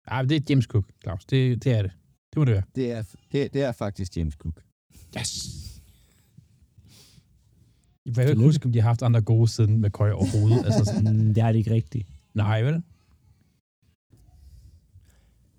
[0.08, 1.26] Ah, det er James Cook, Claus.
[1.26, 1.91] Det, det er det.
[2.30, 2.64] Det må det være.
[2.76, 4.64] Det er, det, det er faktisk James Cook.
[5.18, 5.54] Yes!
[8.06, 10.66] Jeg kan ikke huske, om de har haft andre gode siden McCoy overhovedet.
[10.66, 12.08] altså, sådan, Mm, det er det ikke rigtigt.
[12.34, 12.84] nej, vel?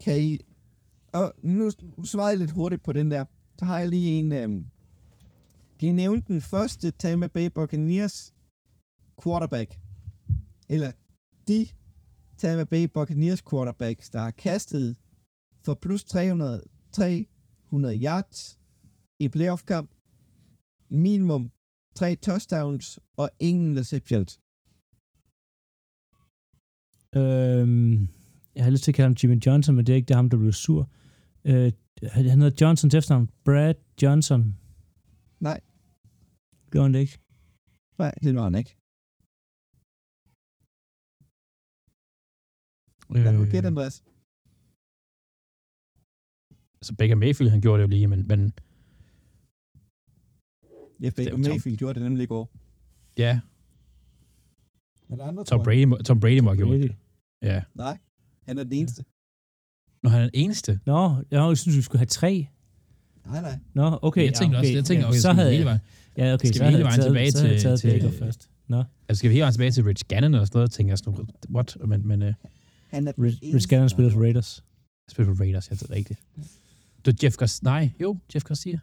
[0.05, 0.39] Kan I...
[1.13, 1.71] Og nu,
[2.05, 3.25] svarer jeg lidt hurtigt på den der.
[3.59, 4.33] Så har jeg lige en...
[4.33, 4.67] Øhm,
[5.81, 8.35] I nævne den første Tampa Bay Buccaneers
[9.23, 9.79] quarterback?
[10.69, 10.93] Eller
[11.49, 11.67] de
[12.39, 14.97] Tampa Bay Buccaneers quarterbacks, der har kastet
[15.65, 16.63] for plus 300,
[16.93, 18.59] 300 yards
[19.19, 19.91] i playoff-kamp,
[20.89, 21.51] minimum
[21.95, 24.41] tre touchdowns og ingen interceptions.
[27.17, 28.09] Øhm,
[28.55, 30.31] jeg har lyst til at kalde ham Jimmy Johnson, men det er ikke det ham,
[30.31, 30.91] der blev sur.
[31.45, 31.73] Øh,
[32.03, 33.31] han han hedder Johnson til efternavn.
[33.45, 34.57] Brad Johnson.
[35.41, 35.61] Nej.
[36.71, 37.19] Gjorde han det ikke?
[37.99, 38.78] Nej, det var han ikke.
[43.09, 44.05] Hvad Øh, gætte, Andreas?
[46.81, 48.53] altså, Baker Mayfield, han gjorde det jo lige, men, men
[51.03, 52.51] Ja, Baker er Mayfield gjorde det nemlig i går.
[53.19, 53.41] ja,
[55.11, 56.95] Er der andre, Tom Brady, må- Tom Brady må have gjort det.
[57.43, 57.63] Ja.
[57.75, 57.99] Nej,
[58.47, 59.05] han er den eneste.
[60.03, 60.81] Når han er den eneste.
[60.87, 62.49] Nå, jeg synes, vi skulle have tre.
[63.27, 63.59] Nej, nej.
[63.75, 64.25] Nå, okay.
[64.25, 64.77] jeg tænker ja, også, okay.
[64.77, 65.81] jeg tænker, ja, okay, så havde hele jeg, vejen.
[66.17, 67.69] ja, okay, Skal så vi havde hele jeg vejen taget, tilbage så havde jeg til-
[67.69, 68.51] taget til- Baker først.
[68.67, 70.99] Nå, Altså, skal vi hele vejen tilbage til Rich Gannon og sådan noget, tænker jeg
[70.99, 71.77] sådan what?
[71.89, 72.33] Men, men uh,
[72.89, 74.65] Han er eneste, Rich Gannon spiller for Raiders.
[75.07, 76.21] jeg spiller for Raiders, jeg ved det rigtigt.
[77.05, 77.65] Det er Jeff Garcia.
[77.65, 78.79] Nej, jo, Jeff Garcia.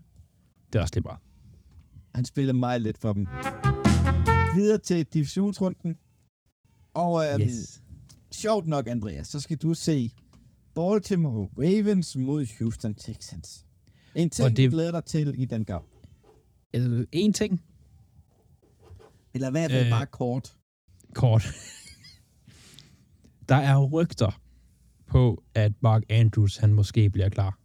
[0.74, 1.20] Det er også lidt meget.
[2.16, 3.28] Han spiller meget lidt for dem.
[4.56, 5.98] Videre til divisionsrunden.
[6.94, 7.82] Og øhm, yes.
[8.32, 10.12] sjovt nok, Andreas, så skal du se
[10.76, 13.66] Baltimore Ravens mod Houston Texans.
[14.16, 14.58] En ting, Og det...
[14.58, 15.86] det- glæder dig til i den kamp.
[16.74, 17.62] Altså, en ting,
[19.34, 19.92] Eller i hvert fald Øh.
[19.92, 20.54] bare kort.
[21.14, 21.46] kort.
[23.50, 24.42] Der er rygter
[25.08, 27.60] på, at Mark Andrews, han måske bliver klar.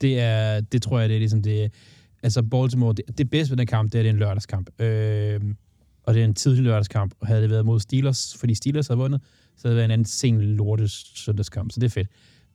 [0.00, 1.72] Det er, det tror jeg, det er ligesom det,
[2.22, 4.80] altså Baltimore, det, det bedste ved den kamp, det er, det er en lørdagskamp.
[4.80, 5.40] Øh,
[6.02, 8.98] og det er en tidlig lørdagskamp, og havde det været mod Steelers, fordi Steelers havde
[8.98, 9.20] vundet,
[9.56, 12.08] så havde det været en anden sen lortes søndagskamp, så det er fedt.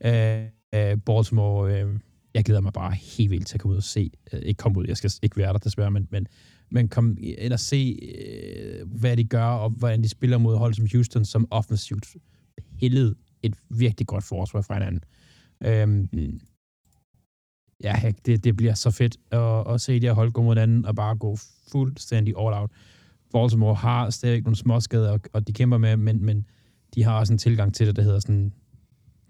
[0.06, 2.00] Øh, øh, Baltimore, øh,
[2.34, 4.80] jeg glæder mig bare helt vildt til at komme ud og se, øh, ikke komme
[4.80, 6.28] ud, jeg skal ikke være der desværre, men, men,
[6.74, 10.74] men kom ind og se, øh, hvad de gør, og hvordan de spiller mod hold
[10.74, 12.16] som Houston, som offensivt
[12.80, 15.04] pillede et virkelig godt forsvar fra hinanden.
[15.66, 16.10] Øhm,
[17.84, 20.86] ja, det, det bliver så fedt at, at se de her hold gå mod hinanden
[20.86, 21.38] og bare gå
[21.72, 22.72] fuldstændig all out.
[23.34, 26.46] Baltimore har stadigvæk nogle småskader, og, og de kæmper med, men, men
[26.96, 28.54] de har også en tilgang til det, der hedder sådan,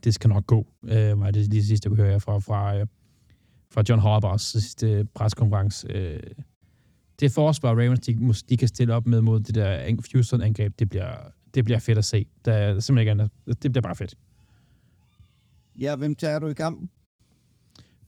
[0.03, 2.87] det skal nok gå, øh, var det lige sidste, jeg kunne høre fra, fra, øh,
[3.71, 5.87] fra John Harbers sidste øh, preskonference.
[5.91, 6.19] Øh,
[7.19, 10.89] det forsvar, Ravens, de, de kan stille op med mod det der ang- Houston-angreb, det
[10.89, 11.15] bliver,
[11.53, 12.25] det bliver fedt at se.
[12.45, 13.63] Der er simpelthen ikke andet.
[13.63, 14.17] Det bliver bare fedt.
[15.79, 16.89] Ja, hvem tager du i kampen?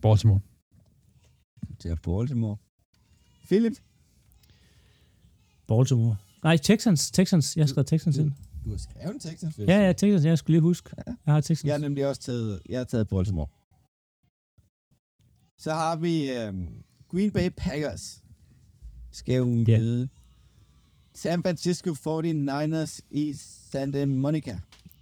[0.01, 0.39] Baltimore.
[1.79, 2.57] Til Baltimore.
[3.45, 3.73] Philip,
[5.67, 6.17] Baltimore.
[6.43, 7.11] Nej, Texans.
[7.11, 7.57] Texans.
[7.57, 8.31] Jeg har skrevet Texans ind.
[8.65, 9.57] du har skrevet en Texans.
[9.59, 10.25] Ja, ja, Texans.
[10.25, 10.89] Jeg skulle lige huske.
[11.07, 11.63] Jeg har Texans.
[11.65, 13.47] Jeg har nemlig også taget, jeg har taget Baltimore.
[15.57, 16.67] Så har vi øhm,
[17.11, 18.23] Green Bay Packers.
[19.27, 19.77] Jo Ja.
[19.79, 20.07] møde
[21.13, 23.33] San Francisco 49ers i
[23.71, 24.57] Santa Monica.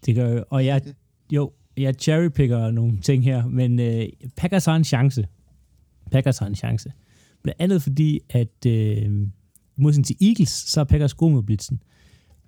[0.06, 0.44] Det gør jeg.
[0.50, 0.82] Og jeg,
[1.32, 4.06] jo, jeg cherrypicker nogle ting her, men øh,
[4.38, 5.28] Packers har en chance.
[6.12, 6.92] Packers har en chance.
[7.44, 9.28] Blandt andet fordi, at øh,
[9.76, 11.84] modsætning til Eagles, så er Packers gode med blitzen.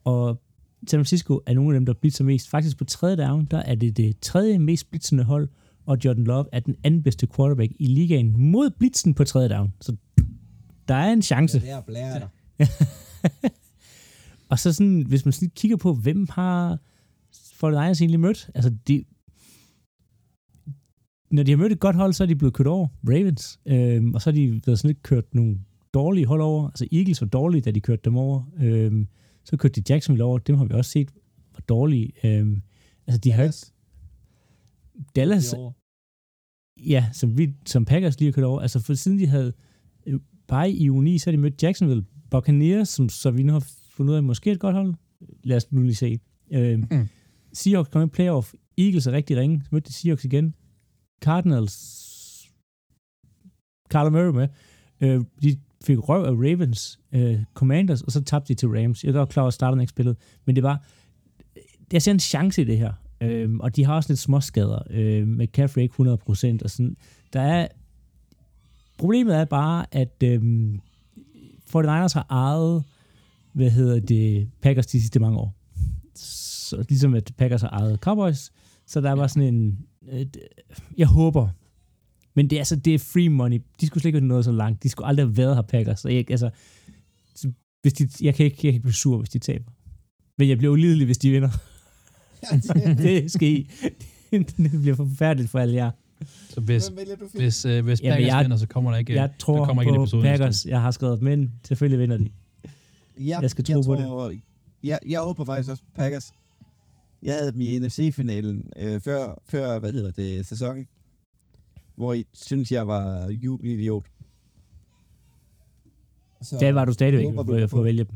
[0.04, 0.42] Og
[0.88, 2.50] San Francisco er nogle af dem, der blitzer mest.
[2.50, 5.50] Faktisk på tredje down, der er det det tredje mest blitzende hold,
[5.86, 9.74] og Jordan Love er den anden bedste quarterback i ligaen mod blitzen på tredje down.
[9.82, 9.96] Så
[10.88, 11.60] der er en chance.
[11.60, 12.30] der blærer dig.
[14.50, 16.80] Og så sådan, hvis man sådan kigger på, hvem har
[17.36, 18.50] 49ers egentlig mødt?
[18.56, 19.06] Altså, de,
[21.32, 22.88] når de har mødt et godt hold, så er de blevet kørt over.
[23.10, 23.60] Ravens.
[23.66, 25.60] Øhm, og så har de været sådan lidt kørt nogle
[25.94, 26.68] dårlige hold over.
[26.68, 28.44] Altså, Eagles var dårlige, da de kørte dem over.
[28.60, 29.08] Øhm,
[29.44, 30.38] Så kørte de Jacksonville over.
[30.40, 31.12] Dem har vi også set
[31.54, 32.12] var dårlige.
[32.24, 32.62] Øhm,
[33.08, 33.74] altså, de har Dallas.
[35.16, 35.72] Dallas, Det er over.
[36.90, 38.62] ja, som, vi, som Packers lige har kørt over.
[38.62, 39.54] Altså, for siden de havde
[40.48, 42.06] bare i 9, så har de mødt Jacksonville.
[42.32, 44.94] Buccaneers, som så vi nu har fundet ud af, måske et godt hold.
[45.44, 46.20] Lad os nu lige se.
[46.52, 47.08] Øhm, Mm.
[47.54, 48.54] Seahawks kom i playoff.
[48.78, 49.62] Eagles er rigtig ringe.
[49.64, 50.56] Så mødte de Seahawks igen.
[51.22, 51.76] Cardinals.
[53.90, 54.48] Carla Murray med.
[55.02, 57.00] Øh, de fik røv af Ravens.
[57.12, 59.04] Øh, Commanders, og så tabte de til Rams.
[59.04, 60.18] Jeg godt klar over, at starten ikke spillet.
[60.46, 60.86] Men det var...
[61.94, 62.94] Jeg ser en chance i det her.
[63.22, 64.80] Øhm, og de har også lidt småskader.
[64.90, 66.64] Øh, med McCaffrey ikke 100%.
[66.64, 66.96] Og sådan.
[67.34, 67.68] Der er...
[68.98, 70.80] Problemet er bare, at øhm,
[71.76, 72.84] 49ers har ejet,
[73.54, 75.56] hvad hedder det, Packers de sidste mange år.
[76.16, 78.52] Så ligesom at Packers har ejet Cowboys,
[78.86, 79.80] så der var sådan en,
[80.12, 80.38] et,
[80.98, 81.50] jeg håber,
[82.36, 83.62] men det er altså, det er free money.
[83.82, 84.84] De skulle slet ikke have nået så langt.
[84.84, 86.00] De skulle aldrig have været her Packers.
[86.00, 86.50] Så jeg, altså,
[87.36, 87.52] så
[87.82, 89.72] hvis de, jeg, kan ikke, jeg kan ikke blive sur, hvis de taber.
[90.38, 91.50] Men jeg bliver ulidelig, hvis de vinder.
[93.04, 93.70] det skal I.
[94.32, 95.92] det bliver forfærdeligt for alle jer.
[96.50, 99.14] Så hvis, Hvem vælger du, hvis, øh, hvis Packers jeg- vinder, så kommer der ikke,
[99.14, 100.66] Jeg der tror kommer ikke en på episode næste Packers.
[100.66, 101.50] Jeg har skrevet dem ind.
[101.64, 102.30] Selvfølgelig vinder de.
[103.20, 104.06] Ja, Jeg skal tro jeg på det.
[104.06, 104.34] tror,
[104.84, 106.32] Jeg, jeg håber faktisk også Packers.
[107.24, 110.88] Jeg havde dem i NFC-finalen øh, før, før, hvad hedder det, sæsonen.
[111.96, 114.06] Hvor I synes, jeg var jubelidiot.
[116.42, 117.68] Så, Der var du stadigvæk på.
[117.68, 118.16] for at vælge dem.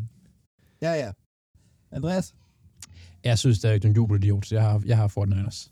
[0.82, 1.12] Ja, ja.
[1.92, 2.36] Andreas?
[3.24, 5.72] Jeg synes, der er ikke nogen jubelidiot, så jeg har, jeg har Fort Niners.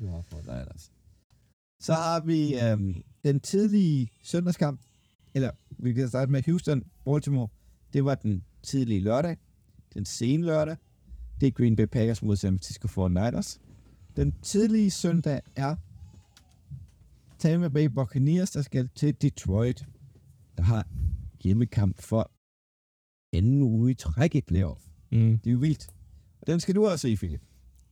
[0.00, 0.90] Du har Anders.
[1.80, 4.80] Så har vi øhm, den tidlige søndagskamp,
[5.34, 7.48] eller vi kan starte med Houston, Baltimore.
[7.92, 9.36] Det var den tidlige lørdag,
[9.94, 10.76] den sene lørdag.
[11.40, 13.58] Det er Green Bay Packers mod San Francisco 49ers.
[14.16, 15.76] Den tidlige søndag er
[17.38, 19.86] Tampa Bay Buccaneers, der skal til Detroit,
[20.56, 20.86] der har
[21.42, 22.30] hjemmekamp for
[23.32, 24.82] anden uge i træk i playoff.
[25.12, 25.38] Mm.
[25.38, 25.88] Det er jo vildt.
[26.40, 27.40] Og den skal du også se, Philip.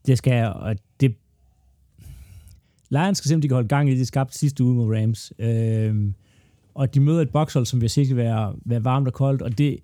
[0.06, 1.16] Det skal jeg, og det...
[2.94, 5.32] Lions skal simpelthen holde gang i det skabte sidste uge mod Rams.
[5.38, 6.14] Øhm,
[6.74, 9.78] og de møder et bokshold, som vil sikkert være, være varmt og koldt, og det,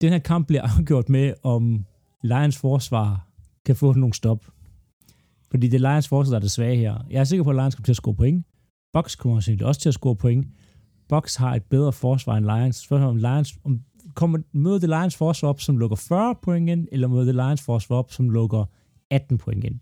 [0.00, 1.84] den her kamp bliver afgjort med, om
[2.22, 3.28] Lions forsvar
[3.66, 4.44] kan få nogle stop.
[5.50, 7.06] Fordi det er Lions forsvar, der er det svage her.
[7.10, 8.46] Jeg er sikker på, at Lions kommer til at score point.
[8.92, 10.46] Box kommer sikkert også til at score point.
[11.08, 12.76] Box har et bedre forsvar end Lions.
[12.76, 13.80] Spørgsmålet om Lions om
[14.14, 17.62] kommer, møder det Lions forsvar op, som lukker 40 point ind, eller møder det Lions
[17.62, 18.64] forsvar op, som lukker
[19.10, 19.80] 18 point ind.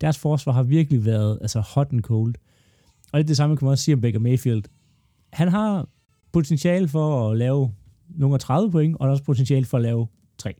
[0.00, 2.34] Deres forsvar har virkelig været altså hot and cold.
[3.12, 4.62] Og det er det samme, kan man også sige om Baker Mayfield.
[5.32, 5.88] Han har
[6.32, 7.74] potentiale for at lave
[8.08, 10.06] nogle af 30 point, og også potentiale for at lave
[10.38, 10.54] 3.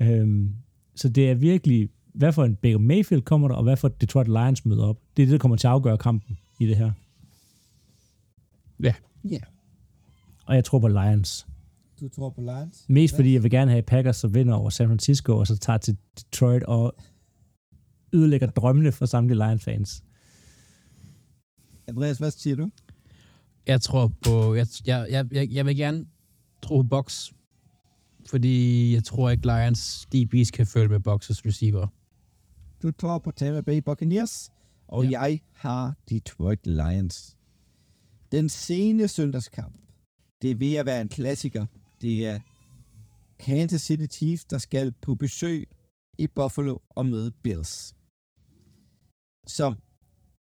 [0.00, 0.54] Øhm,
[0.94, 4.00] så det er virkelig, hvad for en Baker Mayfield kommer der, og hvad for et
[4.00, 4.98] Detroit Lions møder op.
[5.16, 6.92] Det er det, der kommer til at afgøre kampen i det her.
[8.82, 8.94] Ja.
[9.24, 9.38] Ja.
[10.46, 11.46] Og jeg tror på Lions.
[12.00, 12.84] Du tror på Lions?
[12.88, 15.76] Mest fordi jeg vil gerne have Packers, som vinder over San Francisco, og så tager
[15.76, 16.94] til Detroit og
[18.12, 20.04] ødelægger drømmene for samtlige Lions-fans.
[21.88, 22.70] Andreas, hvad siger du?
[23.66, 24.54] Jeg tror på...
[24.54, 26.06] Jeg, jeg, jeg, jeg, vil gerne
[26.62, 27.30] tro på Box,
[28.26, 31.86] fordi jeg tror ikke, Lions DB's kan følge med Boxes receiver.
[32.82, 34.50] Du tror på Tampa Bay Buccaneers,
[34.88, 35.20] og ja.
[35.20, 37.36] jeg har Detroit Lions.
[38.32, 39.74] Den sene søndagskamp,
[40.42, 41.66] det er ved at være en klassiker.
[42.00, 42.38] Det er
[43.38, 45.68] Kansas City Chiefs, der skal på besøg
[46.18, 47.94] i Buffalo og møde Bills.
[49.50, 49.74] Som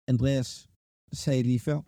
[0.08, 0.70] Andreas
[1.14, 1.82] sagde lige før,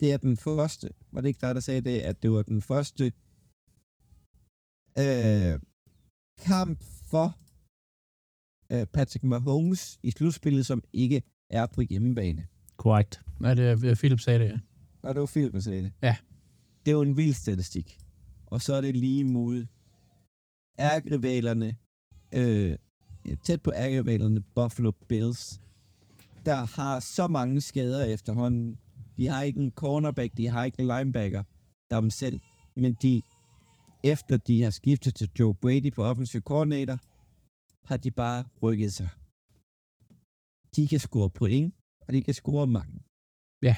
[0.00, 2.62] det er den første, var det ikke dig, der sagde det, at det var den
[2.62, 3.12] første
[4.98, 5.60] øh,
[6.38, 7.38] kamp for
[8.72, 12.46] øh, Patrick Mahomes i slutspillet, som ikke er på hjemmebane.
[12.76, 13.20] Korrekt.
[13.40, 14.58] Nej, det er Philip sagde det, ja.
[15.02, 15.92] Og det var Philip, der sagde det.
[16.02, 16.16] Ja.
[16.86, 17.98] Det er jo en vild statistik.
[18.46, 19.66] Og så er det lige mod
[20.78, 21.76] ærgerivalerne,
[22.34, 22.76] øh,
[23.42, 25.60] tæt på ærgerivalerne Buffalo Bills,
[26.46, 28.78] der har så mange skader efterhånden.
[29.16, 31.42] De har ikke en cornerback, de har ikke en linebacker,
[31.90, 32.40] der er dem selv.
[32.76, 33.22] Men de,
[34.04, 36.98] efter de har skiftet til Joe Brady på offensive coordinator,
[37.88, 39.08] har de bare rykket sig.
[40.76, 41.74] De kan score point,
[42.06, 43.00] og de kan score mange.
[43.62, 43.76] Ja.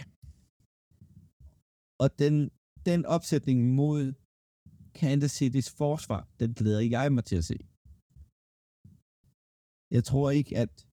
[1.99, 2.51] Og den,
[2.87, 4.13] den opsætning mod
[4.95, 7.59] Kansas City's forsvar, den glæder jeg mig til at se.
[9.91, 10.87] Jeg tror ikke, at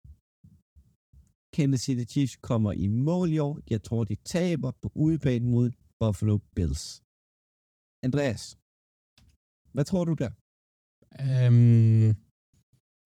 [1.53, 3.59] Kansas City Chiefs kommer i mål i år.
[3.69, 5.67] Jeg tror, de taber på udebane mod
[5.99, 6.83] Buffalo Bills.
[8.07, 8.43] Andreas,
[9.75, 10.31] hvad tror du der?
[11.25, 12.07] Øhm,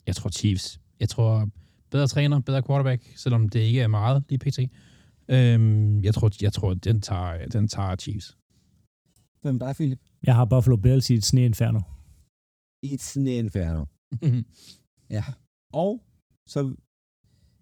[0.07, 0.67] jeg tror Chiefs.
[0.99, 1.49] Jeg tror
[1.91, 4.59] bedre træner, bedre quarterback, selvom det ikke er meget lige pt.
[5.35, 8.27] Øhm, jeg tror, jeg tror den, tager, den tager Chiefs.
[9.41, 10.01] Hvem er dig, Philip?
[10.27, 11.81] Jeg har Buffalo Bills i et sneinferno.
[12.85, 13.85] It's an inferno.
[15.17, 15.23] Ja.
[15.73, 15.91] Og
[16.53, 16.59] så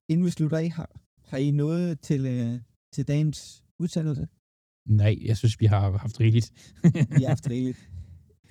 [0.09, 0.89] inden vi slutter af, har,
[1.29, 2.53] har I noget til, øh,
[2.93, 3.39] til dagens
[3.79, 4.27] udsendelse?
[5.01, 6.47] Nej, jeg synes, vi har haft rigeligt.
[7.17, 7.79] Vi har haft rigeligt.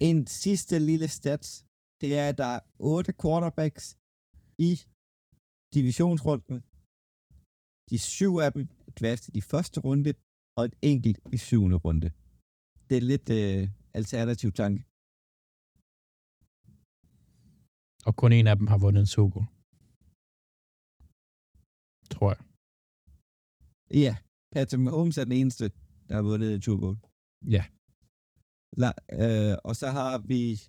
[0.01, 1.65] En sidste lille stats,
[2.01, 3.97] det er, at der er otte quarterbacks
[4.59, 4.73] i
[5.75, 6.57] divisionsrunden.
[7.91, 10.15] De syv af dem er draftet i første runde,
[10.57, 12.09] og et enkelt i syvende runde.
[12.89, 14.81] Det er lidt øh, alternativ tanke.
[18.07, 19.54] Og kun en af dem har vundet en Super Bowl.
[22.11, 22.41] Tror jeg.
[24.05, 24.17] Ja,
[24.53, 25.71] Patrick Mahomes er den eneste,
[26.09, 26.99] der har vundet en Super Bowl.
[27.51, 27.65] Ja.
[28.77, 30.61] La, øh, og så har vi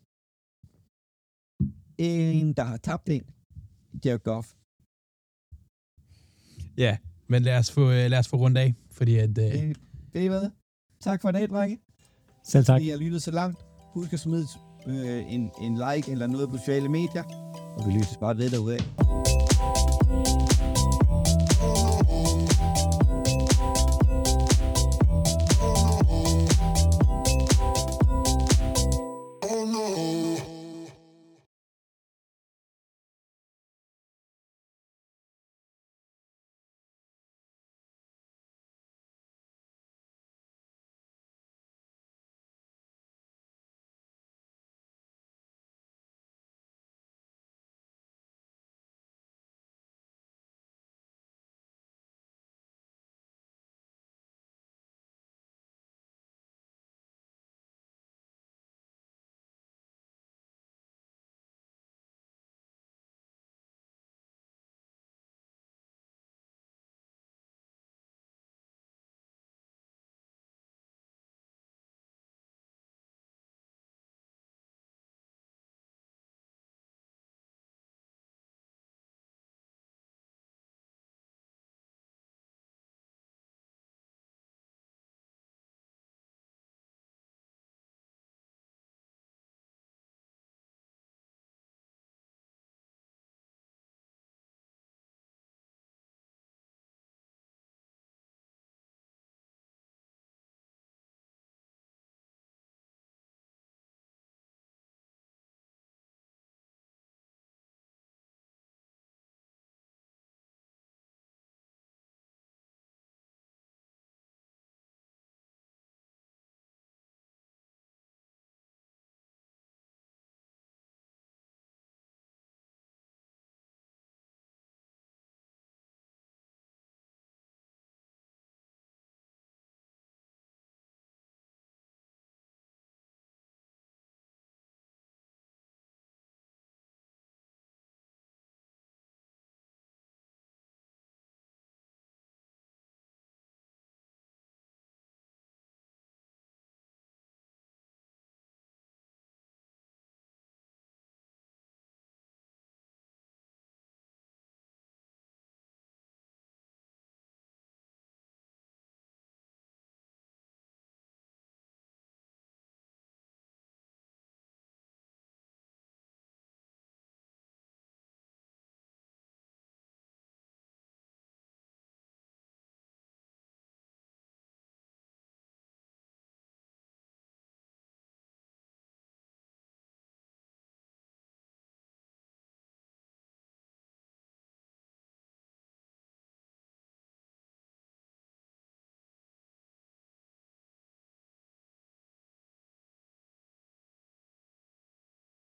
[1.98, 3.24] en, der har tabt en.
[4.06, 4.48] Jared Goff.
[6.78, 6.98] Ja,
[7.28, 9.38] men lad os få, øh, lad os få rundt af, fordi at...
[9.38, 9.76] Øh, Øh,
[10.14, 10.50] ved I hvad?
[11.00, 11.80] Tak for i dag, drenge.
[12.44, 12.76] Selv tak.
[12.76, 13.60] Fordi har lyttet så langt.
[13.94, 14.48] Husk at smide
[14.88, 17.24] øh, en, en like eller noget på sociale medier.
[17.78, 19.45] Og vi lyttes bare ved derude af.